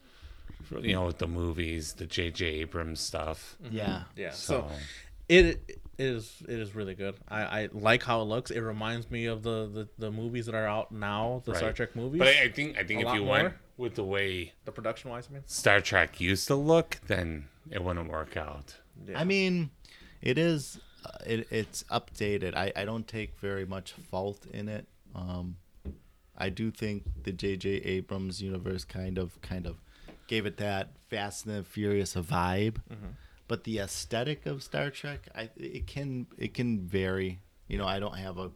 You 0.70 0.94
know, 0.94 1.06
with 1.06 1.18
the 1.18 1.28
movies, 1.28 1.92
the 1.92 2.06
J.J. 2.06 2.46
Abrams 2.46 2.98
stuff. 2.98 3.56
yeah. 3.70 4.04
yeah. 4.16 4.30
So, 4.30 4.66
So 4.68 4.70
it 5.28 5.62
it 5.68 5.80
is 5.98 6.42
it 6.48 6.58
is 6.58 6.74
really 6.74 6.94
good. 6.94 7.14
I, 7.28 7.42
I 7.42 7.68
like 7.72 8.02
how 8.02 8.22
it 8.22 8.24
looks. 8.24 8.50
It 8.50 8.60
reminds 8.60 9.10
me 9.10 9.26
of 9.26 9.42
the, 9.42 9.70
the, 9.72 9.88
the 9.98 10.10
movies 10.10 10.46
that 10.46 10.54
are 10.54 10.66
out 10.66 10.90
now, 10.90 11.42
the 11.44 11.54
Star 11.54 11.72
Trek 11.72 11.94
movies. 11.94 12.18
But 12.18 12.28
I, 12.28 12.44
I 12.44 12.48
think 12.50 12.78
I 12.78 12.82
think 12.82 13.04
A 13.04 13.08
if 13.08 13.14
you 13.14 13.20
more? 13.24 13.30
went 13.30 13.54
with 13.76 13.94
the 13.94 14.04
way 14.04 14.52
the 14.64 14.72
production 14.72 15.10
wise, 15.10 15.28
I 15.30 15.34
mean. 15.34 15.42
Star 15.46 15.80
Trek 15.80 16.20
used 16.20 16.48
to 16.48 16.56
look, 16.56 16.98
then 17.06 17.46
it 17.70 17.84
wouldn't 17.84 18.10
work 18.10 18.36
out. 18.36 18.76
Yeah. 19.06 19.20
I 19.20 19.24
mean, 19.24 19.70
it 20.22 20.38
is. 20.38 20.80
Uh, 21.04 21.08
it, 21.26 21.46
it's 21.50 21.82
updated. 21.84 22.54
I, 22.54 22.72
I 22.74 22.84
don't 22.84 23.06
take 23.06 23.38
very 23.38 23.66
much 23.66 23.92
fault 24.10 24.46
in 24.52 24.68
it. 24.68 24.86
Um, 25.14 25.56
I 26.36 26.48
do 26.48 26.70
think 26.70 27.04
the 27.24 27.32
J.J. 27.32 27.68
Abrams 27.70 28.40
universe 28.42 28.84
kind 28.84 29.18
of 29.18 29.40
kind 29.42 29.66
of 29.66 29.76
gave 30.26 30.46
it 30.46 30.56
that 30.56 30.92
Fast 31.10 31.46
and 31.46 31.56
the 31.56 31.62
Furious 31.62 32.14
vibe, 32.14 32.76
but 33.46 33.64
the 33.64 33.78
aesthetic 33.78 34.46
of 34.46 34.62
Star 34.62 34.90
Trek, 34.90 35.28
I 35.34 35.50
it 35.56 35.86
can 35.86 36.26
it 36.38 36.54
can 36.54 36.80
vary. 36.80 37.40
You 37.68 37.78
know, 37.78 37.86
I 37.86 38.00
don't 38.00 38.16
have 38.16 38.38
a 38.38 38.50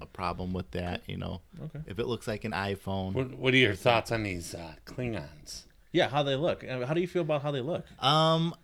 a 0.00 0.06
problem 0.06 0.52
with 0.52 0.70
that. 0.70 1.02
You 1.06 1.16
know, 1.18 1.42
Okay. 1.64 1.80
if 1.86 1.98
it 1.98 2.06
looks 2.06 2.26
like 2.28 2.44
an 2.44 2.52
iPhone, 2.52 3.12
What, 3.14 3.34
what 3.34 3.52
are 3.52 3.58
your 3.58 3.74
thoughts 3.74 4.10
on 4.12 4.22
these 4.22 4.54
uh, 4.54 4.74
Klingons? 4.86 5.64
yeah, 5.92 6.08
how 6.08 6.22
they 6.22 6.36
look. 6.36 6.64
Uh, 6.64 6.86
How 6.86 6.94
do 6.94 7.00
you 7.00 7.08
feel 7.08 7.22
about 7.22 7.42
how 7.42 7.50
they 7.50 7.60
look? 7.60 7.84
Um, 8.02 8.54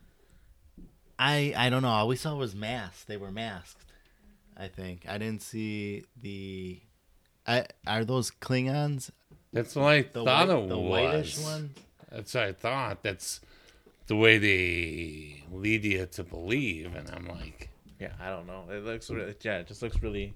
I 1.19 1.55
I 1.57 1.71
don't 1.71 1.83
know. 1.83 1.89
All 1.89 2.09
we 2.09 2.17
saw 2.17 2.35
was 2.35 2.55
masks. 2.55 3.05
They 3.05 3.17
were 3.17 3.31
masked. 3.31 3.85
I 4.57 4.69
think 4.69 5.05
I 5.09 5.19
didn't 5.19 5.43
see 5.43 6.05
the. 6.21 6.81
I 7.47 7.67
are 7.87 8.05
those 8.05 8.31
Klingons? 8.31 9.11
That's 9.53 9.77
what 9.77 9.85
I 9.87 10.03
The 10.03 10.25
thought 10.25 10.49
white, 10.49 10.59
it 10.59 10.69
the 10.69 10.79
was. 10.79 10.91
whitish 10.91 11.39
ones. 11.41 11.79
That's 12.11 12.35
what 12.35 12.45
I 12.45 12.53
thought. 12.53 13.03
That's 13.03 13.41
the 14.07 14.17
way 14.17 14.39
they 14.39 15.45
lead 15.53 15.85
you 15.85 16.07
to 16.07 16.23
believe, 16.25 16.95
and 16.95 17.11
I'm 17.11 17.27
like, 17.27 17.71
Yeah, 18.01 18.13
I 18.21 18.29
don't 18.31 18.47
know. 18.47 18.65
It 18.71 18.85
looks 18.85 19.09
really, 19.11 19.35
yeah, 19.43 19.59
it 19.59 19.67
just 19.67 19.83
looks 19.83 20.03
really. 20.03 20.35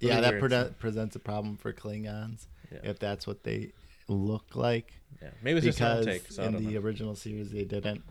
Yeah, 0.00 0.20
that 0.20 0.40
pre- 0.40 0.74
presents 0.78 1.14
a 1.16 1.20
problem 1.20 1.56
for 1.56 1.72
Klingons 1.72 2.46
Yeah. 2.72 2.78
if 2.82 2.98
that's 2.98 3.26
what 3.26 3.44
they 3.44 3.72
look 4.08 4.54
like. 4.56 4.92
Yeah, 5.20 5.30
maybe 5.42 5.58
it's 5.58 5.66
just 5.66 5.80
an 5.80 6.00
Because 6.00 6.06
take. 6.06 6.32
So 6.32 6.42
in 6.42 6.52
the 6.54 6.60
know. 6.60 6.80
original 6.80 7.14
series 7.14 7.50
they 7.52 7.64
didn't 7.64 8.02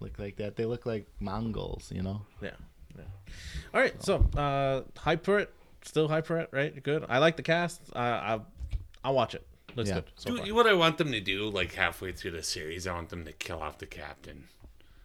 look 0.00 0.18
like 0.18 0.36
that. 0.36 0.56
They 0.56 0.64
look 0.66 0.86
like 0.86 1.06
Mongols, 1.20 1.90
you 1.94 2.02
know. 2.02 2.22
Yeah, 2.42 2.50
yeah. 2.96 3.04
All 3.74 3.80
right, 3.80 4.02
so 4.02 4.26
uh, 4.36 4.82
hype 4.98 5.24
for 5.24 5.38
it. 5.38 5.52
Still 5.82 6.08
hype 6.08 6.26
for 6.26 6.38
it, 6.38 6.48
right? 6.52 6.82
Good. 6.82 7.04
I 7.08 7.18
like 7.18 7.36
the 7.36 7.42
cast. 7.42 7.80
Uh, 7.94 7.98
I 7.98 8.40
I'll 9.04 9.14
watch 9.14 9.34
it. 9.34 9.46
Looks 9.76 9.88
Yeah. 9.88 9.96
good. 9.96 10.04
So 10.16 10.36
far. 10.36 10.44
do 10.44 10.54
what 10.54 10.66
I 10.66 10.74
want 10.74 10.98
them 10.98 11.12
to 11.12 11.20
do. 11.20 11.48
Like 11.48 11.74
halfway 11.74 12.12
through 12.12 12.32
the 12.32 12.42
series, 12.42 12.86
I 12.86 12.92
want 12.92 13.08
them 13.08 13.24
to 13.24 13.32
kill 13.32 13.62
off 13.62 13.78
the 13.78 13.86
captain. 13.86 14.48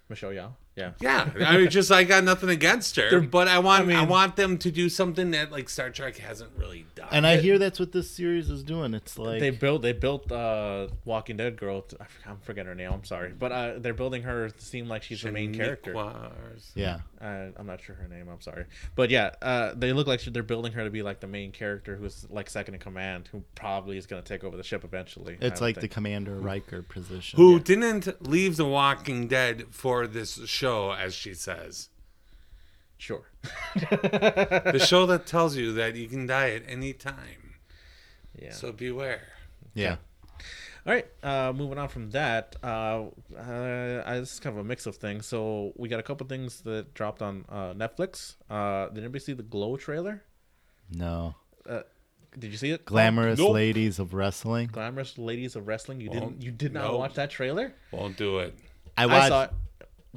Michelle 0.09 0.31
Yeoh. 0.31 0.51
Yeah. 0.75 0.91
Yeah, 0.99 1.29
I 1.45 1.57
mean, 1.57 1.69
just 1.69 1.91
I 1.91 2.03
got 2.03 2.23
nothing 2.23 2.49
against 2.49 2.97
her, 2.97 3.21
but 3.21 3.47
I 3.47 3.59
want 3.59 3.83
I, 3.83 3.85
mean- 3.85 4.09
want 4.09 4.35
them 4.35 4.57
to 4.59 4.71
do 4.71 4.89
something 4.89 5.31
that 5.31 5.51
like 5.51 5.69
Star 5.69 5.89
Trek 5.89 6.17
hasn't 6.17 6.51
really 6.57 6.85
done. 6.95 7.07
And 7.11 7.25
I 7.25 7.37
hear 7.37 7.57
that's 7.57 7.79
what 7.79 7.91
this 7.91 8.09
series 8.11 8.49
is 8.49 8.63
doing. 8.63 8.93
It's 8.93 9.17
like 9.17 9.39
They 9.39 9.51
built 9.51 9.81
they 9.81 9.93
built 9.93 10.31
uh 10.31 10.87
Walking 11.05 11.37
Dead 11.37 11.55
girl. 11.57 11.81
To, 11.83 11.95
I 12.01 12.05
forget- 12.05 12.27
I'm 12.27 12.37
forgetting 12.39 12.67
her 12.67 12.75
name. 12.75 12.91
I'm 12.91 13.03
sorry, 13.03 13.31
but 13.37 13.51
uh, 13.51 13.73
they're 13.77 13.93
building 13.93 14.23
her 14.23 14.49
to 14.49 14.61
seem 14.65 14.87
like 14.87 15.03
she's 15.03 15.21
the 15.21 15.31
main 15.31 15.53
character. 15.53 15.93
Shaniquas. 15.93 16.71
yeah. 16.75 16.99
Uh, 17.21 17.47
I'm 17.57 17.65
not 17.65 17.81
sure 17.81 17.95
her 17.95 18.07
name. 18.07 18.27
I'm 18.29 18.41
sorry, 18.41 18.65
but 18.95 19.09
yeah, 19.09 19.31
uh, 19.41 19.73
they 19.75 19.93
look 19.93 20.05
like 20.05 20.21
they're 20.25 20.43
building 20.43 20.73
her 20.73 20.83
to 20.83 20.91
be 20.91 21.01
like 21.01 21.21
the 21.21 21.27
main 21.27 21.51
character 21.51 21.95
who's 21.95 22.27
like 22.29 22.49
second 22.49 22.75
in 22.75 22.79
command, 22.79 23.29
who 23.31 23.43
probably 23.55 23.97
is 23.97 24.05
going 24.05 24.21
to 24.21 24.27
take 24.27 24.43
over 24.43 24.57
the 24.57 24.63
ship 24.63 24.83
eventually. 24.83 25.37
It's 25.41 25.61
would 25.61 25.65
like 25.65 25.79
the. 25.79 25.87
Commander 25.95 26.35
Riker 26.35 26.81
position. 26.81 27.37
Who 27.37 27.57
didn't 27.59 28.27
leave 28.27 28.57
The 28.57 28.65
Walking 28.65 29.27
Dead 29.29 29.65
for 29.71 30.05
this 30.07 30.37
show, 30.65 30.91
as 30.93 31.13
she 31.13 31.33
says. 31.33 31.89
sure. 32.97 33.25
The 33.75 34.83
show 34.85 35.05
that 35.05 35.25
tells 35.25 35.55
you 35.55 35.73
that 35.73 35.95
you 35.95 36.07
can 36.07 36.25
die 36.25 36.51
at 36.51 36.63
any 36.67 36.93
time. 36.93 37.55
Yeah. 38.41 38.51
So 38.51 38.71
beware. 38.71 39.21
Yeah. 39.73 39.97
All 40.87 40.93
right, 40.93 41.07
uh, 41.23 41.51
moving 41.51 41.79
on 41.79 41.89
from 41.89 42.11
that, 42.11 42.55
uh, 42.63 43.05
uh, 43.35 44.03
I, 44.05 44.19
this 44.19 44.33
is 44.33 44.39
kind 44.39 44.55
of 44.55 44.59
a 44.63 44.63
mix 44.63 44.85
of 44.85 44.97
things. 44.97 45.25
So 45.25 45.73
we 45.77 45.89
got 45.89 45.99
a 45.99 46.03
couple 46.03 46.27
things 46.27 46.61
that 46.61 46.93
dropped 46.93 47.23
on 47.23 47.43
uh, 47.49 47.73
Netflix. 47.73 48.35
Uh, 48.51 48.89
did 48.89 48.99
anybody 48.99 49.19
see 49.19 49.33
the 49.33 49.41
Glow 49.41 49.77
trailer? 49.77 50.21
No. 50.91 51.33
Uh, 51.67 51.81
did 52.37 52.51
you 52.51 52.57
see 52.57 52.69
it? 52.69 52.85
Glamorous 52.85 53.39
Nope. 53.39 53.53
ladies 53.53 53.97
of 53.97 54.13
wrestling. 54.13 54.69
Glamorous 54.71 55.17
Ladies 55.17 55.55
of 55.55 55.65
Wrestling. 55.67 56.01
You 56.01 56.09
didn't. 56.09 56.43
You 56.43 56.51
did 56.51 56.71
not 56.71 56.91
no. 56.91 56.97
watch 56.99 57.15
that 57.15 57.31
trailer. 57.31 57.73
Won't 57.91 58.17
do 58.17 58.37
it. 58.39 58.53
I 58.95 59.03
I 59.03 59.05
watched. 59.07 59.27
saw 59.29 59.43
it. 59.45 59.51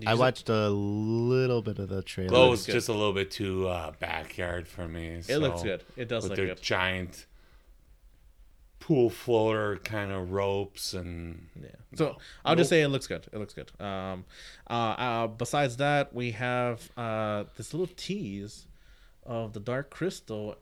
Did 0.00 0.08
you 0.08 0.14
see- 0.14 0.20
watched 0.20 0.48
a 0.48 0.68
little 0.68 1.62
bit 1.62 1.78
of 1.78 1.88
the 1.88 2.02
trailer. 2.02 2.28
Glow 2.30 2.48
looks 2.50 2.60
is 2.60 2.66
good. 2.66 2.72
just 2.72 2.88
a 2.88 2.92
little 2.92 3.12
bit 3.12 3.30
too 3.30 3.68
uh, 3.68 3.92
backyard 3.98 4.66
for 4.68 4.86
me. 4.88 5.22
It 5.28 5.38
looks 5.38 5.62
good. 5.62 5.82
It 5.96 6.08
does 6.08 6.24
with 6.24 6.30
look 6.32 6.36
their 6.36 6.46
good. 6.48 6.62
giant 6.62 7.26
pool 8.80 9.10
floater 9.10 9.76
kind 9.84 10.10
of 10.12 10.30
ropes 10.32 10.94
and 10.94 11.48
Yeah. 11.60 11.68
So 11.96 12.16
I'll 12.44 12.56
just 12.56 12.70
say 12.70 12.82
it 12.82 12.88
looks 12.88 13.06
good. 13.06 13.26
It 13.32 13.38
looks 13.38 13.52
good. 13.54 13.70
Um, 13.80 14.24
uh, 14.70 14.72
uh, 14.72 15.26
besides 15.26 15.76
that, 15.78 16.14
we 16.14 16.30
have 16.32 16.90
uh, 16.96 17.44
this 17.56 17.74
little 17.74 17.92
tease 17.96 18.66
of 19.24 19.52
the 19.52 19.60
Dark 19.60 19.90
Crystal, 19.90 20.56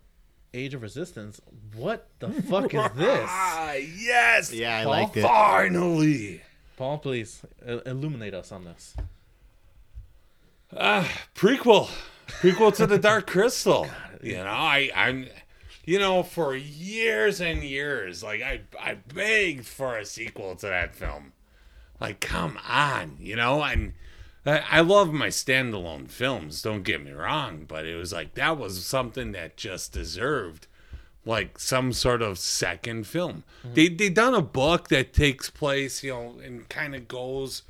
Age 0.55 0.75
of 0.75 0.83
Resistance. 0.83 1.41
What 1.75 2.09
the 2.19 2.31
fuck 2.31 2.75
is 2.75 2.91
this? 2.97 3.29
Ah, 3.31 3.75
yes. 3.75 4.53
Yeah, 4.53 4.79
I 4.81 4.85
Paul? 4.85 4.93
liked 4.93 5.17
it. 5.19 5.23
Finally. 5.23 6.43
Paul, 6.77 6.99
please 6.99 7.43
illuminate 7.87 8.35
us 8.35 8.51
on 8.51 8.65
this. 8.65 8.97
prequel. 11.35 11.89
Prequel 12.27 12.75
to 12.77 12.87
the 12.87 12.99
dark 12.99 13.27
crystal. 13.27 13.87
You 14.23 14.37
know 14.37 14.45
i 14.45 14.91
i'm 14.95 15.27
you 15.85 15.99
know 15.99 16.23
for 16.23 16.57
years 16.57 17.41
and 17.41 17.63
years 17.63 18.23
like 18.23 18.43
i 18.43 18.63
i 18.81 18.95
begged 18.95 19.67
for 19.67 19.97
a 19.97 20.05
sequel 20.05 20.57
to 20.57 20.67
that 20.67 20.95
film. 20.95 21.33
Like 22.01 22.21
come 22.21 22.59
on 22.69 23.17
you 23.21 23.37
know? 23.37 23.63
And 23.63 23.95
I, 24.45 24.63
I 24.71 24.81
love 24.81 25.13
my 25.13 25.29
standalone 25.29 26.11
films 26.11 26.61
don't 26.61 26.83
get 26.83 27.03
me 27.03 27.13
wrong 27.13 27.65
but 27.67 27.87
it 27.87 27.97
was 27.97 28.13
like 28.13 28.35
that 28.35 28.59
was 28.59 28.85
something 28.85 29.33
that 29.33 29.57
just 29.57 29.93
deserved 29.93 30.67
like 31.25 31.59
some 31.59 31.93
sort 31.93 32.21
of 32.21 32.39
second 32.39 33.07
film. 33.07 33.45
Mm-hmm. 33.65 33.75
They 33.75 33.89
they 33.89 34.09
done 34.11 34.35
a 34.35 34.43
book 34.43 34.89
that 34.89 35.15
takes 35.15 35.49
place 35.49 36.03
you 36.03 36.13
know 36.13 36.35
and 36.45 36.69
kind 36.69 36.95
of 36.95 37.09
goes 37.09 37.63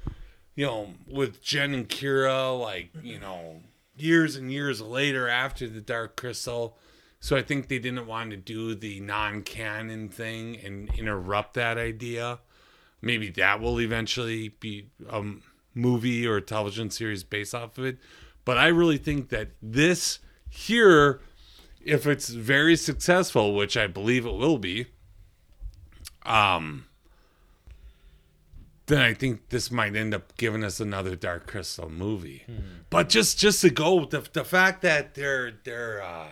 you 0.57 0.65
know, 0.65 0.95
with 1.07 1.43
Jen 1.43 1.75
and 1.75 1.89
Kira, 1.89 2.59
like, 2.59 2.91
you 3.03 3.21
know, 3.21 3.61
years 3.95 4.37
and 4.37 4.51
years 4.51 4.81
later 4.81 5.29
after 5.29 5.69
the 5.69 5.81
Dark 5.81 6.17
Crystal. 6.17 6.77
So 7.21 7.37
I 7.37 7.43
think 7.43 7.69
they 7.69 7.79
didn't 7.79 8.07
want 8.07 8.31
to 8.31 8.37
do 8.37 8.75
the 8.75 9.01
non 9.01 9.43
canon 9.43 10.09
thing 10.09 10.59
and 10.65 10.91
interrupt 10.99 11.55
that 11.55 11.79
idea. 11.79 12.41
Maybe 13.03 13.31
that 13.31 13.61
will 13.61 13.81
eventually 13.81 14.49
be 14.49 14.89
a 15.09 15.23
movie 15.75 16.27
or 16.27 16.39
a 16.39 16.43
television 16.43 16.91
series 16.91 17.23
based 17.23 17.55
off 17.55 17.77
of 17.79 17.85
it. 17.85 17.99
But 18.45 18.59
I 18.59 18.69
really 18.69 18.99
think 18.99 19.29
that 19.29 19.51
this 19.61 20.21
here, 20.49 21.21
if 21.85 22.07
it's 22.07 22.29
very 22.29 22.77
successful, 22.77 23.55
which 23.55 23.77
I 23.77 23.87
believe 23.87 24.25
it 24.25 24.35
will 24.35 24.59
be, 24.59 24.87
um, 26.25 26.87
then 28.87 29.01
I 29.01 29.15
think 29.15 29.49
this 29.49 29.71
might 29.71 29.97
end 29.97 30.15
up 30.15 30.37
giving 30.37 30.63
us 30.65 30.79
another 30.81 31.17
Dark 31.17 31.47
Crystal 31.47 31.89
movie. 31.91 32.45
But 32.91 33.09
just 33.09 33.39
just 33.39 33.61
to 33.63 33.71
go 33.71 33.95
with 33.97 34.11
the 34.11 34.27
the 34.33 34.45
fact 34.45 34.83
that 34.83 35.15
they're 35.15 35.53
they're 35.65 36.03
uh, 36.03 36.29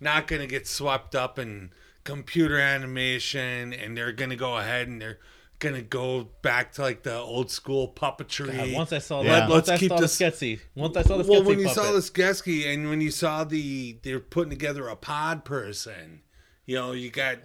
not 0.00 0.26
going 0.26 0.40
to 0.42 0.48
get 0.48 0.66
swept 0.66 1.14
up 1.14 1.38
in 1.38 1.70
computer 2.04 2.58
animation, 2.58 3.72
and 3.72 3.96
they're 3.96 4.12
going 4.12 4.30
to 4.30 4.36
go 4.36 4.58
ahead 4.58 4.88
and 4.88 5.00
they're 5.00 5.18
going 5.60 5.74
to 5.74 5.80
go 5.82 6.28
back 6.42 6.72
to 6.72 6.82
like 6.82 7.04
the 7.04 7.16
old 7.16 7.50
school 7.50 7.88
puppetry. 7.88 8.54
God, 8.54 8.72
once 8.72 8.92
I 8.92 8.98
saw 8.98 9.22
Yeah. 9.22 9.40
that, 9.40 9.50
Let's 9.50 9.68
once 9.70 9.82
I 9.82 9.88
saw 9.88 9.96
this- 9.98 10.18
the 10.18 10.24
Sketsy, 10.24 10.60
once 10.74 10.96
I 10.96 11.02
saw 11.02 11.16
the 11.16 11.24
well, 11.30 11.42
when 11.42 11.58
you 11.58 11.66
puppet, 11.68 11.82
saw 11.82 11.92
this 11.92 12.10
Gesky 12.10 12.66
and 12.72 12.90
when 12.90 13.00
you 13.00 13.10
saw 13.10 13.44
the 13.44 13.96
they're 14.02 14.20
putting 14.20 14.50
together 14.50 14.88
a 14.88 14.96
pod 14.96 15.44
person, 15.46 16.20
you 16.66 16.74
know, 16.74 16.92
you 16.92 17.10
got. 17.10 17.38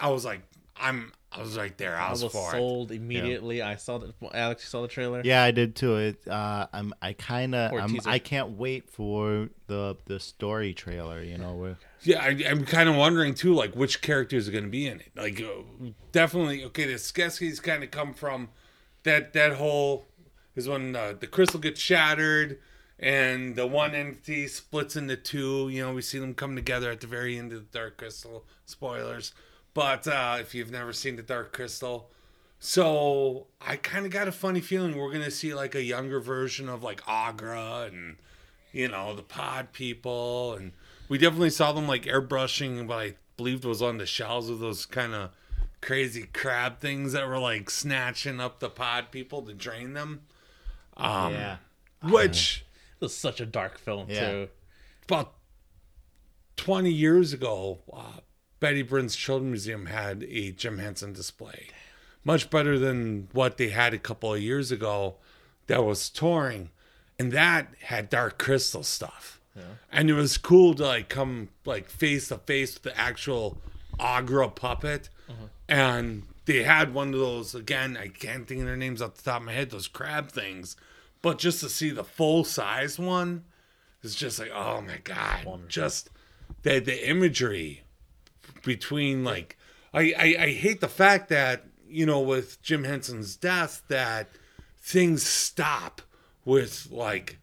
I 0.00 0.08
was 0.10 0.24
like, 0.24 0.40
I'm. 0.76 1.12
I 1.30 1.40
was 1.40 1.58
right 1.58 1.76
there. 1.76 1.96
I 1.96 2.08
I 2.08 2.10
was, 2.10 2.24
was 2.24 2.32
for 2.32 2.48
it. 2.48 2.52
sold 2.52 2.90
immediately. 2.90 3.60
I 3.60 3.76
saw 3.76 3.98
the 3.98 4.14
Alex. 4.32 4.64
You 4.64 4.68
saw 4.68 4.82
the 4.82 4.88
trailer. 4.88 5.20
Yeah, 5.24 5.42
I 5.42 5.50
did 5.50 5.76
too. 5.76 5.96
It. 5.96 6.26
Uh, 6.26 6.66
I'm. 6.72 6.94
I 7.02 7.12
kind 7.12 7.54
of. 7.54 7.72
I'm. 7.72 7.90
teaser. 7.90 8.08
I 8.08 8.18
can't 8.18 8.50
wait 8.52 8.88
for 8.88 9.50
the 9.66 9.96
the 10.06 10.20
story 10.20 10.72
trailer. 10.72 11.22
You 11.22 11.36
know, 11.36 11.54
where 11.54 11.76
Yeah, 12.02 12.22
I, 12.22 12.28
I'm 12.48 12.64
kind 12.64 12.88
of 12.88 12.96
wondering 12.96 13.34
too, 13.34 13.54
like 13.54 13.74
which 13.74 14.00
characters 14.00 14.48
are 14.48 14.52
going 14.52 14.64
to 14.64 14.70
be 14.70 14.86
in 14.86 15.00
it. 15.00 15.12
Like, 15.14 15.42
uh, 15.42 15.90
definitely, 16.12 16.64
okay, 16.64 16.86
the 16.86 16.94
Skeksis 16.94 17.62
kind 17.62 17.84
of 17.84 17.90
come 17.90 18.14
from 18.14 18.48
that 19.02 19.34
that 19.34 19.54
whole 19.54 20.06
is 20.56 20.66
when 20.68 20.96
uh, 20.96 21.14
the 21.18 21.26
crystal 21.26 21.60
gets 21.60 21.80
shattered 21.80 22.58
and 22.98 23.54
the 23.54 23.66
one 23.66 23.94
entity 23.94 24.48
splits 24.48 24.96
into 24.96 25.16
two. 25.16 25.68
You 25.68 25.82
know, 25.86 25.92
we 25.92 26.02
see 26.02 26.18
them 26.18 26.34
come 26.34 26.56
together 26.56 26.90
at 26.90 27.00
the 27.00 27.06
very 27.06 27.38
end 27.38 27.52
of 27.52 27.70
the 27.70 27.78
Dark 27.78 27.96
Crystal. 27.96 28.44
Spoilers, 28.64 29.32
but 29.78 30.08
uh, 30.08 30.38
if 30.40 30.56
you've 30.56 30.72
never 30.72 30.92
seen 30.92 31.14
the 31.14 31.22
Dark 31.22 31.52
Crystal. 31.52 32.10
So 32.58 33.46
I 33.60 33.76
kind 33.76 34.04
of 34.04 34.10
got 34.10 34.26
a 34.26 34.32
funny 34.32 34.60
feeling 34.60 34.96
we're 34.96 35.12
gonna 35.12 35.30
see 35.30 35.54
like 35.54 35.76
a 35.76 35.82
younger 35.84 36.18
version 36.18 36.68
of 36.68 36.82
like 36.82 37.00
Aughra 37.02 37.86
and 37.86 38.16
you 38.72 38.88
know, 38.88 39.14
the 39.14 39.22
pod 39.22 39.72
people, 39.72 40.54
and 40.54 40.72
we 41.08 41.16
definitely 41.16 41.50
saw 41.50 41.70
them 41.70 41.86
like 41.86 42.02
airbrushing 42.06 42.88
what 42.88 42.98
I 42.98 43.14
believed 43.36 43.64
was 43.64 43.80
on 43.80 43.98
the 43.98 44.06
shelves 44.06 44.48
of 44.48 44.58
those 44.58 44.84
kind 44.84 45.14
of 45.14 45.30
crazy 45.80 46.24
crab 46.32 46.80
things 46.80 47.12
that 47.12 47.28
were 47.28 47.38
like 47.38 47.70
snatching 47.70 48.40
up 48.40 48.58
the 48.58 48.68
pod 48.68 49.12
people 49.12 49.42
to 49.42 49.54
drain 49.54 49.92
them. 49.92 50.22
Um, 50.96 51.32
yeah. 51.34 51.56
Which 52.02 52.64
It 53.00 53.04
was 53.04 53.16
such 53.16 53.40
a 53.40 53.46
dark 53.46 53.78
film 53.78 54.08
Yeah. 54.10 54.28
too. 54.28 54.48
about 55.04 55.34
20 56.56 56.90
years 56.90 57.32
ago, 57.32 57.78
uh, 57.92 58.18
Betty 58.60 58.82
Brinn 58.82 59.08
Children's 59.08 59.50
Museum 59.50 59.86
had 59.86 60.24
a 60.24 60.52
Jim 60.52 60.78
Henson 60.78 61.12
display. 61.12 61.68
Much 62.24 62.50
better 62.50 62.78
than 62.78 63.28
what 63.32 63.56
they 63.56 63.68
had 63.68 63.94
a 63.94 63.98
couple 63.98 64.34
of 64.34 64.42
years 64.42 64.72
ago 64.72 65.16
that 65.66 65.84
was 65.84 66.10
touring. 66.10 66.70
And 67.18 67.32
that 67.32 67.68
had 67.82 68.10
Dark 68.10 68.38
Crystal 68.38 68.82
stuff. 68.82 69.40
And 69.90 70.08
it 70.08 70.14
was 70.14 70.38
cool 70.38 70.74
to 70.74 70.84
like 70.84 71.08
come 71.08 71.48
like 71.64 71.88
face 71.88 72.28
to 72.28 72.38
face 72.38 72.74
with 72.74 72.82
the 72.84 72.98
actual 72.98 73.58
Aughra 73.98 74.54
puppet. 74.54 75.08
Uh-huh. 75.28 75.46
And 75.68 76.22
they 76.44 76.62
had 76.62 76.94
one 76.94 77.12
of 77.12 77.20
those 77.20 77.54
again, 77.54 77.96
I 77.96 78.08
can't 78.08 78.46
think 78.46 78.60
of 78.60 78.66
their 78.66 78.76
names 78.76 79.02
off 79.02 79.14
the 79.14 79.22
top 79.22 79.40
of 79.40 79.46
my 79.46 79.52
head, 79.52 79.70
those 79.70 79.88
crab 79.88 80.30
things. 80.30 80.76
But 81.22 81.38
just 81.38 81.60
to 81.60 81.68
see 81.68 81.90
the 81.90 82.04
full 82.04 82.44
size 82.44 82.98
one, 82.98 83.44
it's 84.02 84.14
just 84.14 84.38
like, 84.38 84.52
oh 84.54 84.80
my 84.80 84.98
god, 85.02 85.44
just 85.68 86.10
the 86.62 86.78
the 86.78 87.08
imagery 87.08 87.82
between 88.68 89.24
like, 89.24 89.56
I, 89.92 90.12
I 90.18 90.36
I 90.44 90.50
hate 90.52 90.80
the 90.80 90.88
fact 90.88 91.28
that 91.30 91.64
you 91.88 92.04
know 92.06 92.20
with 92.20 92.60
Jim 92.62 92.84
Henson's 92.84 93.34
death 93.34 93.82
that 93.88 94.28
things 94.80 95.22
stop 95.24 96.02
with 96.44 96.88
like 96.92 97.38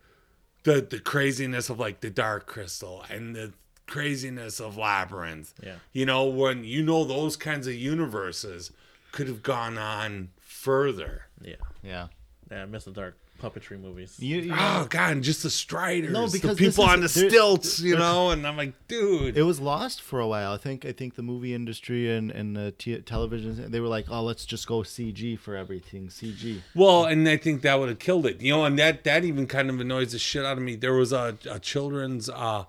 the 0.63 0.80
the 0.82 0.99
craziness 0.99 1.69
of 1.69 1.80
like 1.80 1.99
the 2.01 2.09
Dark 2.11 2.45
Crystal 2.45 3.03
and 3.09 3.36
the 3.36 3.51
craziness 3.88 4.59
of 4.61 4.78
Labyrinth. 4.78 5.53
Yeah. 5.63 5.76
you 5.93 6.05
know 6.05 6.26
when 6.26 6.63
you 6.63 6.82
know 6.84 7.03
those 7.03 7.36
kinds 7.38 7.67
of 7.67 7.73
universes 7.76 8.71
could 9.11 9.28
have 9.28 9.41
gone 9.43 9.78
on 9.78 10.30
further. 10.39 11.26
Yeah, 11.41 11.55
Yeah. 11.84 12.07
yeah. 12.51 12.63
I 12.63 12.65
miss 12.65 12.86
the 12.86 12.91
dark 12.91 13.17
puppetry 13.41 13.79
movies. 13.79 14.15
You, 14.19 14.38
you 14.41 14.49
know, 14.49 14.55
Oh 14.59 14.88
god, 14.89 15.11
and 15.13 15.23
just 15.23 15.43
the 15.43 15.49
Striders, 15.49 16.11
No, 16.11 16.25
the 16.27 16.31
because 16.33 16.57
this 16.57 16.75
people 16.75 16.86
is- 16.86 16.91
on 16.93 17.01
the 17.01 17.09
stilts, 17.09 17.79
you 17.79 17.91
there- 17.91 17.99
know, 17.99 18.29
and 18.31 18.45
I'm 18.47 18.57
like, 18.57 18.73
dude, 18.88 19.38
it 19.38 19.43
was 19.43 19.59
lost 19.59 20.01
for 20.01 20.19
a 20.19 20.27
while. 20.27 20.53
I 20.53 20.57
think 20.57 20.86
I 20.86 20.91
think 20.91 21.15
the 21.15 21.21
movie 21.23 21.53
industry 21.53 22.11
and 22.15 22.31
and 22.31 22.55
the 22.55 22.71
t- 22.71 22.99
television 23.01 23.69
they 23.71 23.79
were 23.79 23.88
like, 23.88 24.05
oh, 24.09 24.23
let's 24.23 24.45
just 24.45 24.67
go 24.67 24.79
CG 24.83 25.38
for 25.39 25.55
everything. 25.55 26.07
CG. 26.07 26.61
Well, 26.73 27.05
and 27.05 27.27
I 27.27 27.38
think 27.38 27.61
that 27.63 27.79
would 27.79 27.89
have 27.89 27.99
killed 27.99 28.25
it. 28.25 28.41
You 28.41 28.51
know, 28.53 28.65
and 28.65 28.79
that 28.79 29.03
that 29.03 29.23
even 29.23 29.47
kind 29.47 29.69
of 29.69 29.79
annoys 29.79 30.11
the 30.13 30.19
shit 30.19 30.45
out 30.45 30.57
of 30.57 30.63
me. 30.63 30.75
There 30.75 30.93
was 30.93 31.11
a, 31.11 31.38
a 31.49 31.59
children's 31.59 32.29
uh, 32.29 32.63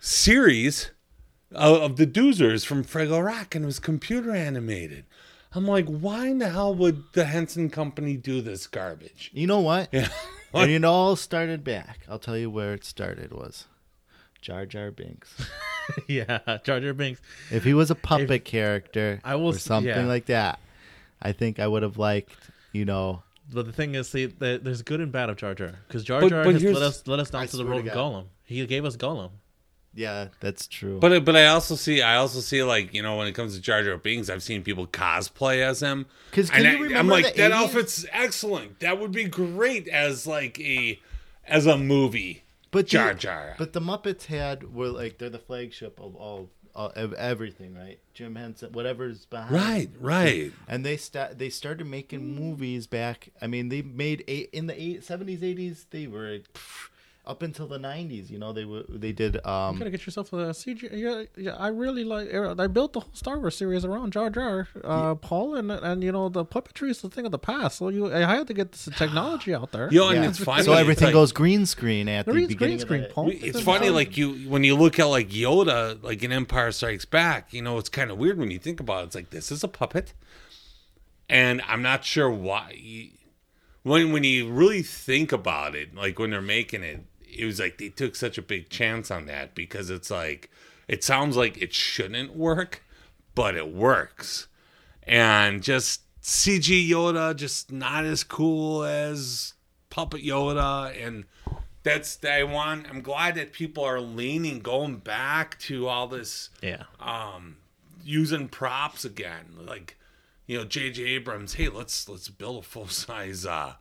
series 0.00 0.90
of, 1.52 1.82
of 1.82 1.96
the 1.96 2.06
Doozers 2.06 2.64
from 2.64 2.84
Fraggle 2.84 3.24
Rock, 3.24 3.54
and 3.54 3.64
it 3.64 3.66
was 3.66 3.78
computer 3.78 4.32
animated. 4.32 5.04
I'm 5.54 5.66
like, 5.66 5.86
why 5.86 6.28
in 6.28 6.38
the 6.38 6.48
hell 6.48 6.74
would 6.74 7.04
the 7.12 7.24
Henson 7.24 7.68
Company 7.68 8.16
do 8.16 8.40
this 8.40 8.66
garbage? 8.66 9.30
You 9.34 9.46
know 9.46 9.60
what? 9.60 9.88
Yeah. 9.92 10.08
and 10.54 10.70
it 10.70 10.84
all 10.84 11.16
started 11.16 11.62
back. 11.62 12.00
I'll 12.08 12.18
tell 12.18 12.36
you 12.36 12.50
where 12.50 12.72
it 12.74 12.84
started 12.84 13.32
was 13.32 13.66
Jar 14.40 14.64
Jar 14.64 14.90
Binks. 14.90 15.50
yeah, 16.08 16.58
Jar 16.64 16.80
Jar 16.80 16.94
Binks. 16.94 17.20
If 17.50 17.64
he 17.64 17.74
was 17.74 17.90
a 17.90 17.94
puppet 17.94 18.44
character 18.44 19.20
I 19.24 19.36
will 19.36 19.48
or 19.48 19.58
something 19.58 19.88
yeah. 19.90 20.06
like 20.06 20.26
that, 20.26 20.58
I 21.20 21.32
think 21.32 21.60
I 21.60 21.66
would 21.66 21.82
have 21.82 21.98
liked, 21.98 22.34
you 22.72 22.84
know, 22.84 23.22
But 23.52 23.66
the 23.66 23.72
thing 23.72 23.94
is, 23.94 24.08
see, 24.08 24.26
there's 24.26 24.82
good 24.82 25.00
and 25.00 25.12
bad 25.12 25.28
of 25.28 25.36
Jar 25.36 25.54
Jar 25.54 25.74
because 25.86 26.02
Jar 26.02 26.28
Jar 26.28 26.44
but 26.44 26.54
has 26.54 26.64
let 26.64 26.82
us 26.82 27.06
let 27.06 27.18
us 27.18 27.30
down 27.30 27.42
I 27.42 27.46
to 27.46 27.56
the 27.56 27.62
swear 27.62 27.76
road 27.76 27.86
of 27.86 27.94
God. 27.94 27.96
Gollum. 27.96 28.24
He 28.44 28.64
gave 28.66 28.84
us 28.84 28.96
Gollum. 28.96 29.30
Yeah, 29.94 30.28
that's 30.40 30.66
true. 30.66 30.98
But 30.98 31.24
but 31.24 31.36
I 31.36 31.46
also 31.46 31.74
see 31.74 32.02
I 32.02 32.16
also 32.16 32.40
see 32.40 32.62
like 32.62 32.94
you 32.94 33.02
know 33.02 33.16
when 33.16 33.26
it 33.26 33.32
comes 33.32 33.54
to 33.54 33.60
Jar 33.60 33.82
Jar 33.82 33.96
Binks, 33.96 34.28
I've 34.30 34.42
seen 34.42 34.62
people 34.62 34.86
cosplay 34.86 35.58
as 35.62 35.80
him. 35.80 36.06
'Cause 36.32 36.50
can 36.50 36.64
And 36.66 36.78
you 36.78 36.84
I, 36.84 36.88
remember 36.88 37.12
like 37.12 37.34
the 37.34 37.42
that 37.42 37.50
80s? 37.52 37.54
outfit's 37.54 38.06
excellent. 38.12 38.80
That 38.80 38.98
would 38.98 39.12
be 39.12 39.24
great 39.24 39.88
as 39.88 40.26
like 40.26 40.58
a 40.60 41.00
as 41.46 41.66
a 41.66 41.76
movie. 41.76 42.42
But 42.70 42.86
the- 42.86 42.90
Jar 42.92 43.14
Jar. 43.14 43.54
But 43.58 43.74
the 43.74 43.80
Muppets 43.80 44.26
had 44.26 44.74
were 44.74 44.88
like 44.88 45.18
they're 45.18 45.28
the 45.30 45.38
flagship 45.38 46.00
of 46.00 46.16
all 46.16 46.48
uh, 46.74 46.88
of 46.96 47.12
everything, 47.12 47.74
right? 47.74 47.98
Jim 48.14 48.34
Henson, 48.34 48.72
whatever's 48.72 49.26
behind. 49.26 49.50
Right, 49.54 49.90
right. 50.00 50.52
And 50.66 50.86
they 50.86 50.96
sta- 50.96 51.34
they 51.36 51.50
started 51.50 51.86
making 51.86 52.34
movies 52.34 52.86
back. 52.86 53.28
I 53.42 53.46
mean, 53.46 53.68
they 53.68 53.82
made 53.82 54.24
eight 54.26 54.48
in 54.54 54.68
the 54.68 54.82
eight, 54.82 55.02
70s, 55.02 55.40
80s. 55.40 55.84
They 55.90 56.06
were 56.06 56.38
pff, 56.54 56.88
up 57.24 57.42
until 57.42 57.68
the 57.68 57.78
90s. 57.78 58.30
You 58.30 58.38
know, 58.38 58.52
they 58.52 58.64
were 58.64 58.82
they 58.88 59.12
did. 59.12 59.34
You 59.34 59.50
Um, 59.50 59.78
gotta 59.78 59.90
get 59.90 60.04
yourself 60.06 60.32
a 60.32 60.52
CG. 60.52 60.88
Yeah, 60.92 61.24
yeah. 61.36 61.52
I 61.56 61.68
really 61.68 62.04
like. 62.04 62.34
I 62.34 62.66
built 62.66 62.94
the 62.94 63.00
whole 63.00 63.14
Star 63.14 63.38
Wars 63.38 63.56
series 63.56 63.84
around 63.84 64.12
Jar 64.12 64.30
Jar, 64.30 64.68
uh, 64.82 65.14
Paul, 65.14 65.54
and 65.54 65.70
and 65.70 66.02
you 66.02 66.10
know 66.10 66.28
the 66.28 66.44
puppetry 66.44 66.90
is 66.90 67.00
the 67.00 67.08
thing 67.08 67.24
of 67.24 67.32
the 67.32 67.38
past. 67.38 67.78
So 67.78 67.88
you, 67.88 68.12
I 68.12 68.20
had 68.20 68.46
to 68.48 68.54
get 68.54 68.72
this 68.72 68.88
technology 68.96 69.54
out 69.54 69.70
there. 69.72 69.88
Yo, 69.92 70.08
and 70.08 70.22
yeah. 70.22 70.28
it's 70.28 70.38
funny. 70.42 70.64
so 70.64 70.72
everything 70.72 70.92
it's 70.92 71.02
like, 71.02 71.12
goes 71.12 71.32
green 71.32 71.66
screen 71.66 72.08
at 72.08 72.26
the 72.26 72.32
Green 72.32 72.78
screen, 72.78 73.02
of 73.02 73.08
the, 73.08 73.14
Paul. 73.14 73.30
It's 73.32 73.60
funny, 73.60 73.90
like 73.90 74.16
you 74.16 74.34
when 74.48 74.64
you 74.64 74.76
look 74.76 74.98
at 74.98 75.04
like 75.06 75.30
Yoda, 75.30 76.02
like 76.02 76.22
in 76.22 76.32
Empire 76.32 76.72
Strikes 76.72 77.04
Back. 77.04 77.52
You 77.52 77.62
know, 77.62 77.78
it's 77.78 77.88
kind 77.88 78.10
of 78.10 78.18
weird 78.18 78.38
when 78.38 78.50
you 78.50 78.58
think 78.58 78.80
about 78.80 79.04
it. 79.04 79.06
It's 79.06 79.14
like 79.14 79.30
this 79.30 79.52
is 79.52 79.62
a 79.62 79.68
puppet, 79.68 80.12
and 81.28 81.62
I'm 81.68 81.82
not 81.82 82.04
sure 82.04 82.30
why. 82.30 83.10
When 83.84 84.12
when 84.12 84.24
you 84.24 84.50
really 84.50 84.82
think 84.82 85.32
about 85.32 85.74
it, 85.74 85.94
like 85.94 86.18
when 86.18 86.30
they're 86.30 86.40
making 86.40 86.82
it, 86.84 87.04
it 87.38 87.44
was 87.44 87.58
like 87.60 87.78
they 87.78 87.88
took 87.88 88.14
such 88.16 88.38
a 88.38 88.42
big 88.42 88.68
chance 88.68 89.10
on 89.10 89.26
that 89.26 89.54
because 89.54 89.90
it's 89.90 90.10
like 90.10 90.50
it 90.88 91.02
sounds 91.04 91.36
like 91.36 91.56
it 91.60 91.72
shouldn't 91.72 92.34
work, 92.36 92.82
but 93.34 93.54
it 93.56 93.72
works, 93.72 94.48
and 95.04 95.62
just 95.62 96.00
CG 96.22 96.88
Yoda 96.88 97.34
just 97.34 97.72
not 97.72 98.04
as 98.04 98.22
cool 98.24 98.84
as 98.84 99.54
puppet 99.90 100.22
Yoda 100.22 100.94
and 101.06 101.24
that's 101.82 102.14
day 102.16 102.44
one. 102.44 102.86
I'm 102.88 103.00
glad 103.00 103.34
that 103.34 103.52
people 103.52 103.84
are 103.84 104.00
leaning 104.00 104.60
going 104.60 104.98
back 104.98 105.58
to 105.60 105.88
all 105.88 106.06
this 106.06 106.48
Yeah. 106.62 106.84
um 107.00 107.56
using 108.04 108.48
props 108.48 109.04
again 109.04 109.46
like 109.66 109.96
you 110.46 110.58
know 110.58 110.64
JJ 110.64 110.98
Abrams 111.08 111.54
hey 111.54 111.68
let's 111.68 112.08
let's 112.08 112.28
build 112.28 112.64
a 112.64 112.66
full 112.66 112.86
size 112.88 113.44
uh 113.46 113.74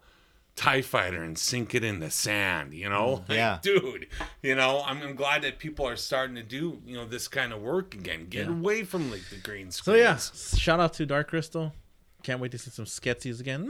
tie 0.56 0.82
fighter 0.82 1.24
and 1.24 1.38
sink 1.38 1.74
it 1.74 1.84
in 1.84 2.00
the 2.00 2.12
sand 2.12 2.74
you 2.74 2.88
know 2.90 3.24
mm, 3.26 3.30
Like, 3.30 3.38
yeah. 3.38 3.60
dude 3.62 4.08
you 4.44 4.54
know 4.56 4.84
I'm, 4.86 5.02
I'm 5.02 5.16
glad 5.16 5.42
that 5.44 5.60
people 5.60 5.88
are 5.88 5.96
starting 5.96 6.36
to 6.36 6.44
do 6.44 6.82
you 6.86 6.96
know 6.96 7.06
this 7.06 7.28
kind 7.28 7.54
of 7.54 7.62
work 7.62 7.94
again 7.96 8.28
get 8.30 8.48
away 8.48 8.84
from 8.84 9.10
like 9.10 9.28
the 9.30 9.38
green 9.38 9.72
screen. 9.72 9.96
So 9.96 10.00
yeah, 10.00 10.18
shout 10.18 10.80
out 10.80 10.94
to 10.96 11.06
Dark 11.06 11.30
Crystal. 11.30 11.74
Can't 12.24 12.40
wait 12.40 12.52
to 12.52 12.58
see 12.60 12.70
some 12.70 12.86
Skeksis 12.86 13.40
again. 13.40 13.68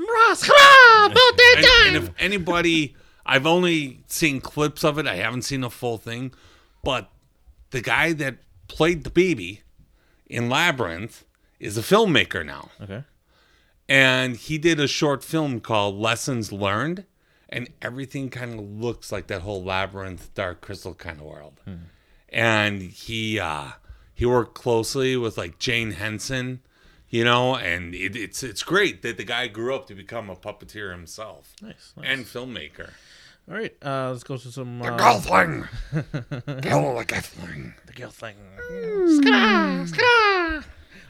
and, 1.88 1.96
and 1.96 2.04
if 2.04 2.10
anybody 2.20 2.96
i've 3.26 3.46
only 3.46 4.04
seen 4.08 4.42
clips 4.42 4.84
of 4.84 4.98
it 4.98 5.06
i 5.08 5.16
haven't 5.16 5.44
seen 5.44 5.62
the 5.62 5.70
full 5.70 5.98
thing 5.98 6.34
but 6.84 7.10
the 7.70 7.80
guy 7.82 8.12
that 8.14 8.36
played 8.68 9.04
the 9.04 9.10
baby 9.10 9.62
in 10.28 10.50
labyrinth 10.50 11.24
is 11.60 11.78
a 11.78 11.82
filmmaker 11.82 12.44
now 12.46 12.70
Okay. 12.82 13.04
And 13.92 14.38
he 14.38 14.58
did 14.58 14.80
a 14.80 14.88
short 14.88 15.22
film 15.24 15.60
called 15.60 15.96
lessons 16.00 16.52
learned 16.52 17.04
and 17.50 17.68
everything 17.82 18.30
kind 18.30 18.54
of 18.58 18.66
looks 18.66 19.12
like 19.12 19.28
that 19.28 19.42
whole 19.42 19.62
labyrinth 19.64 20.34
dark 20.34 20.62
crystal 20.62 20.94
kind 20.94 21.20
of 21.20 21.26
world 21.26 21.60
and 22.30 22.82
he 22.82 23.38
uh 23.40 23.72
he 24.14 24.26
worked 24.26 24.54
closely 24.56 25.18
with 25.18 25.38
like 25.38 25.60
jane 25.60 25.92
henson 25.92 26.62
you 27.10 27.26
know 27.26 27.56
and 27.58 27.94
it, 27.94 28.16
it's 28.16 28.42
it's 28.42 28.64
great 28.64 29.02
that 29.02 29.18
the 29.18 29.26
guy 29.26 29.48
grew 29.50 29.76
up 29.76 29.86
to 29.88 29.94
become 29.94 30.30
a 30.30 30.36
puppeteer 30.38 30.92
himself 30.92 31.54
Nice. 31.62 31.92
nice. 31.98 32.06
and 32.08 32.26
filmmaker 32.26 32.92
All 33.50 33.56
right. 33.58 33.76
Uh, 33.84 34.12
let's 34.12 34.24
go 34.24 34.38
to 34.38 34.52
some. 34.52 34.82
Uh, 34.82 34.96
Gelfling! 34.98 35.68
Kill 35.92 36.04
the 36.96 37.06
Gelfling! 37.12 37.74
the 37.88 37.94
Gelfling. 37.94 38.38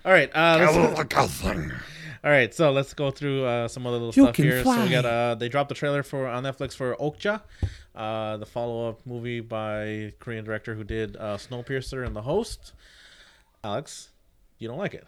All 0.05 0.11
right. 0.11 0.31
Uh, 0.33 0.57
let's, 0.59 0.73
Kill 0.73 0.95
the 0.95 1.05
Gelfling! 1.05 1.71
All 2.23 2.31
right. 2.31 2.53
So 2.53 2.71
let's 2.71 2.93
go 2.93 3.11
through 3.11 3.45
uh, 3.45 3.67
some 3.67 3.85
other 3.87 3.97
little 3.97 4.13
You 4.15 4.23
stuff 4.25 4.35
can 4.35 4.45
here. 4.45 4.63
So 4.63 4.83
we 4.83 4.89
got 4.89 5.05
uh, 5.05 5.35
they 5.35 5.49
dropped 5.49 5.69
the 5.69 5.75
trailer 5.75 6.03
for 6.03 6.27
on 6.27 6.43
Netflix 6.43 6.73
for 6.75 6.95
Okja, 6.95 7.41
uh, 7.95 8.37
the 8.37 8.45
follow-up 8.45 9.05
movie 9.05 9.39
by 9.39 10.13
Korean 10.19 10.45
director 10.45 10.75
who 10.75 10.83
did 10.83 11.17
uh, 11.17 11.37
Snowpiercer 11.37 12.05
and 12.05 12.15
The 12.15 12.21
Host. 12.21 12.73
Alex, 13.63 14.09
you 14.57 14.67
don't 14.67 14.77
like 14.77 14.93
it. 14.93 15.05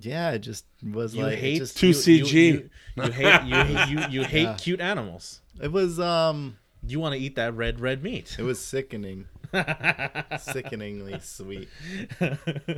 yeah, 0.00 0.30
it 0.32 0.40
just 0.40 0.64
was 0.82 1.14
You 1.14 1.24
like 1.24 1.34
it 1.34 1.38
hate 1.38 1.58
just- 1.58 1.76
Too 1.78 1.88
you, 1.88 1.94
CG. 1.94 2.32
You, 2.32 2.70
you, 2.96 3.02
you 3.04 3.10
hate 3.12 3.42
you 3.44 3.56
you, 4.00 4.06
you 4.10 4.24
hate 4.24 4.42
Yeah. 4.44 4.56
cute 4.58 4.80
animals. 4.80 5.40
It 5.62 5.72
was 5.72 5.98
um, 6.00 6.56
You 6.86 7.00
want 7.00 7.14
to 7.14 7.20
eat 7.20 7.36
that 7.36 7.54
red 7.54 7.80
red 7.80 8.02
meat. 8.02 8.36
it 8.38 8.42
was 8.42 8.58
sickening, 8.60 9.26
sickeningly 10.40 11.18
sweet. 11.20 11.68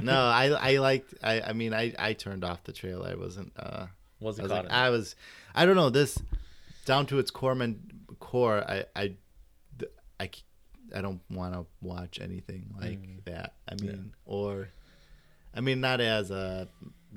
No, 0.02 0.14
I 0.20 0.46
I 0.48 0.78
liked. 0.78 1.14
I 1.22 1.40
I 1.40 1.52
mean, 1.52 1.72
I 1.74 1.94
I 1.98 2.12
turned 2.12 2.44
off 2.44 2.64
the 2.64 2.72
trailer. 2.72 3.08
I 3.10 3.14
wasn't. 3.14 3.52
uh 3.58 3.86
Wasn't 4.20 4.42
was 4.44 4.52
caught 4.52 4.64
like. 4.64 4.72
I 4.72 4.90
was, 4.90 5.16
I 5.54 5.64
don't 5.66 5.76
know 5.76 5.90
this, 5.90 6.18
down 6.84 7.06
to 7.06 7.18
its 7.18 7.30
core, 7.30 7.54
man, 7.54 7.80
core. 8.18 8.62
I, 8.68 8.84
I, 8.94 9.14
I 10.18 10.30
I 10.94 11.00
don't 11.00 11.20
want 11.30 11.54
to 11.54 11.66
watch 11.80 12.20
anything 12.20 12.74
like 12.80 12.98
Mm. 13.00 13.24
that. 13.24 13.54
I 13.68 13.74
mean, 13.80 14.12
or 14.24 14.68
I 15.54 15.60
mean, 15.60 15.80
not 15.80 16.00
as 16.00 16.30
a 16.30 16.68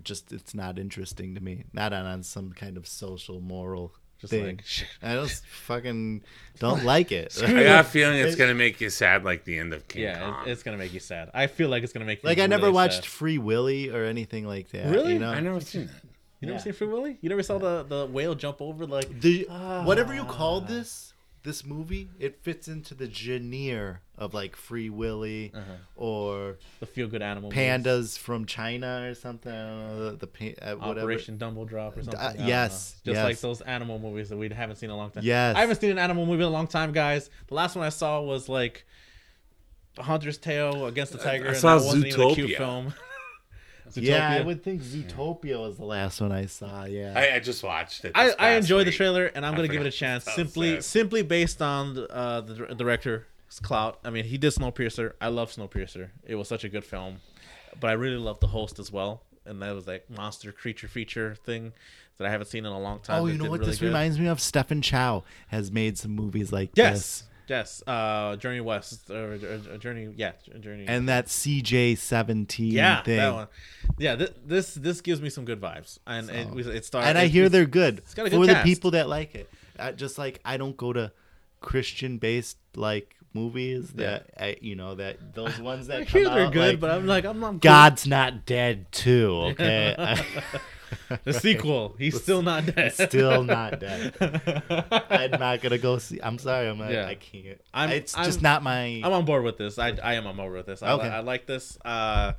just 0.03 0.31
it's 0.31 0.53
not 0.55 0.79
interesting 0.79 1.35
to 1.35 1.41
me. 1.41 1.65
Not 1.73 1.93
on, 1.93 2.05
on 2.05 2.23
some 2.23 2.53
kind 2.53 2.77
of 2.77 2.87
social 2.87 3.39
moral 3.41 3.93
Just 4.23 4.31
thing. 4.31 4.45
like, 4.45 4.65
shit. 4.65 4.87
I 5.01 5.15
just 5.15 5.45
fucking 5.67 6.21
don't 6.59 6.85
like 6.85 7.11
it. 7.11 7.37
I 7.43 7.51
got 7.63 7.81
a 7.81 7.83
feeling 7.83 8.19
it's 8.19 8.37
gonna 8.37 8.53
make 8.53 8.79
you 8.79 8.89
sad, 8.89 9.25
like 9.25 9.43
the 9.43 9.59
end 9.59 9.73
of 9.73 9.85
King 9.89 10.03
Yeah, 10.03 10.19
Kong. 10.19 10.47
it, 10.47 10.51
it's 10.51 10.63
gonna 10.63 10.77
make 10.77 10.93
you 10.93 11.01
sad. 11.01 11.29
I 11.33 11.47
feel 11.47 11.67
like 11.67 11.83
it's 11.83 11.91
gonna 11.91 12.05
make 12.05 12.23
you 12.23 12.29
like 12.29 12.39
I 12.39 12.47
never 12.47 12.63
really 12.67 12.73
watched 12.75 13.03
sad. 13.03 13.05
Free 13.05 13.37
Willy 13.37 13.89
or 13.89 14.05
anything 14.05 14.47
like 14.47 14.69
that. 14.69 14.87
Really? 14.89 15.13
You 15.13 15.19
know? 15.19 15.29
I 15.31 15.41
never 15.41 15.59
seen 15.59 15.87
that. 15.87 15.95
You 16.39 16.47
never 16.47 16.57
Yeah. 16.57 16.63
seen 16.63 16.73
Free 16.73 16.87
Willy? 16.87 17.17
You 17.21 17.27
never 17.29 17.43
saw 17.43 17.57
the 17.57 17.83
the 17.83 18.05
whale 18.05 18.33
jump 18.33 18.61
over 18.61 18.85
like 18.85 19.19
the 19.19 19.45
ah. 19.49 19.83
whatever 19.83 20.13
you 20.13 20.23
called 20.23 20.67
this 20.67 21.12
this 21.43 21.65
movie 21.65 22.07
it 22.19 22.41
fits 22.41 22.67
into 22.67 22.93
the 22.95 23.09
genre 23.11 23.99
of 24.17 24.33
like 24.33 24.55
free 24.55 24.89
willy 24.89 25.51
Uh-huh. 25.53 25.73
or 25.95 26.57
the 26.79 26.85
feel 26.85 27.07
good 27.07 27.21
animal 27.21 27.49
movies. 27.49 27.57
pandas 27.61 28.17
from 28.17 28.45
china 28.45 29.07
or 29.09 29.13
something 29.13 29.51
I 29.51 29.69
don't 29.69 29.87
know, 29.97 30.09
the, 30.11 30.17
the 30.17 30.27
pa- 30.27 30.65
uh, 30.65 30.75
whatever 30.75 30.99
Operation 31.01 31.37
Dumbo 31.37 31.67
Drop 31.67 31.97
or 31.97 32.03
something. 32.03 32.19
I 32.19 32.27
don't 32.33 32.39
know. 32.39 32.47
yes, 32.47 32.95
just 33.05 33.21
like 33.21 33.39
those 33.39 33.61
animal 33.61 33.99
movies 33.99 34.29
that 34.29 34.37
we 34.37 34.47
haven't 34.49 34.77
seen 34.77 34.89
in 34.89 34.93
a 34.93 34.97
long 34.97 35.11
time. 35.11 35.23
Yes. 35.23 35.55
I 35.55 35.61
haven't 35.61 35.81
seen 35.81 35.91
an 35.91 35.99
animal 35.99 36.25
movie 36.25 36.43
in 36.43 36.47
a 36.47 36.51
long 36.51 36.67
time, 36.67 36.91
guys. 36.93 37.29
The 37.47 37.55
last 37.55 37.75
one 37.75 37.85
I 37.85 37.89
saw 37.89 38.21
was 38.21 38.47
like 38.47 38.85
Hunter's 39.97 40.37
Tale 40.37 40.85
Against 40.87 41.11
the 41.11 41.17
Tiger. 41.19 41.45
I 41.45 41.47
and 41.49 41.57
saw 41.57 41.77
that 41.77 41.85
wasn't 41.85 42.05
even 42.07 42.21
a 42.31 42.35
cute 42.35 42.57
Zootopia. 43.93 44.07
yeah 44.07 44.29
i 44.31 44.41
would 44.41 44.63
think 44.63 44.81
zootopia 44.81 45.59
was 45.59 45.77
the 45.77 45.85
last 45.85 46.19
one 46.21 46.31
i 46.31 46.45
saw 46.45 46.85
yeah 46.85 47.13
I, 47.15 47.35
I 47.35 47.39
just 47.39 47.63
watched 47.63 48.05
it. 48.05 48.11
I, 48.15 48.25
this 48.25 48.35
I 48.35 48.37
past 48.37 48.63
enjoyed 48.65 48.87
the 48.87 48.91
trailer, 48.91 49.25
and 49.27 49.45
I'm 49.45 49.53
I 49.53 49.57
gonna 49.57 49.67
give 49.67 49.81
it 49.81 49.87
a 49.87 49.91
chance 49.91 50.23
simply 50.25 50.75
sad. 50.75 50.83
simply 50.83 51.21
based 51.21 51.61
on 51.61 51.97
uh, 52.09 52.41
the 52.41 52.53
dir- 52.55 52.73
director's 52.75 53.23
clout. 53.61 53.99
I 54.03 54.09
mean, 54.09 54.25
he 54.25 54.37
did 54.37 54.51
Snowpiercer. 54.53 55.13
I 55.21 55.27
love 55.27 55.51
Snowpiercer. 55.51 56.09
It 56.25 56.35
was 56.35 56.47
such 56.47 56.63
a 56.63 56.69
good 56.69 56.83
film, 56.83 57.17
but 57.79 57.89
I 57.89 57.93
really 57.93 58.17
love 58.17 58.39
the 58.39 58.47
host 58.47 58.79
as 58.79 58.91
well. 58.91 59.21
And 59.45 59.61
that 59.61 59.75
was 59.75 59.85
like 59.87 60.09
monster 60.09 60.51
creature 60.51 60.87
feature 60.87 61.35
thing 61.45 61.73
that 62.17 62.25
I 62.27 62.31
haven't 62.31 62.47
seen 62.47 62.65
in 62.65 62.71
a 62.71 62.79
long 62.79 62.99
time. 62.99 63.21
oh 63.21 63.25
you 63.27 63.37
know 63.37 63.49
what 63.49 63.59
really 63.59 63.71
this 63.71 63.79
good. 63.79 63.87
reminds 63.87 64.19
me 64.19 64.27
of 64.27 64.39
stephen 64.39 64.81
chow 64.81 65.23
has 65.47 65.71
made 65.71 65.97
some 65.97 66.11
movies 66.11 66.51
like 66.51 66.69
Yes, 66.75 66.93
this 66.93 67.23
yes. 67.47 67.83
Uh, 67.85 68.35
Journey 68.37 68.61
West 68.61 69.09
or, 69.09 69.33
or- 69.33 69.73
or 69.73 69.77
Journey, 69.77 70.13
yeah, 70.15 70.31
Journey. 70.59 70.85
and 70.87 71.09
that 71.09 71.27
cj17 71.27 72.71
yeah, 72.71 73.01
thing 73.03 73.17
that 73.17 73.33
one. 73.33 73.47
Yeah, 73.97 74.15
th- 74.15 74.33
this 74.45 74.73
this 74.75 75.01
gives 75.01 75.21
me 75.21 75.29
some 75.29 75.45
good 75.45 75.59
vibes, 75.61 75.99
and 76.07 76.29
it, 76.29 76.47
So- 76.47 76.53
was- 76.53 76.67
it 76.67 76.85
started. 76.85 77.09
and 77.09 77.17
I 77.17 77.23
it- 77.23 77.31
hear 77.31 77.49
they're 77.49 77.65
good 77.65 77.99
it's 77.99 78.13
got 78.13 78.27
a 78.27 78.29
good 78.29 78.39
for 78.39 78.45
the 78.47 78.61
people 78.63 78.91
that 78.91 79.07
like 79.09 79.35
it. 79.35 79.49
I, 79.79 79.91
just 79.91 80.17
like 80.17 80.39
I 80.45 80.57
don't 80.57 80.77
go 80.77 80.93
to 80.93 81.11
Christian 81.61 82.17
based 82.17 82.57
like 82.75 83.15
movies 83.33 83.89
that 83.93 84.29
I, 84.39 84.57
you 84.61 84.75
know 84.75 84.93
that 84.95 85.33
those 85.33 85.59
ones 85.71 85.87
that 85.87 86.01
I 86.01 86.05
come 86.05 86.21
hear 86.21 86.29
they're 86.29 86.45
out, 86.47 86.53
good, 86.53 86.71
like, 86.73 86.79
but 86.79 86.91
I'm 86.91 87.07
like, 87.07 87.25
I'm 87.25 87.39
not. 87.39 87.59
God's 87.61 88.05
not 88.05 88.45
dead 88.45 88.91
too. 88.91 89.31
Okay, 89.51 89.95
the 91.23 91.33
sequel. 91.33 91.95
He's 91.97 92.21
still 92.21 92.41
not 92.41 92.65
dead. 92.65 92.93
still 92.93 93.43
not 93.43 93.79
dead. 93.79 94.15
I'm 95.09 95.31
not 95.39 95.61
gonna 95.61 95.77
go 95.77 95.97
see. 95.97 96.19
I'm 96.21 96.37
sorry. 96.37 96.67
I'm 96.67 96.77
not, 96.77 96.91
Yeah. 96.91 97.07
I 97.07 97.15
can't. 97.15 97.59
I'm- 97.73 97.91
it's 97.91 98.15
I'm- 98.15 98.25
just 98.25 98.41
not 98.41 98.63
my. 98.63 99.01
I'm 99.03 99.13
on 99.13 99.25
board 99.25 99.43
with 99.43 99.57
this. 99.57 99.77
I, 99.79 99.89
I 100.03 100.13
am 100.15 100.27
on 100.27 100.35
board 100.35 100.53
with 100.53 100.65
this. 100.65 100.81
I, 100.83 100.91
Okay. 100.93 101.03
li- 101.03 101.09
I 101.15 101.19
like 101.19 101.45
this. 101.47 101.77
Uh, 101.83 102.33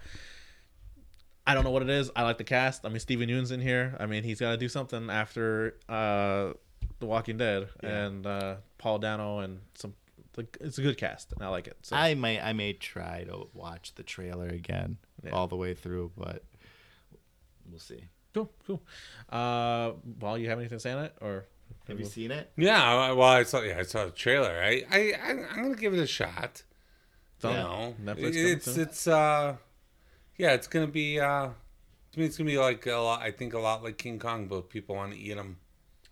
I 1.47 1.55
don't 1.55 1.65
know 1.65 1.71
what 1.71 1.83
it 1.83 1.91
is. 1.91 2.11
I 2.17 2.23
like 2.23 2.39
the 2.39 2.45
cast. 2.45 2.87
I 2.87 2.89
mean, 2.89 3.01
Steven 3.01 3.29
Yeun's 3.29 3.51
in 3.51 3.61
here. 3.61 3.97
I 4.01 4.07
mean, 4.07 4.23
he's 4.25 4.41
got 4.41 4.53
to 4.53 4.57
do 4.57 4.69
something 4.69 5.11
after 5.11 5.77
uh, 5.91 6.55
The 7.01 7.07
Walking 7.07 7.37
Dead 7.37 7.69
Yeah. 7.83 8.05
and 8.07 8.27
uh, 8.27 8.57
Paul 8.79 8.99
Dano 8.99 9.41
and 9.41 9.61
some. 9.75 9.93
like, 10.39 10.57
It's 10.63 10.79
a 10.79 10.83
good 10.83 10.97
cast, 10.97 11.33
and 11.33 11.43
I 11.43 11.49
like 11.49 11.67
it. 11.67 11.77
So 11.83 11.97
I 11.97 12.15
may 12.15 12.41
I 12.41 12.55
may 12.55 12.73
try 12.73 13.25
to 13.25 13.49
watch 13.53 13.95
the 13.95 14.03
trailer 14.03 14.49
again 14.49 14.97
Yeah. 15.23 15.33
all 15.33 15.47
the 15.47 15.57
way 15.57 15.75
through, 15.75 16.13
but 16.17 16.43
we'll 17.71 17.79
see. 17.79 18.05
Cool, 18.35 18.51
cool. 18.67 18.83
Uh, 19.31 19.93
Paul, 20.21 20.39
you 20.39 20.49
have 20.51 20.59
anything 20.59 20.77
to 20.79 20.83
say 20.83 20.93
on 20.93 21.05
it, 21.05 21.15
or 21.21 21.47
Have 21.89 21.99
you 21.99 22.05
seen 22.07 22.31
it? 22.31 22.51
Yeah, 22.57 23.13
well, 23.13 23.29
I 23.29 23.45
saw. 23.45 23.61
Yeah, 23.61 23.79
I 23.79 23.83
saw 23.83 24.05
the 24.05 24.11
trailer. 24.11 24.61
I, 24.63 24.83
I, 24.91 25.13
I 25.13 25.31
I'm 25.53 25.63
gonna 25.63 25.75
give 25.77 25.95
it 25.95 26.01
a 26.01 26.07
shot. 26.07 26.63
It's 27.37 27.45
on 27.45 27.53
You 27.53 27.57
know, 27.59 27.95
Netflix 28.05 28.35
it's 28.37 28.65
soon? 28.67 28.81
it's 28.83 29.07
uh, 29.07 29.57
yeah, 30.37 30.53
it's 30.53 30.67
gonna 30.67 30.87
be 30.87 31.21
uh, 31.21 31.49
to 32.13 32.19
me, 32.21 32.27
it's 32.27 32.37
gonna 32.37 32.51
be 32.51 32.59
like 32.59 32.87
a 32.87 32.97
lot. 32.97 33.23
I 33.23 33.31
think 33.31 33.55
a 33.55 33.59
lot 33.59 33.83
like 33.83 33.99
King 33.99 34.19
Kong, 34.19 34.47
but 34.47 34.69
people 34.71 34.95
want 34.97 35.13
to 35.13 35.19
eat 35.19 35.35
them. 35.35 35.59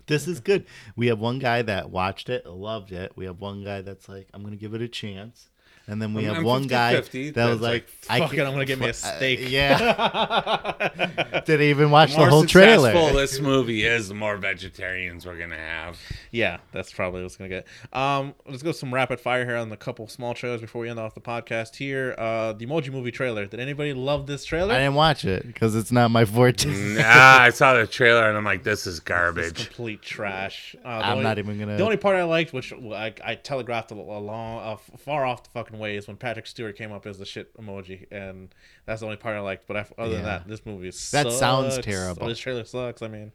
This 0.07 0.27
is 0.27 0.41
good. 0.41 0.67
We 0.97 1.07
have 1.07 1.21
one 1.21 1.39
guy 1.39 1.63
that 1.63 1.91
watched 1.91 2.29
it, 2.29 2.45
loved 2.45 2.91
it. 2.93 3.13
We 3.15 3.25
have 3.27 3.41
one 3.41 3.63
guy 3.65 3.83
that's 3.83 4.09
like, 4.09 4.29
I'm 4.35 4.43
gonna 4.43 4.57
give 4.57 4.75
it 4.75 4.83
a 4.83 4.89
chance. 4.89 5.49
And 5.89 6.01
then 6.01 6.15
we 6.15 6.23
I'm- 6.25 6.31
have 6.35 6.39
I'm 6.39 6.45
one 6.45 6.67
guy 6.69 6.95
50-50, 6.95 7.35
that 7.35 7.49
was 7.51 7.61
like, 7.61 7.89
like, 8.09 8.23
Fuck 8.23 8.35
it, 8.35 8.41
I'm 8.43 8.53
gonna 8.53 8.65
get 8.65 8.79
me 8.79 8.87
a 8.87 8.91
uh, 8.91 8.93
steak. 8.93 9.41
yeah. 9.51 11.41
Did 11.45 11.61
he 11.61 11.71
even 11.71 11.91
watch 11.91 12.13
the 12.13 12.19
more 12.19 12.29
whole 12.29 12.45
trailer. 12.47 12.93
successful 12.93 13.19
this 13.19 13.41
movie 13.41 13.85
is, 13.85 14.09
the 14.09 14.15
more 14.15 14.37
vegetarians 14.37 15.27
we're 15.27 15.39
gonna 15.39 15.57
have. 15.57 15.99
Yeah, 16.31 16.59
that's 16.73 16.93
probably 16.93 17.23
what's 17.23 17.37
gonna 17.37 17.49
get. 17.49 17.67
Um, 17.93 18.35
let's 18.49 18.63
go 18.63 18.73
some 18.73 18.95
rapid 18.95 19.21
fire 19.21 19.45
here 19.45 19.57
on 19.57 19.71
a 19.73 19.77
couple 19.77 20.07
small 20.09 20.35
trailers 20.35 20.61
before 20.61 20.83
we 20.83 20.89
end 20.89 20.99
off 21.01 21.15
the 21.15 21.21
podcast. 21.21 21.75
Here, 21.77 22.15
uh, 22.17 22.53
the 22.53 22.65
Emoji 22.67 22.93
Movie 22.93 23.11
trailer. 23.11 23.47
Did 23.47 23.61
anybody 23.61 23.93
love 23.93 24.27
this 24.27 24.45
trailer? 24.45 24.75
I 24.75 24.79
didn't 24.79 24.95
watch 24.95 25.25
it 25.25 25.47
because 25.47 25.75
it's 25.75 25.91
not 25.93 26.11
my 26.11 26.25
forte. 26.25 26.69
Nah, 26.97 27.03
I 27.41 27.51
saw 27.51 27.75
the 27.75 27.87
trailer 27.87 28.29
and 28.29 28.37
I'm 28.37 28.45
like, 28.45 28.63
this 28.63 28.87
is 28.87 28.99
It's 28.99 29.01
garbage. 29.01 29.67
complete 29.67 30.03
trash. 30.03 30.77
Uh, 30.85 30.99
the 31.01 31.05
I'm 31.07 31.13
only- 31.13 31.25
not 31.25 31.39
even 31.39 31.59
gonna- 31.59 31.77
The 31.77 31.83
only 31.85 31.97
part 31.97 32.17
I 32.17 32.25
liked, 32.25 32.53
which 32.53 32.73
I, 32.73 33.13
I 33.25 33.35
telegraphed 33.35 33.91
a, 33.91 33.95
a 33.95 33.97
long, 33.97 34.59
uh, 34.61 34.77
far 34.99 35.25
off 35.25 35.43
the 35.45 35.51
fucking 35.51 35.72
way, 35.79 35.97
is 35.97 36.07
when 36.07 36.17
Patrick 36.17 36.47
Stewart 36.47 36.77
came 36.77 36.93
up 36.93 37.07
as 37.07 37.19
the 37.19 37.25
shit 37.27 37.57
emoji, 37.57 38.07
and 38.11 38.55
that's 38.87 39.01
the 39.01 39.07
only 39.07 39.17
part 39.19 39.37
I 39.37 39.41
liked. 39.41 39.67
But 39.67 39.77
I, 39.77 39.87
other 39.99 40.11
than 40.15 40.21
Yeah. 40.25 40.39
that, 40.39 40.49
this 40.49 40.65
movie 40.67 40.89
is 40.89 41.11
That 41.11 41.31
sounds 41.33 41.79
terrible. 41.79 42.25
Oh, 42.25 42.29
this 42.29 42.39
trailer 42.39 42.65
sucks. 42.65 43.03
I 43.03 43.09
mean, 43.09 43.33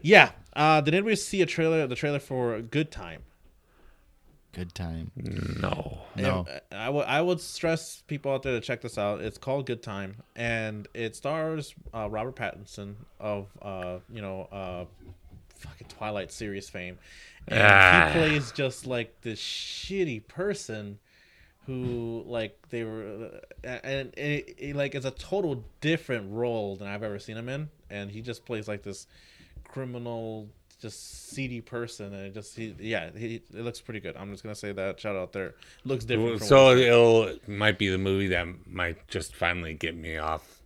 yeah. 0.00 0.32
Uh, 0.54 0.80
did 0.80 0.94
anybody 0.94 1.16
see 1.16 1.42
a 1.42 1.46
trailer? 1.46 1.86
The 1.86 1.94
trailer 1.94 2.18
for 2.18 2.60
Good 2.60 2.90
Time. 2.90 3.22
Good 4.52 4.74
time. 4.74 5.10
No. 5.16 6.02
No. 6.14 6.46
And 6.70 6.78
I 6.78 6.90
would 6.90 7.06
I 7.06 7.22
would 7.22 7.40
stress 7.40 8.02
people 8.06 8.32
out 8.32 8.42
there 8.42 8.52
to 8.52 8.60
check 8.60 8.82
this 8.82 8.98
out. 8.98 9.22
It's 9.22 9.38
called 9.38 9.64
Good 9.64 9.82
Time, 9.82 10.16
and 10.36 10.86
it 10.92 11.16
stars 11.16 11.74
uh, 11.94 12.08
Robert 12.10 12.36
Pattinson 12.36 12.96
of 13.18 13.46
uh, 13.62 14.00
you 14.12 14.20
know 14.20 14.42
uh, 14.52 14.84
fucking 15.56 15.86
Twilight 15.88 16.30
series 16.30 16.68
fame, 16.68 16.98
and 17.48 17.62
Ah. 17.62 18.10
he 18.12 18.18
plays 18.18 18.52
just 18.52 18.86
like 18.86 19.22
this 19.22 19.40
shitty 19.40 20.28
person 20.28 20.98
who 21.66 22.24
like 22.26 22.56
they 22.70 22.84
were 22.84 23.30
uh, 23.64 23.68
and 23.84 24.12
it, 24.16 24.54
it, 24.58 24.76
like 24.76 24.94
it's 24.94 25.06
a 25.06 25.12
total 25.12 25.64
different 25.80 26.32
role 26.32 26.76
than 26.76 26.88
I've 26.88 27.02
ever 27.02 27.18
seen 27.18 27.36
him 27.36 27.48
in, 27.48 27.68
and 27.90 28.10
he 28.10 28.20
just 28.20 28.44
plays 28.44 28.66
like 28.66 28.82
this 28.82 29.06
criminal 29.64 30.48
just 30.80 31.30
seedy 31.30 31.60
person. 31.60 32.12
And 32.12 32.26
it 32.26 32.34
just 32.34 32.56
he, 32.56 32.74
yeah 32.78 33.10
he, 33.16 33.36
it 33.36 33.62
looks 33.62 33.80
pretty 33.80 34.00
good. 34.00 34.16
I'm 34.16 34.32
just 34.32 34.42
gonna 34.42 34.54
say 34.54 34.72
that. 34.72 35.00
Shout 35.00 35.16
out 35.16 35.32
there. 35.32 35.54
Looks 35.84 36.04
different 36.04 36.38
from 36.38 36.48
So 36.48 36.76
it'll 36.76 37.24
it 37.28 37.48
might 37.48 37.78
be 37.78 37.88
the 37.88 37.98
movie 37.98 38.28
that 38.28 38.46
might 38.66 39.06
just 39.08 39.34
finally 39.34 39.74
get 39.74 39.96
me 39.96 40.18
off. 40.18 40.61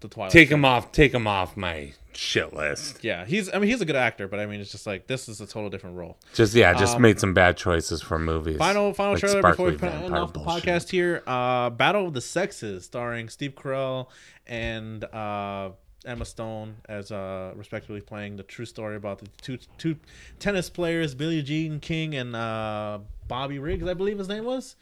The 0.00 0.08
twilight 0.08 0.32
Take 0.32 0.50
him 0.50 0.64
off. 0.64 0.92
Take 0.92 1.12
him 1.14 1.26
off 1.26 1.56
my 1.56 1.92
shit 2.12 2.52
list. 2.52 3.02
yeah 3.04 3.24
he's 3.24 3.48
i 3.54 3.58
mean 3.58 3.70
he's 3.70 3.80
a 3.80 3.84
good 3.84 3.96
actor 3.96 4.26
but 4.26 4.40
i 4.40 4.44
mean 4.44 4.60
it's 4.60 4.72
just 4.72 4.84
like 4.86 5.06
this 5.06 5.28
is 5.28 5.40
a 5.40 5.46
total 5.46 5.70
different 5.70 5.96
role 5.96 6.18
Just 6.34 6.54
yeah, 6.54 6.74
just 6.74 6.96
Um, 6.96 7.02
made 7.02 7.20
some 7.20 7.32
bad 7.32 7.56
choices 7.56 8.02
for 8.02 8.18
movies. 8.18 8.58
Final 8.58 8.92
final 8.92 9.12
Like 9.14 9.20
trailer 9.20 9.40
before 9.42 9.66
we 9.66 9.76
put 9.78 9.90
end 9.92 10.14
off 10.14 10.32
the 10.32 10.40
podcast 10.40 10.90
here. 10.90 11.22
Uh, 11.26 11.70
Battle 11.70 12.08
of 12.08 12.12
the 12.14 12.20
Sexes, 12.20 12.84
starring 12.84 13.28
Steve 13.28 13.54
Carell 13.54 14.08
and 14.46 15.04
uh, 15.04 15.70
Emma 16.04 16.24
Stone 16.24 16.76
as 16.88 17.12
uh, 17.12 17.52
respectively 17.56 18.00
playing 18.00 18.36
the 18.36 18.42
true 18.42 18.66
story 18.66 18.96
about 18.96 19.20
the 19.20 19.28
two 19.40 19.58
two 19.78 19.96
tennis 20.40 20.68
players, 20.68 21.14
Billie 21.14 21.42
Jean 21.42 21.78
King 21.78 22.14
and 22.16 22.34
uh, 22.34 22.98
Bobby 23.28 23.58
Riggs, 23.60 23.86
I 23.86 23.94
believe 23.94 24.18
his 24.18 24.28
name 24.28 24.44
was. 24.44 24.74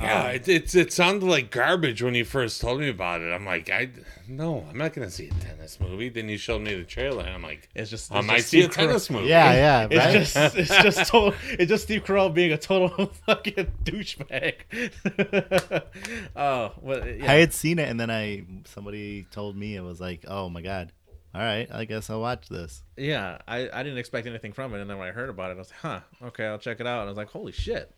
Yeah, 0.00 0.24
um, 0.24 0.34
it, 0.34 0.48
it's 0.48 0.74
it 0.74 0.92
sounded 0.92 1.26
like 1.26 1.50
garbage 1.50 2.02
when 2.02 2.14
you 2.14 2.24
first 2.24 2.60
told 2.60 2.80
me 2.80 2.88
about 2.88 3.20
it. 3.20 3.32
I'm 3.32 3.46
like, 3.46 3.70
I 3.70 3.90
no, 4.26 4.66
I'm 4.68 4.76
not 4.76 4.92
gonna 4.92 5.10
see 5.10 5.28
a 5.28 5.34
tennis 5.34 5.78
movie. 5.78 6.08
Then 6.08 6.28
you 6.28 6.36
showed 6.36 6.62
me 6.62 6.74
the 6.74 6.84
trailer, 6.84 7.22
and 7.22 7.34
I'm 7.34 7.42
like, 7.42 7.68
It's 7.74 7.90
just 7.90 8.10
I 8.12 8.18
it's 8.18 8.26
might 8.26 8.36
just 8.38 8.48
see 8.48 8.60
a 8.60 8.62
Steve 8.64 8.74
tennis 8.74 9.08
movie. 9.08 9.28
Yeah, 9.28 9.86
yeah. 9.88 10.14
It's 10.16 10.32
just 10.34 10.56
it's 10.56 10.82
just 10.82 10.98
total, 11.10 11.34
it's 11.50 11.68
just 11.68 11.84
Steve 11.84 12.04
Carell 12.04 12.34
being 12.34 12.52
a 12.52 12.58
total 12.58 13.06
fucking 13.26 13.68
douchebag. 13.84 14.54
oh, 16.34 16.72
well, 16.80 17.06
yeah. 17.06 17.30
I 17.30 17.34
had 17.36 17.52
seen 17.52 17.78
it, 17.78 17.88
and 17.88 18.00
then 18.00 18.10
I 18.10 18.44
somebody 18.66 19.26
told 19.30 19.56
me 19.56 19.76
it 19.76 19.82
was 19.82 20.00
like, 20.00 20.24
oh 20.26 20.48
my 20.48 20.62
god. 20.62 20.92
All 21.34 21.40
right, 21.40 21.68
I 21.72 21.84
guess 21.84 22.10
I'll 22.10 22.20
watch 22.20 22.48
this. 22.48 22.84
Yeah, 22.96 23.38
I, 23.48 23.68
I 23.68 23.82
didn't 23.82 23.98
expect 23.98 24.28
anything 24.28 24.52
from 24.52 24.72
it, 24.72 24.80
and 24.80 24.88
then 24.88 24.98
when 24.98 25.08
I 25.08 25.10
heard 25.10 25.28
about 25.28 25.50
it, 25.50 25.54
I 25.54 25.58
was 25.58 25.70
like, 25.70 25.80
huh, 25.80 26.00
okay, 26.28 26.46
I'll 26.46 26.60
check 26.60 26.78
it 26.78 26.86
out. 26.86 27.00
And 27.00 27.08
I 27.08 27.10
was 27.10 27.16
like, 27.16 27.30
holy 27.30 27.50
shit, 27.50 27.92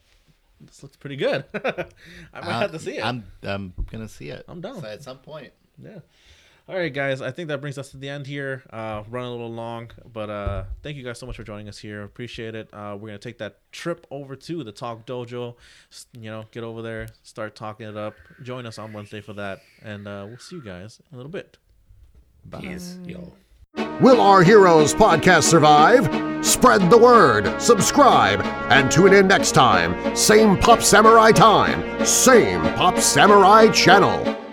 this 0.61 0.83
looks 0.83 0.97
pretty 0.97 1.17
good. 1.17 1.45
I 1.55 2.41
might 2.41 2.61
have 2.61 2.73
to 2.73 2.79
see 2.79 2.97
it. 2.99 3.05
I'm 3.05 3.25
I'm 3.43 3.73
gonna 3.91 4.09
see 4.09 4.29
it. 4.31 4.45
I'm 4.49 4.61
down. 4.61 4.81
So 4.81 4.87
at 4.87 5.03
some 5.03 5.19
point. 5.19 5.53
yeah. 5.83 5.99
All 6.69 6.75
right, 6.75 6.93
guys. 6.93 7.23
I 7.23 7.31
think 7.31 7.47
that 7.49 7.61
brings 7.61 7.79
us 7.79 7.91
to 7.91 7.97
the 7.97 8.09
end 8.09 8.27
here. 8.27 8.65
Uh, 8.71 9.05
running 9.09 9.29
a 9.29 9.33
little 9.33 9.53
long, 9.53 9.93
but 10.13 10.29
uh, 10.29 10.65
thank 10.83 10.97
you 10.97 11.05
guys 11.05 11.17
so 11.17 11.25
much 11.25 11.37
for 11.37 11.45
joining 11.45 11.69
us 11.69 11.79
here. 11.79 12.03
Appreciate 12.03 12.57
it. 12.57 12.69
Uh, 12.73 12.97
we're 12.99 13.07
gonna 13.07 13.19
take 13.19 13.39
that 13.39 13.61
trip 13.71 14.05
over 14.11 14.35
to 14.35 14.65
the 14.65 14.73
Talk 14.73 15.07
Dojo. 15.07 15.55
You 16.13 16.31
know, 16.31 16.45
get 16.51 16.65
over 16.65 16.83
there, 16.83 17.07
start 17.23 17.55
talking 17.55 17.87
it 17.87 17.97
up. 17.97 18.15
Join 18.43 18.67
us 18.67 18.79
on 18.79 18.93
Wednesday 18.93 19.21
for 19.21 19.35
that, 19.35 19.61
and 19.83 20.09
uh, 20.09 20.25
we'll 20.27 20.39
see 20.39 20.57
you 20.57 20.63
guys 20.63 21.01
in 21.09 21.15
a 21.15 21.17
little 21.17 21.31
bit. 21.31 21.57
Bye. 22.45 22.61
Peace, 22.61 22.99
yo. 23.05 23.33
Will 24.01 24.21
Our 24.21 24.43
Heroes 24.43 24.95
podcast 24.95 25.45
survive? 25.45 26.05
Spread 26.45 26.91
the 26.91 26.99
word, 26.99 27.61
subscribe, 27.61 28.41
and 28.71 28.91
tune 28.91 29.13
in 29.13 29.27
next 29.27 29.53
time. 29.53 30.15
Same 30.15 30.57
Pop 30.59 30.83
Samurai 30.83 31.33
time, 31.33 32.05
same 32.05 32.61
Pop 32.75 32.99
Samurai 32.99 33.69
channel. 33.71 34.46